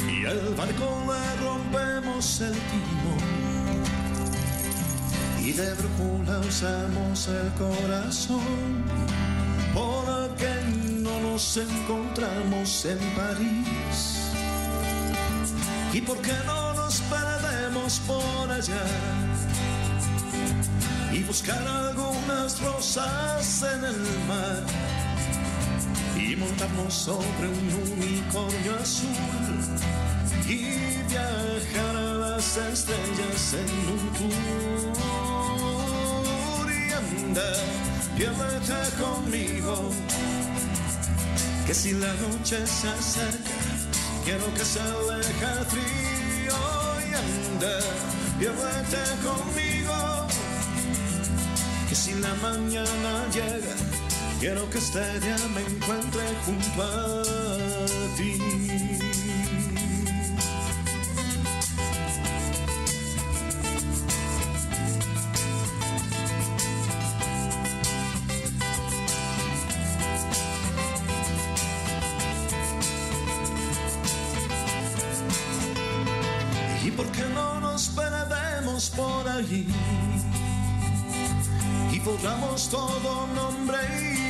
Y 0.09 0.25
al 0.25 0.55
barco 0.55 1.03
le 1.07 1.45
rompemos 1.45 2.41
el 2.41 2.53
timón. 2.53 3.75
Y 5.41 5.51
de 5.51 5.73
brújula 5.73 6.39
usamos 6.39 7.27
el 7.27 7.51
corazón. 7.53 8.85
¿Por 9.73 10.35
qué 10.35 10.55
no 11.01 11.19
nos 11.19 11.57
encontramos 11.57 12.85
en 12.85 12.99
París? 13.13 14.31
¿Y 15.91 15.99
por 16.01 16.17
qué 16.21 16.33
no 16.45 16.73
nos 16.73 17.01
perdemos 17.01 17.99
por 18.07 18.51
allá? 18.51 18.85
y 21.11 21.23
buscar 21.23 21.65
algunas 21.65 22.59
rosas 22.61 23.63
en 23.63 23.85
el 23.85 24.01
mar 24.27 24.94
y 26.35 26.39
montarnos 26.39 26.93
sobre 26.93 27.47
un 27.47 27.73
unicornio 27.97 28.75
azul 28.81 29.09
y 30.47 30.77
viajar 31.09 31.95
a 31.95 32.13
las 32.13 32.57
estrellas 32.57 33.53
en 33.53 33.69
un 33.93 34.13
tour 34.93 36.67
y 36.71 36.91
anda, 36.91 37.49
piérdete 38.17 38.79
conmigo. 39.01 39.75
Que 41.65 41.73
si 41.73 41.91
la 41.93 42.13
noche 42.13 42.67
se 42.67 42.87
acerca 42.87 43.51
quiero 44.23 44.53
que 44.53 44.65
se 44.65 44.79
aleje 44.79 45.45
el 45.59 45.65
frío 45.65 46.57
y 47.01 47.13
anda, 47.13 47.79
piérdete 48.39 49.03
conmigo. 49.25 50.27
Que 51.89 51.95
si 51.95 52.13
la 52.15 52.33
mañana 52.35 53.25
llega, 53.33 53.75
quiero 54.45 54.69
que 54.69 54.77
este 54.77 55.19
día 55.21 55.37
me 55.55 55.61
encuentre 55.61 56.21
junto 56.45 56.83
a 56.83 57.23
ti. 58.15 58.37
¿Y 76.83 76.91
por 76.91 77.07
qué 77.07 77.23
no 77.33 77.59
nos 77.61 77.87
perdemos 77.87 78.91
por 78.91 79.27
allí? 79.27 79.65
y 81.91 81.99
borramos 81.99 82.69
todo 82.69 83.27
nombre 83.35 83.77
y 84.01 84.24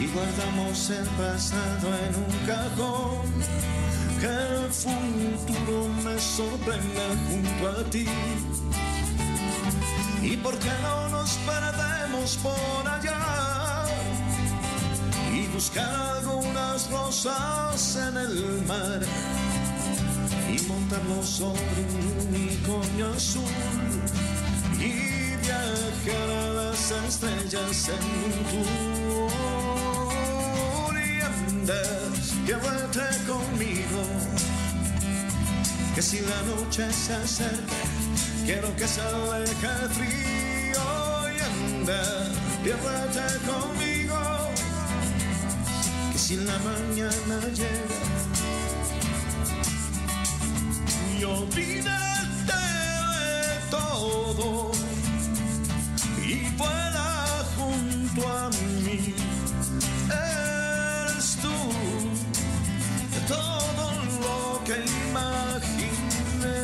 y 0.00 0.06
guardamos 0.06 0.90
el 0.90 1.06
pasado 1.08 1.88
en 2.06 2.14
un 2.16 2.32
cajón 2.46 3.26
que 4.20 4.26
el 4.26 4.72
futuro 4.72 5.88
me 6.02 6.18
sorprenda 6.18 7.02
junto 7.28 7.68
a 7.68 7.90
ti. 7.90 8.06
Y 10.22 10.36
por 10.38 10.58
qué 10.58 10.70
no 10.82 11.08
nos 11.10 11.30
perdemos 11.38 12.38
por 12.38 12.88
allá 12.88 13.84
y 15.34 15.46
buscar 15.48 15.94
algunas 16.16 16.90
rosas 16.90 17.96
en 17.96 18.16
el 18.16 18.62
mar. 18.66 19.00
Y 20.50 20.60
montarlo 20.62 21.22
sobre 21.22 21.60
un 21.60 22.34
unicornio 22.34 23.12
azul 23.12 24.27
a 25.78 26.52
las 26.54 26.90
estrellas 26.90 27.88
en 27.88 28.02
un 28.24 29.36
y 30.96 31.20
andas, 31.20 32.34
llévate 32.46 33.06
conmigo. 33.26 34.02
Que 35.94 36.02
si 36.02 36.20
la 36.20 36.42
noche 36.42 36.92
se 36.92 37.14
acerca 37.14 37.74
quiero 38.44 38.74
que 38.76 38.86
se 38.86 39.00
aleje 39.00 39.68
el 39.82 39.90
frío 39.90 40.84
y 41.34 41.38
anda, 41.50 42.02
llévate 42.64 43.26
conmigo. 43.50 44.20
Que 46.12 46.18
si 46.18 46.36
la 46.36 46.58
mañana 46.58 47.36
llega 47.54 47.98
y 51.18 51.24
olvídate 51.24 52.62
de 53.18 53.70
todo 53.70 54.72
y 56.28 56.50
vuela 56.58 57.44
junto 57.56 58.28
a 58.28 58.50
mí. 58.50 59.14
Eres 60.10 61.38
tú 61.42 61.56
todo 63.26 63.86
lo 64.20 64.64
que 64.64 64.76
imaginé. 65.08 66.60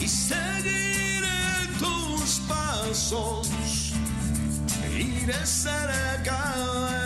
Y 0.00 0.08
seguiré 0.08 1.42
tus 1.78 2.40
pasos, 2.48 3.92
iré 4.96 5.46
cerca 5.46 6.97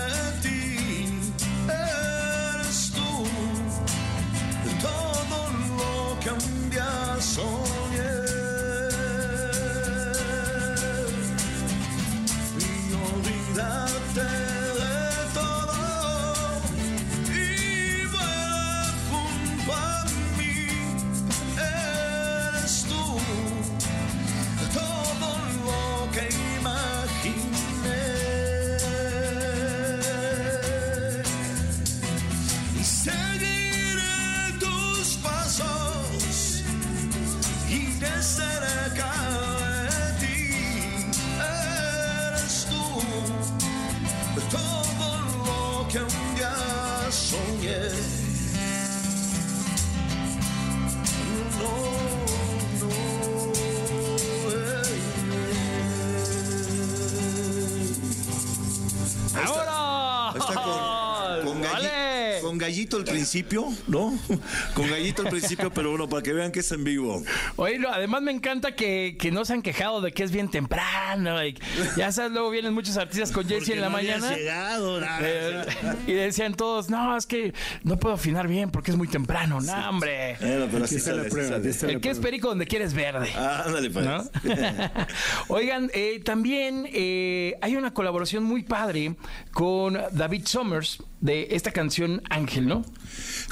gallito 62.83 62.97
al 62.97 63.05
principio, 63.05 63.67
¿no? 63.87 64.19
Con 64.75 64.89
gallito 64.91 65.23
al 65.23 65.29
principio, 65.29 65.71
pero 65.73 65.91
bueno, 65.91 66.09
para 66.09 66.23
que 66.23 66.33
vean 66.33 66.51
que 66.53 66.61
es 66.61 66.73
en 66.73 66.83
vivo. 66.85 67.23
Oye, 67.57 67.79
lo- 67.79 67.91
además 67.93 68.23
me 68.23 68.33
encanta 68.33 68.75
que, 68.75 69.17
que 69.19 69.31
no 69.31 69.45
se 69.45 69.53
han 69.53 69.63
quejado 69.63 70.01
de 70.01 70.13
que 70.13 70.23
es 70.25 70.33
bien 70.33 70.51
temprano. 70.51 71.45
y 71.45 71.55
ya 71.97 72.11
sabes, 72.13 72.33
luego 72.33 72.51
vienen 72.51 72.75
muchos 72.75 72.97
artistas 72.97 73.31
con 73.31 73.47
Jesse 73.49 73.71
en 73.71 73.81
la 73.81 73.87
no 73.89 73.93
mañana. 73.93 74.35
llegado, 74.35 75.01
nada, 75.01 75.19
Eh, 75.23 75.65
y 76.07 76.13
decían 76.13 76.55
todos, 76.55 76.91
no, 76.91 77.17
es 77.17 77.27
que 77.27 77.53
no 77.85 77.99
puedo 77.99 78.15
afinar 78.15 78.49
bien 78.49 78.71
porque 78.71 78.91
es 78.91 78.97
muy 78.97 79.09
temprano. 79.09 79.61
No, 79.61 79.89
hombre. 79.89 80.37
Bueno, 80.41 80.67
pero 80.71 80.85
así 80.85 80.97
la 80.97 81.01
sale, 81.01 81.21
así 81.23 81.31
prueba, 81.31 81.49
sale. 81.59 81.73
la 81.83 81.93
El 81.93 82.01
que 82.01 82.11
es 82.11 82.19
perico 82.19 82.49
donde 82.49 82.67
quieres 82.67 82.95
verde. 82.95 83.31
Ah, 83.37 83.63
ándale, 83.67 83.91
pues. 83.91 84.05
¿no? 84.05 84.25
Oigan, 85.49 85.91
eh, 85.95 86.21
también 86.25 86.87
eh, 86.93 87.55
hay 87.61 87.77
una 87.77 87.93
colaboración 87.95 88.45
muy 88.45 88.63
padre 88.63 89.15
con 89.53 89.99
David 90.13 90.47
Summers 90.47 91.03
de 91.23 91.49
esta 91.53 91.71
canción 91.71 92.21
Ángel, 92.29 92.67
¿no? 92.67 92.85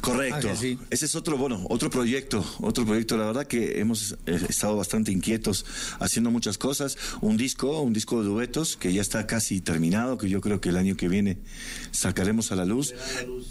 Correcto. 0.02 0.36
Ángel, 0.36 0.56
sí. 0.56 0.78
Ese 0.90 1.06
es 1.06 1.14
otro, 1.14 1.38
bueno, 1.38 1.64
otro 1.70 1.88
proyecto, 1.88 2.44
otro 2.60 2.84
proyecto. 2.84 3.16
La 3.16 3.26
verdad 3.26 3.46
que 3.46 3.80
hemos 3.80 4.16
eh, 4.26 4.40
estado 4.48 4.76
bastante 4.76 5.12
inquietos 5.12 5.64
haciendo 6.00 6.30
muchas 6.30 6.58
cosas. 6.58 6.98
Un 7.20 7.36
disco, 7.36 7.80
un 7.80 7.92
disco 7.92 8.22
de 8.22 8.28
duetos 8.28 8.76
que 8.76 8.92
ya 8.92 9.00
está 9.00 9.26
casi 9.26 9.60
terminado, 9.60 10.18
que 10.18 10.28
yo 10.28 10.40
creo 10.40 10.60
que 10.60 10.70
el 10.70 10.76
año 10.76 10.96
que 10.96 11.08
viene 11.08 11.38
sacaremos 11.92 12.50
a 12.50 12.56
la 12.56 12.64
luz. 12.64 12.92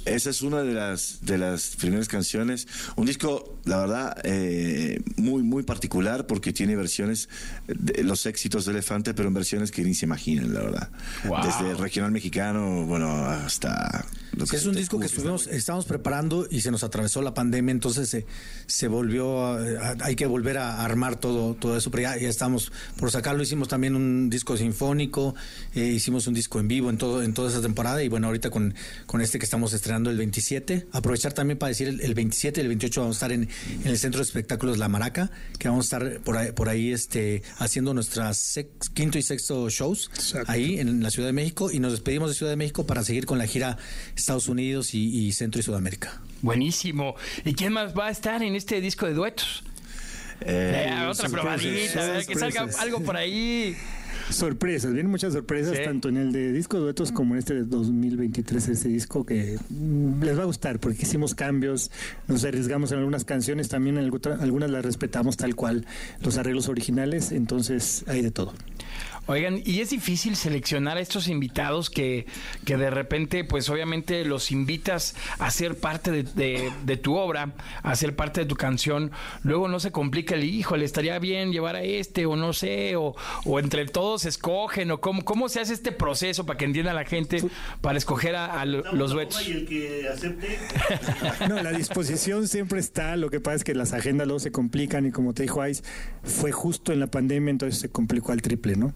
Esa 0.05 0.29
es 0.29 0.41
una 0.41 0.63
de 0.63 0.73
las 0.73 1.19
de 1.21 1.37
las 1.37 1.77
primeras 1.77 2.09
canciones. 2.09 2.67
Un 2.97 3.05
disco, 3.05 3.57
la 3.63 3.77
verdad, 3.77 4.17
eh, 4.25 5.01
muy 5.15 5.43
muy 5.43 5.63
particular 5.63 6.27
porque 6.27 6.51
tiene 6.51 6.75
versiones 6.75 7.29
de 7.67 8.03
los 8.03 8.25
éxitos 8.25 8.65
de 8.65 8.73
Elefante, 8.73 9.13
pero 9.13 9.29
en 9.29 9.33
versiones 9.33 9.71
que 9.71 9.81
ni 9.83 9.93
se 9.93 10.05
imaginan, 10.05 10.53
la 10.53 10.61
verdad. 10.61 10.91
Wow. 11.23 11.45
Desde 11.45 11.73
regional 11.75 12.11
mexicano, 12.11 12.85
bueno, 12.85 13.25
hasta 13.25 14.08
Sí, 14.51 14.55
es 14.55 14.65
un 14.65 14.75
disco 14.75 14.99
que 14.99 15.07
estuvimos, 15.07 15.47
estábamos 15.47 15.85
preparando 15.85 16.47
y 16.49 16.61
se 16.61 16.71
nos 16.71 16.83
atravesó 16.83 17.21
la 17.21 17.33
pandemia, 17.33 17.71
entonces 17.73 18.07
se, 18.09 18.25
se 18.67 18.87
volvió, 18.87 19.45
a- 19.45 19.57
a- 19.59 19.97
hay 20.01 20.15
que 20.15 20.25
volver 20.27 20.57
a 20.57 20.83
armar 20.85 21.19
todo, 21.19 21.55
todo 21.55 21.75
eso, 21.75 21.91
pero 21.91 22.03
ya, 22.03 22.17
ya 22.17 22.29
estamos 22.29 22.71
por 22.97 23.11
sacarlo, 23.11 23.43
hicimos 23.43 23.67
también 23.67 23.95
un 23.95 24.29
disco 24.29 24.55
sinfónico, 24.55 25.35
eh, 25.75 25.85
hicimos 25.87 26.27
un 26.27 26.33
disco 26.35 26.59
en 26.59 26.67
vivo 26.69 26.89
en 26.89 26.97
todo, 26.97 27.21
en 27.23 27.33
toda 27.33 27.49
esa 27.49 27.59
temporada 27.61 28.01
y 28.03 28.07
bueno, 28.07 28.27
ahorita 28.27 28.49
con, 28.49 28.73
con 29.05 29.19
este 29.21 29.39
que 29.39 29.45
estamos 29.45 29.73
estrenando 29.73 30.09
el 30.09 30.17
27, 30.17 30.87
aprovechar 30.93 31.33
también 31.33 31.57
para 31.57 31.69
decir 31.69 31.87
el, 31.89 31.99
el 32.01 32.13
27 32.13 32.59
y 32.59 32.63
el 32.63 32.67
28 32.69 33.01
vamos 33.01 33.15
a 33.15 33.17
estar 33.17 33.31
en, 33.33 33.49
en 33.83 33.87
el 33.87 33.97
Centro 33.97 34.19
de 34.19 34.23
Espectáculos 34.25 34.77
La 34.77 34.87
Maraca, 34.87 35.31
que 35.57 35.67
vamos 35.67 35.85
a 35.91 35.97
estar 35.97 36.21
por 36.21 36.37
ahí, 36.37 36.51
por 36.53 36.69
ahí 36.69 36.91
este, 36.93 37.43
haciendo 37.57 37.93
nuestras 37.93 38.37
sex- 38.37 38.89
quinto 38.93 39.17
y 39.17 39.21
sexto 39.21 39.69
shows 39.69 40.09
ahí 40.47 40.79
en 40.79 41.03
la 41.03 41.09
Ciudad 41.11 41.27
de 41.27 41.33
México 41.33 41.71
y 41.71 41.79
nos 41.79 41.91
despedimos 41.91 42.29
de 42.29 42.35
Ciudad 42.35 42.51
de 42.51 42.55
México 42.57 42.85
para 42.85 43.03
seguir 43.03 43.25
con 43.25 43.37
la 43.37 43.47
gira 43.47 43.77
Estados 44.15 44.47
Unidos 44.47 44.93
y, 44.93 45.27
y 45.27 45.31
Centro 45.33 45.59
y 45.59 45.63
Sudamérica. 45.63 46.21
Buenísimo. 46.41 47.15
¿Y 47.45 47.53
quién 47.53 47.73
más 47.73 47.93
va 47.97 48.07
a 48.07 48.11
estar 48.11 48.41
en 48.43 48.55
este 48.55 48.79
disco 48.81 49.05
de 49.05 49.13
duetos? 49.13 49.63
Eh, 50.41 50.85
Eh, 50.87 50.93
otra 51.07 51.27
sorpresas, 51.27 51.31
probadita, 51.31 52.01
a 52.01 52.11
ver, 52.11 52.25
que 52.25 52.35
salga 52.35 52.67
algo 52.79 53.01
por 53.01 53.17
ahí. 53.17 53.75
Sorpresas, 54.29 54.93
vienen 54.93 55.11
muchas 55.11 55.33
sorpresas, 55.33 55.75
Sí. 55.77 55.83
tanto 55.83 56.07
en 56.09 56.17
el 56.17 56.31
de 56.31 56.51
disco 56.53 56.77
de 56.77 56.83
duetos 56.83 57.11
como 57.11 57.33
en 57.33 57.39
este 57.39 57.55
de 57.55 57.63
2023, 57.63 58.67
este 58.69 58.87
disco 58.89 59.25
que 59.25 59.57
mm, 59.69 60.21
les 60.23 60.37
va 60.37 60.43
a 60.43 60.45
gustar 60.45 60.79
porque 60.79 61.01
hicimos 61.03 61.35
cambios, 61.35 61.89
nos 62.27 62.43
arriesgamos 62.43 62.91
en 62.91 62.99
algunas 62.99 63.25
canciones, 63.25 63.69
también 63.69 63.97
en 63.97 64.09
algu- 64.09 64.39
algunas 64.41 64.69
las 64.69 64.85
respetamos 64.85 65.35
tal 65.35 65.55
cual 65.55 65.85
los 66.21 66.37
arreglos 66.37 66.69
originales, 66.69 67.31
entonces 67.31 68.03
hay 68.07 68.21
de 68.21 68.31
todo. 68.31 68.53
Oigan, 69.27 69.61
y 69.63 69.81
es 69.81 69.91
difícil 69.91 70.35
seleccionar 70.35 70.97
a 70.97 71.01
estos 71.01 71.27
invitados 71.27 71.89
que, 71.89 72.25
que 72.65 72.77
de 72.77 72.89
repente, 72.89 73.43
pues 73.43 73.69
obviamente 73.69 74.25
los 74.25 74.51
invitas 74.51 75.15
a 75.37 75.51
ser 75.51 75.75
parte 75.77 76.09
de, 76.11 76.23
de- 76.23 76.71
de 76.85 76.97
tu 76.97 77.15
obra, 77.15 77.53
a 77.83 77.95
ser 77.95 78.15
parte 78.15 78.41
de 78.41 78.45
tu 78.47 78.55
canción. 78.55 79.11
Luego 79.43 79.67
no 79.67 79.79
se 79.79 79.91
complica 79.91 80.33
el 80.35 80.43
hijo, 80.43 80.77
le 80.77 80.85
estaría 80.85 81.17
bien 81.19 81.51
llevar 81.51 81.75
a 81.75 81.83
este, 81.83 82.25
o 82.25 82.35
no 82.35 82.53
sé, 82.53 82.95
o, 82.95 83.15
o 83.45 83.59
entre 83.59 83.85
todos 83.85 84.25
escogen, 84.25 84.89
o 84.91 84.99
cómo, 84.99 85.23
cómo 85.23 85.47
se 85.47 85.59
hace 85.59 85.73
este 85.73 85.91
proceso 85.91 86.45
para 86.45 86.57
que 86.57 86.65
entienda 86.65 86.93
la 86.93 87.05
gente 87.05 87.43
para 87.81 87.97
escoger 87.97 88.35
a, 88.35 88.59
a 88.59 88.65
lo- 88.65 88.91
los 88.93 89.11
duetos. 89.11 89.47
Y 89.47 89.51
el 89.51 89.65
que 89.67 90.07
acepte. 90.11 90.57
No, 91.47 91.61
la 91.61 91.71
disposición 91.71 92.47
siempre 92.47 92.79
está, 92.79 93.15
lo 93.15 93.29
que 93.29 93.39
pasa 93.39 93.57
es 93.57 93.63
que 93.63 93.75
las 93.75 93.93
agendas 93.93 94.27
luego 94.27 94.39
se 94.39 94.51
complican 94.51 95.05
y 95.05 95.11
como 95.11 95.33
te 95.33 95.43
dijo 95.43 95.61
Ais, 95.61 95.83
fue 96.23 96.51
justo 96.51 96.91
en 96.93 96.99
la 96.99 97.07
pandemia, 97.07 97.51
entonces 97.51 97.79
se 97.79 97.89
complicó 97.89 98.31
al 98.31 98.41
triple, 98.41 98.75
¿no? 98.75 98.93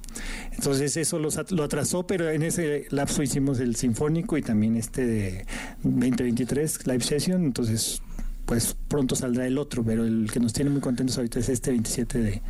Entonces 0.52 0.98
eso 0.98 1.20
los 1.20 1.52
lo 1.52 1.64
atrasó, 1.64 2.06
pero 2.06 2.30
en 2.30 2.44
ese 2.44 2.86
lapso 2.90 3.24
hicimos 3.24 3.60
el 3.60 3.76
sinfónico 3.76 4.38
y 4.38 4.42
también 4.42 4.76
este 4.76 5.06
de 5.06 5.46
2023 5.84 6.88
live 6.88 7.04
session, 7.04 7.44
entonces 7.44 8.02
pues 8.46 8.76
pronto 8.88 9.16
saldrá 9.16 9.48
el 9.48 9.58
otro, 9.58 9.84
pero 9.84 10.06
el 10.06 10.30
que 10.32 10.40
nos 10.40 10.52
tiene 10.54 10.70
muy 10.70 10.82
contentos 10.82 11.18
ahorita 11.18 11.40
es 11.40 11.50
este 11.50 11.72
27 11.72 12.18
de, 12.20 12.42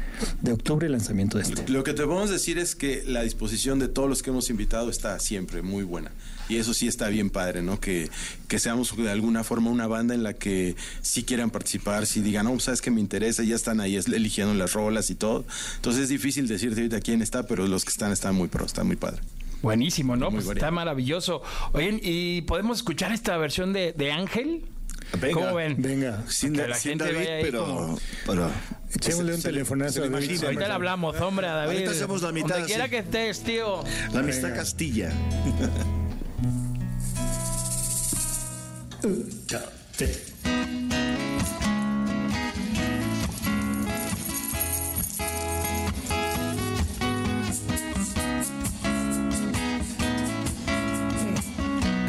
de 0.41 0.51
octubre, 0.51 0.87
el 0.87 0.91
lanzamiento 0.91 1.37
de 1.37 1.43
este. 1.43 1.69
Lo 1.71 1.83
que 1.83 1.93
te 1.93 2.03
podemos 2.03 2.29
decir 2.29 2.57
es 2.57 2.75
que 2.75 3.03
la 3.05 3.21
disposición 3.21 3.77
de 3.79 3.87
todos 3.87 4.09
los 4.09 4.23
que 4.23 4.31
hemos 4.31 4.49
invitado 4.49 4.89
está 4.89 5.19
siempre 5.19 5.61
muy 5.61 5.83
buena. 5.83 6.11
Y 6.49 6.57
eso 6.57 6.73
sí 6.73 6.87
está 6.87 7.07
bien 7.07 7.29
padre, 7.29 7.61
¿no? 7.61 7.79
Que, 7.79 8.09
que 8.49 8.59
seamos 8.59 8.95
de 8.97 9.09
alguna 9.09 9.43
forma 9.45 9.69
una 9.69 9.87
banda 9.87 10.13
en 10.13 10.23
la 10.23 10.33
que 10.33 10.75
sí 11.01 11.23
quieran 11.23 11.51
participar, 11.51 12.05
si 12.05 12.21
digan, 12.21 12.45
no, 12.45 12.59
sabes 12.59 12.81
que 12.81 12.91
me 12.91 12.99
interesa, 12.99 13.43
ya 13.43 13.55
están 13.55 13.79
ahí 13.79 13.95
es- 13.95 14.07
eligiendo 14.07 14.53
las 14.55 14.73
rolas 14.73 15.09
y 15.09 15.15
todo. 15.15 15.45
Entonces 15.77 16.03
es 16.03 16.09
difícil 16.09 16.47
decirte 16.47 16.81
ahorita 16.81 16.99
quién 16.99 17.21
está, 17.21 17.43
pero 17.47 17.65
los 17.67 17.85
que 17.85 17.91
están 17.91 18.11
están 18.11 18.35
muy 18.35 18.49
pro, 18.49 18.65
está 18.65 18.83
muy 18.83 18.95
padre. 18.97 19.21
Buenísimo, 19.61 20.17
¿no? 20.17 20.29
Pues 20.31 20.45
está 20.49 20.71
maravilloso. 20.71 21.41
Oigan, 21.71 21.99
¿y 22.03 22.41
podemos 22.41 22.79
escuchar 22.79 23.13
esta 23.13 23.37
versión 23.37 23.71
de, 23.71 23.93
de 23.93 24.11
Ángel? 24.11 24.65
Venga. 25.19 25.33
¿Cómo 25.33 25.55
ven? 25.55 25.75
Venga. 25.79 26.23
Sin, 26.27 26.55
la 26.57 26.73
sin 26.75 26.91
gente 26.99 27.13
David, 27.13 27.27
pero, 27.41 27.65
como- 27.65 27.99
pero- 28.25 28.49
Echémosle 28.95 29.33
un 29.35 29.41
se 29.41 29.47
le- 29.47 29.53
telefonazo 29.53 29.93
se 29.93 29.99
le 30.01 30.05
a 30.05 30.09
David. 30.09 30.25
imagina. 30.25 30.45
Ahorita 30.47 30.67
le 30.67 30.73
hablamos, 30.73 31.21
hombre, 31.21 31.47
a 31.47 31.53
David. 31.53 31.71
Ahorita 31.77 31.91
hacemos 31.91 32.21
la 32.21 32.31
mitad, 32.31 32.49
Donde 32.49 32.67
quiera 32.67 32.89
que 32.89 32.97
estés, 32.99 33.41
tío. 33.43 33.83
La 34.13 34.19
amistad 34.19 34.49
Venga. 34.49 34.57
Castilla. 34.57 35.11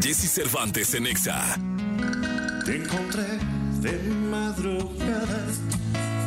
Jesse 0.00 0.28
Cervantes 0.28 0.94
en 0.94 1.06
Exa. 1.06 1.56
Te 2.64 2.76
encontré 2.76 3.38
de 3.82 3.92
madrugada 4.30 5.44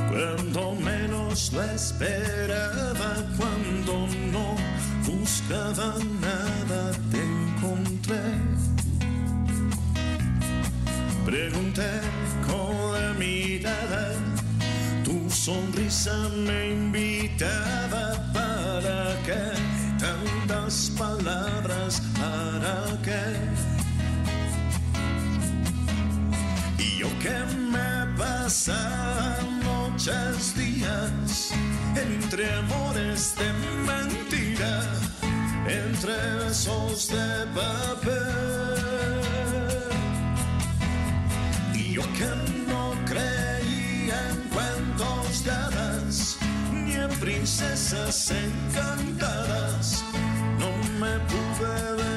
cuando 0.07 0.73
menos 0.73 1.51
lo 1.51 1.63
esperaba, 1.63 3.15
cuando 3.37 4.07
no 4.31 4.55
buscaba 5.03 5.95
nada, 6.21 6.91
te 7.11 7.23
encontré. 7.23 8.21
Pregunté 11.25 11.89
con 12.45 12.93
la 12.93 13.13
mirada, 13.17 14.13
tu 15.03 15.27
sonrisa 15.31 16.29
me 16.35 16.69
invitaba 16.73 18.13
para 18.31 19.15
que 19.25 19.41
tantas 19.97 20.91
palabras 20.99 21.99
para 22.19 23.01
que 23.01 23.76
me 28.67 28.73
pasaba 28.73 29.37
noches, 29.63 30.55
días, 30.55 31.53
entre 31.95 32.53
amores 32.53 33.35
de 33.35 33.53
mentira, 33.85 34.83
entre 35.67 36.13
besos 36.43 37.09
de 37.09 37.45
papel. 37.55 39.21
Y 41.73 41.93
yo 41.93 42.01
que 42.13 42.29
no 42.67 42.93
creía 43.05 44.29
en 44.31 44.41
cuentos 44.49 45.43
de 45.43 45.51
hadas, 45.51 46.37
ni 46.71 46.93
en 46.93 47.09
princesas 47.19 48.31
encantadas, 48.31 50.03
no 50.59 50.69
me 50.99 51.19
pude 51.29 51.95
defender. 51.95 52.16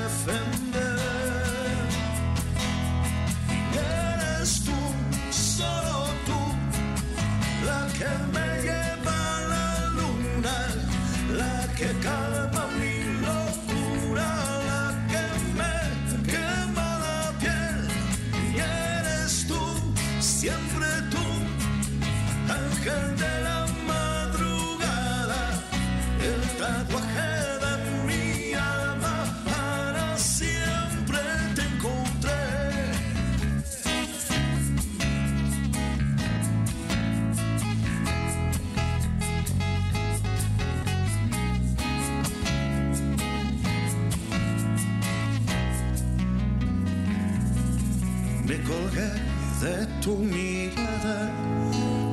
Me 48.51 48.61
colgué 48.63 49.13
de 49.61 49.87
tu 50.03 50.17
mirada, 50.17 51.31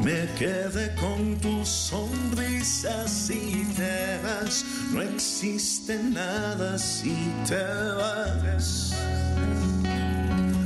me 0.04 0.28
quedé 0.38 0.94
con 0.94 1.36
tu 1.38 1.66
sonrisa. 1.66 3.08
Si 3.08 3.66
te 3.76 4.20
vas, 4.24 4.64
no 4.94 5.02
existe 5.02 5.98
nada 5.98 6.78
si 6.78 7.16
te 7.48 7.64
vas. 8.00 8.94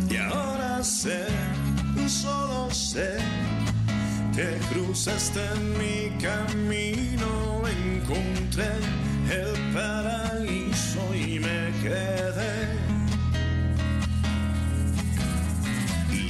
Y 0.09 0.17
ahora 0.17 0.83
sé, 0.83 1.23
solo 2.05 2.69
sé, 2.69 3.15
que 4.35 4.59
cruzaste 4.73 5.39
mi 5.79 6.09
camino, 6.21 7.61
encontré 7.65 8.73
el 9.29 9.73
paraíso 9.73 11.15
y 11.15 11.39
me 11.39 11.71
quedé. 11.81 12.80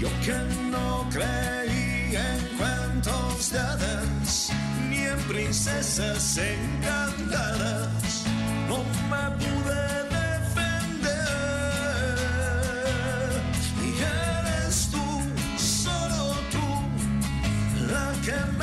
Yo 0.01 0.09
que 0.25 0.33
no 0.71 1.07
creí 1.11 2.15
en 2.15 2.57
cuentos 2.57 3.51
de 3.51 3.59
hadas, 3.59 4.51
ni 4.89 4.97
en 4.97 5.19
princesas 5.27 6.37
encantadas, 6.37 8.25
no 8.67 8.77
me 9.11 9.29
pude 9.37 9.83
defender. 10.17 11.21
Y 13.85 13.89
eres 14.01 14.89
tú, 14.89 15.05
solo 15.59 16.19
tú, 16.49 16.67
la 17.91 18.07
que 18.25 18.39
me 18.57 18.60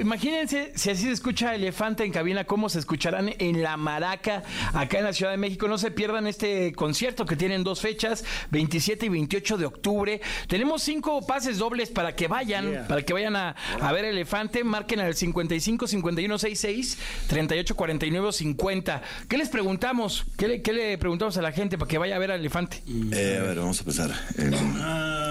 Imagínense 0.00 0.72
si 0.74 0.90
así 0.90 1.02
se 1.04 1.12
escucha 1.12 1.54
Elefante 1.54 2.04
en 2.04 2.12
cabina, 2.12 2.44
cómo 2.44 2.68
se 2.68 2.78
escucharán 2.78 3.32
en 3.38 3.62
La 3.62 3.76
Maraca, 3.76 4.42
acá 4.72 4.98
en 4.98 5.04
la 5.04 5.12
Ciudad 5.12 5.32
de 5.32 5.36
México. 5.38 5.68
No 5.68 5.78
se 5.78 5.90
pierdan 5.90 6.26
este 6.26 6.72
concierto 6.72 7.24
que 7.26 7.36
tienen 7.36 7.64
dos 7.64 7.80
fechas, 7.80 8.24
27 8.50 9.06
y 9.06 9.08
28 9.08 9.56
de 9.58 9.66
octubre. 9.66 10.20
Tenemos 10.48 10.82
cinco 10.82 11.24
pases 11.26 11.58
dobles 11.58 11.90
para 11.90 12.14
que 12.14 12.28
vayan, 12.28 12.66
Yeah. 12.70 12.88
para 12.88 13.02
que 13.02 13.12
vayan 13.12 13.36
a, 13.36 13.54
a 13.80 13.92
ver 13.92 14.04
Elefante. 14.04 14.64
Marquen 14.64 15.00
al 15.00 15.14
55 15.14 15.86
51 15.86 16.38
66 16.38 16.98
38 17.28 17.74
49 17.76 18.32
50. 18.32 19.02
¿Qué 19.28 19.36
les 19.38 19.48
preguntamos? 19.48 20.24
¿Qué 20.36 20.48
le, 20.48 20.62
qué 20.62 20.72
le 20.72 20.98
preguntamos 20.98 21.36
a 21.36 21.42
la 21.42 21.52
gente 21.52 21.78
para 21.78 21.88
que 21.88 21.98
vaya 21.98 22.16
a 22.16 22.18
ver 22.18 22.30
a 22.32 22.34
Elefante? 22.36 22.82
Eh, 23.12 23.38
a 23.40 23.42
ver, 23.44 23.58
vamos 23.58 23.78
a 23.78 23.80
empezar. 23.82 24.10
Eh, 24.38 24.50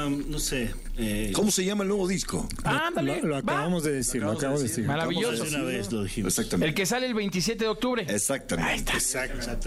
Ah, 0.06 0.24
no 0.28 0.40
sé. 0.40 0.74
eh, 0.98 1.32
¿Cómo 1.34 1.52
se 1.52 1.66
llama 1.66 1.84
el 1.84 1.90
nuevo 1.90 2.08
disco? 2.08 2.48
Ándale. 2.64 3.22
Lo, 3.22 3.30
lo 3.30 3.38
acabamos 3.38 3.84
de 3.84 3.92
decir, 3.92 4.22
lo 4.22 4.32
acabamos 4.32 4.62
de 4.62 4.68
decir. 4.68 4.86
Maravilloso. 4.86 5.44
una 5.44 5.64
vez 5.64 5.92
lo 5.92 6.04
dijimos. 6.04 6.32
Exactamente. 6.38 6.70
El 6.70 6.76
que 6.76 6.86
sale 6.86 7.08
el 7.08 7.14
27 7.14 7.64
de 7.64 7.70
octubre. 7.70 8.06
Exactamente. 8.08 8.94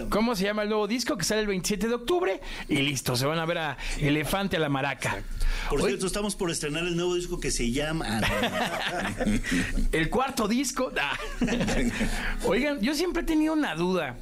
¿Cómo 0.09 0.35
se 0.35 0.43
llama 0.45 0.63
el 0.63 0.69
nuevo 0.69 0.87
disco 0.87 1.17
que 1.17 1.23
sale 1.23 1.41
el 1.41 1.47
27 1.47 1.87
de 1.87 1.93
octubre? 1.93 2.41
Y 2.67 2.77
listo, 2.77 3.15
se 3.15 3.25
van 3.25 3.39
a 3.39 3.45
ver 3.45 3.57
a 3.57 3.77
Elefante 3.99 4.57
a 4.57 4.59
la 4.59 4.69
Maraca. 4.69 5.21
Por 5.69 5.79
Oye, 5.81 5.89
cierto, 5.89 6.07
estamos 6.07 6.35
por 6.35 6.49
estrenar 6.51 6.83
el 6.85 6.95
nuevo 6.95 7.15
disco 7.15 7.39
que 7.39 7.51
se 7.51 7.71
llama. 7.71 8.05
Ah, 8.23 9.09
el 9.91 10.09
cuarto 10.09 10.47
disco. 10.47 10.91
Ah. 10.99 11.17
Oigan, 12.45 12.79
yo 12.81 12.93
siempre 12.95 13.23
he 13.23 13.25
tenido 13.25 13.53
una 13.53 13.75
duda. 13.75 14.17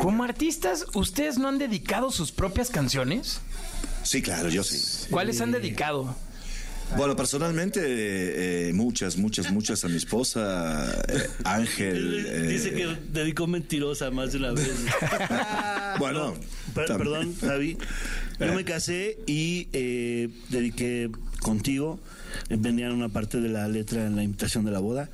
Como 0.00 0.24
artistas, 0.24 0.86
¿ustedes 0.94 1.38
no 1.38 1.48
han 1.48 1.58
dedicado 1.58 2.10
sus 2.10 2.32
propias 2.32 2.70
canciones? 2.70 3.40
Sí, 4.04 4.22
claro, 4.22 4.48
yo 4.48 4.62
sí. 4.64 5.06
¿Cuáles 5.10 5.40
han 5.40 5.52
dedicado? 5.52 6.14
Bueno, 6.96 7.16
personalmente, 7.16 7.80
eh, 7.80 8.68
eh, 8.68 8.72
muchas, 8.74 9.16
muchas, 9.16 9.50
muchas 9.50 9.82
a 9.84 9.88
mi 9.88 9.96
esposa, 9.96 10.92
eh, 11.08 11.22
Ángel. 11.44 12.26
eh, 12.28 12.42
Dice 12.48 12.72
que 12.74 12.86
dedicó 13.12 13.46
mentirosa 13.46 14.10
más 14.10 14.32
de 14.32 14.38
una 14.38 14.52
vez. 14.52 14.68
Bueno, 15.98 16.34
Per- 16.74 16.88
tam- 16.88 16.98
perdón, 16.98 17.34
Javi. 17.40 17.76
Yo 18.40 18.52
me 18.54 18.64
casé 18.64 19.18
y 19.26 19.68
eh, 19.72 20.28
dediqué 20.48 21.10
contigo. 21.40 22.00
eh, 22.48 22.56
Venían 22.58 22.92
una 22.92 23.08
parte 23.10 23.40
de 23.40 23.48
la 23.48 23.68
letra 23.68 24.06
en 24.06 24.16
la 24.16 24.22
invitación 24.22 24.64
de 24.64 24.70
la 24.70 24.78
boda. 24.80 25.08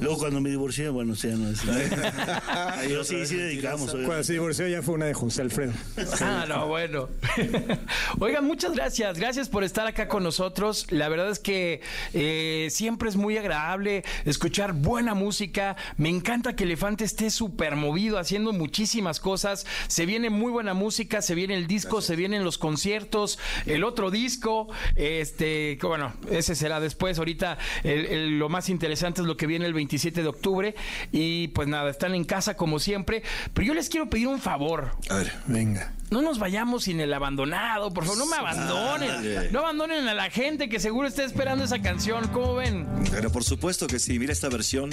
Luego 0.00 0.18
cuando 0.18 0.40
me 0.40 0.50
divorcié, 0.50 0.88
bueno, 0.88 1.12
o 1.12 1.16
sea, 1.16 1.34
no 1.36 1.48
es. 1.50 1.60
Pero 2.86 3.04
sí, 3.04 3.26
sí 3.26 3.36
dedicamos. 3.36 3.90
Cuando 3.90 4.22
se 4.24 4.32
divorció 4.34 4.66
ya 4.68 4.82
fue 4.82 4.94
una 4.94 5.06
de 5.06 5.14
José 5.14 5.42
Alfredo. 5.42 5.72
Ah, 6.22 6.44
no, 6.48 6.66
bueno. 6.66 7.08
Oigan, 8.18 8.44
muchas 8.44 8.72
gracias. 8.72 9.18
Gracias 9.18 9.48
por 9.48 9.64
estar 9.64 9.86
acá 9.86 10.08
con 10.08 10.22
nosotros. 10.22 10.86
La 10.90 11.08
verdad 11.08 11.30
es 11.30 11.38
que 11.38 11.80
eh, 12.12 12.68
siempre 12.70 13.08
es 13.08 13.16
muy 13.16 13.36
agradable 13.38 14.04
escuchar 14.24 14.72
buena 14.72 15.14
música. 15.14 15.76
Me 15.96 16.08
encanta 16.08 16.54
que 16.56 16.64
Elefante 16.64 17.04
esté 17.04 17.30
súper 17.30 17.76
movido, 17.76 18.18
haciendo 18.18 18.52
muchísimas 18.52 19.20
cosas. 19.20 19.66
Se 19.88 20.06
viene 20.06 20.30
muy 20.30 20.50
buena 20.50 20.74
música, 20.74 21.22
se 21.22 21.34
viene 21.34 21.54
el 21.54 21.66
disco, 21.66 22.00
se 22.00 22.16
vienen 22.16 22.44
los 22.44 22.58
conciertos, 22.58 23.38
el 23.66 23.84
otro 23.84 24.10
disco. 24.10 24.68
Este, 24.96 25.78
que 25.78 25.86
bueno, 25.86 26.12
ese 26.30 26.54
será 26.54 26.80
después. 26.80 27.18
Ahorita 27.18 27.58
el- 27.82 28.06
el- 28.06 28.38
lo 28.38 28.48
más 28.48 28.68
interesante 28.68 29.20
es 29.22 29.26
lo 29.26 29.36
que 29.36 29.46
viene 29.46 29.66
el 29.70 29.74
27 29.74 30.22
de 30.22 30.28
octubre. 30.28 30.74
Y 31.12 31.48
pues 31.48 31.68
nada, 31.68 31.90
están 31.90 32.14
en 32.14 32.24
casa 32.24 32.56
como 32.56 32.78
siempre. 32.78 33.22
Pero 33.54 33.68
yo 33.68 33.74
les 33.74 33.88
quiero 33.88 34.10
pedir 34.10 34.28
un 34.28 34.40
favor. 34.40 34.90
A 35.08 35.14
ver. 35.16 35.32
Venga. 35.46 35.92
No 36.10 36.22
nos 36.22 36.40
vayamos 36.40 36.84
sin 36.84 37.00
el 37.00 37.14
abandonado, 37.14 37.92
por 37.92 38.04
favor, 38.04 38.18
no 38.18 38.26
me 38.26 38.36
abandonen. 38.36 39.52
No 39.52 39.60
abandonen 39.60 40.08
a 40.08 40.14
la 40.14 40.28
gente 40.28 40.68
que 40.68 40.80
seguro 40.80 41.06
está 41.06 41.24
esperando 41.24 41.64
esa 41.64 41.80
canción. 41.80 42.26
¿Cómo 42.28 42.54
ven? 42.56 42.86
Pero 43.12 43.30
por 43.30 43.44
supuesto 43.44 43.86
que 43.86 44.00
sí. 44.00 44.18
Mira 44.18 44.32
esta 44.32 44.48
versión 44.48 44.90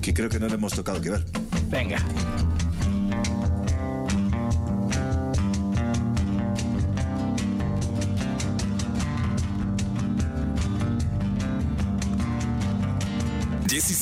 que 0.00 0.14
creo 0.14 0.28
que 0.28 0.38
no 0.38 0.46
le 0.46 0.54
hemos 0.54 0.72
tocado 0.72 1.00
que 1.00 1.10
ver. 1.10 1.24
Venga. 1.68 1.98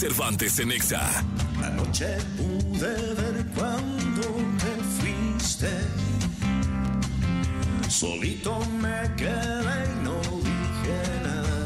Cervantes 0.05 0.59
en 0.59 0.71
Exa. 0.71 1.01
Anoche 1.65 2.19
pude 2.37 2.95
ver 3.15 3.47
cuando 3.57 4.27
te 4.63 4.73
fuiste. 4.97 5.71
Solito 7.89 8.61
me 8.83 9.01
quedé 9.17 9.77
y 9.87 10.05
no 10.05 10.21
dije 10.45 11.01
nada. 11.23 11.59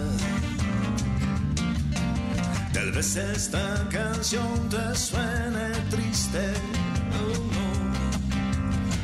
Tal 2.73 2.93
vez 2.93 3.17
esta 3.17 3.89
canción 3.91 4.69
te 4.69 4.95
suene 4.95 5.71
triste, 5.91 6.45
oh, 7.19 7.39
no. 7.55 7.69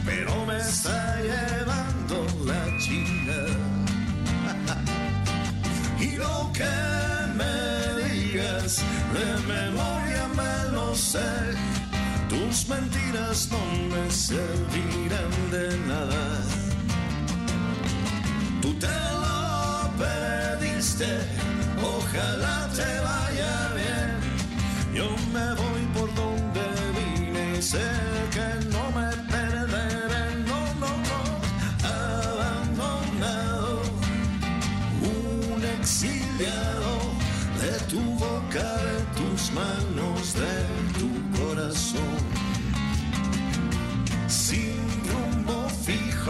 pero 0.07 0.47
me 0.47 0.59
está 0.59 1.21
llevando 1.23 2.25
la 2.45 2.63
china. 2.79 3.39
Y 6.01 6.17
lo 6.17 6.53
que 6.53 7.04
de 8.65 9.47
memoria 9.47 10.27
me 10.35 10.73
lo 10.73 10.95
sé. 10.95 11.21
Tus 12.31 12.67
mentiras 12.67 13.49
no 13.51 13.59
me 13.95 14.11
servirán 14.11 15.33
de 15.51 15.79
nada. 15.87 16.25
Tú 18.63 18.73
te 18.79 18.97
lo 19.23 19.91
pediste, 20.01 21.07
ojalá 21.83 22.71
te 22.75 23.01
vaya 23.11 23.55
bien. 23.81 24.95
Yo 24.95 25.09
me 25.35 25.47
voy 25.61 25.83
por 25.93 26.15
donde 26.15 26.65
vine 26.97 27.59
y 27.59 27.63
sé 27.63 28.14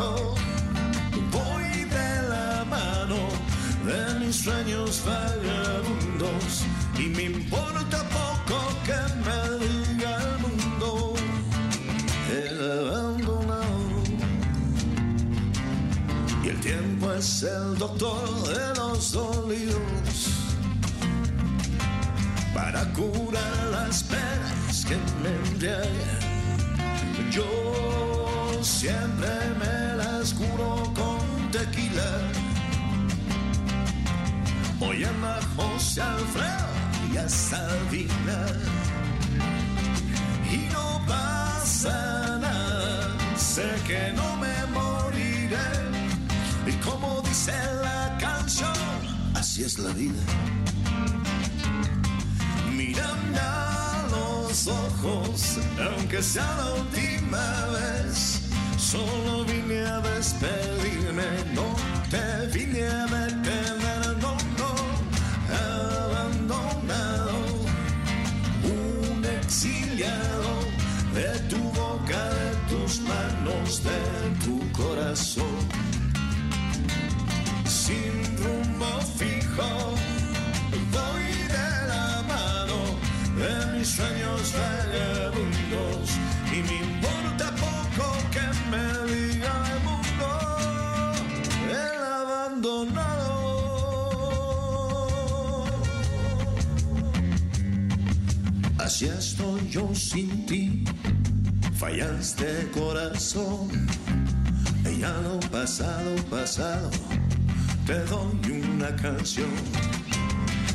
voy 0.00 1.84
de 1.84 2.28
la 2.28 2.64
mano 2.64 3.28
de 3.86 4.18
mis 4.20 4.36
sueños 4.36 5.02
vagabundos 5.04 6.64
y 6.98 7.02
me 7.10 7.22
importa 7.24 8.02
poco 8.08 8.56
que 8.84 9.00
me 9.24 9.38
diga 9.64 10.18
el 10.22 10.38
mundo. 10.40 11.14
El 12.30 12.58
abandonado 12.80 14.02
y 16.42 16.48
el 16.48 16.60
tiempo 16.60 17.12
es 17.12 17.42
el 17.42 17.78
doctor 17.78 18.28
de 18.48 18.74
los 18.80 19.12
dolidos 19.12 19.78
para 22.52 22.84
curar 22.92 23.66
las 23.70 24.02
penas 24.02 24.84
que 24.86 24.96
me 25.22 25.30
embriagan. 25.50 26.34
Yo 27.30 28.60
siempre 28.62 29.28
me 29.58 29.83
Alfredo 35.98 36.66
y 37.12 37.16
a 37.16 37.28
Sabina. 37.28 38.46
Y 40.50 40.68
no 40.72 41.00
pasa 41.06 42.38
nada, 42.40 43.16
sé 43.36 43.66
que 43.86 44.12
no 44.14 44.36
me 44.36 44.54
moriré. 44.72 45.70
Y 46.66 46.72
como 46.84 47.20
dice 47.22 47.52
la 47.82 48.16
canción, 48.18 48.72
así 49.34 49.62
es 49.62 49.78
la 49.78 49.92
vida. 49.92 50.22
Mírame 52.72 53.38
a 53.38 54.06
los 54.10 54.66
ojos, 54.66 55.58
aunque 55.78 56.22
sea 56.22 56.56
la 56.56 56.74
última 56.74 57.66
vez. 57.66 58.40
Solo 58.76 59.44
vine 59.44 59.86
a 59.86 60.00
despedirme, 60.00 61.24
no 61.54 61.76
te 62.10 62.46
vine 62.56 62.86
a 62.86 63.06
detener, 63.06 63.43
de 73.84 74.00
tu 74.44 74.56
corazón. 74.72 75.56
Sin 77.66 78.14
rumbo 78.42 78.90
fijo, 79.18 79.70
voy 80.94 81.26
de 81.56 81.68
la 81.92 82.06
mano 82.32 82.78
de 83.40 83.52
mis 83.72 83.88
sueños 83.88 84.42
vagabundos 84.58 86.06
y 86.50 86.58
me 86.66 86.76
importa 86.88 87.46
poco 87.64 88.06
que 88.34 88.46
me 88.70 88.86
diga 89.12 89.54
el 89.72 89.80
mundo, 89.88 90.28
el 91.70 92.00
abandonado. 92.22 93.34
Así 98.78 99.04
estoy 99.06 99.60
yo 99.70 99.84
sin 99.94 100.46
ti 100.46 100.73
fallaste 101.78 102.70
corazón. 102.72 103.68
Ya 104.98 105.12
lo 105.22 105.38
pasado, 105.50 106.14
pasado, 106.30 106.90
te 107.86 107.98
doy 108.04 108.62
una 108.62 108.94
canción. 108.96 109.50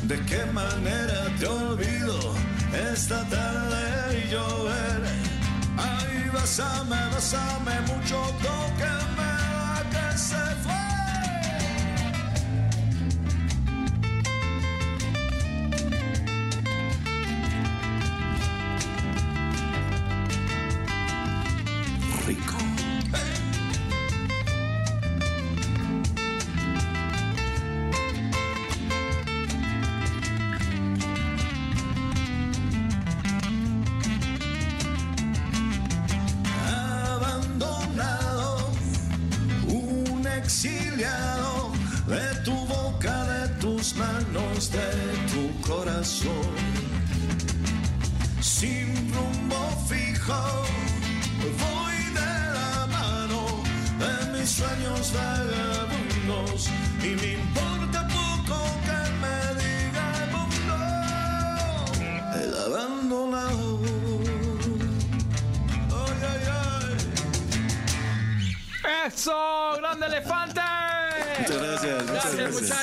¿De 0.04 0.20
qué 0.26 0.44
manera 0.52 1.24
te 1.38 1.46
olvido 1.46 2.18
esta 2.92 3.28
tarde 3.28 4.24
y 4.24 4.30
llover? 4.30 5.02
Ay, 5.78 6.30
besame, 6.32 6.96
besame 7.14 7.80
mucho, 7.88 8.16
tóqueme 8.42 9.09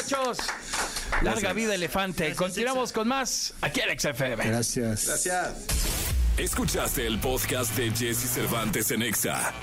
muchachos. 0.08 0.38
Larga 1.22 1.53
vida, 1.53 1.76
elefante. 1.76 2.34
Continuamos 2.36 2.91
con 2.91 3.08
más 3.08 3.53
aquí 3.62 3.82
en 3.82 3.99
XFM. 3.99 4.45
Gracias. 4.45 5.08
Gracias. 5.08 5.68
Escuchaste 6.38 7.08
el 7.08 7.20
podcast 7.20 7.76
de 7.76 7.91
Jesse 7.91 8.30
Cervantes 8.30 8.91
en 8.91 9.01
Exa. 9.01 9.53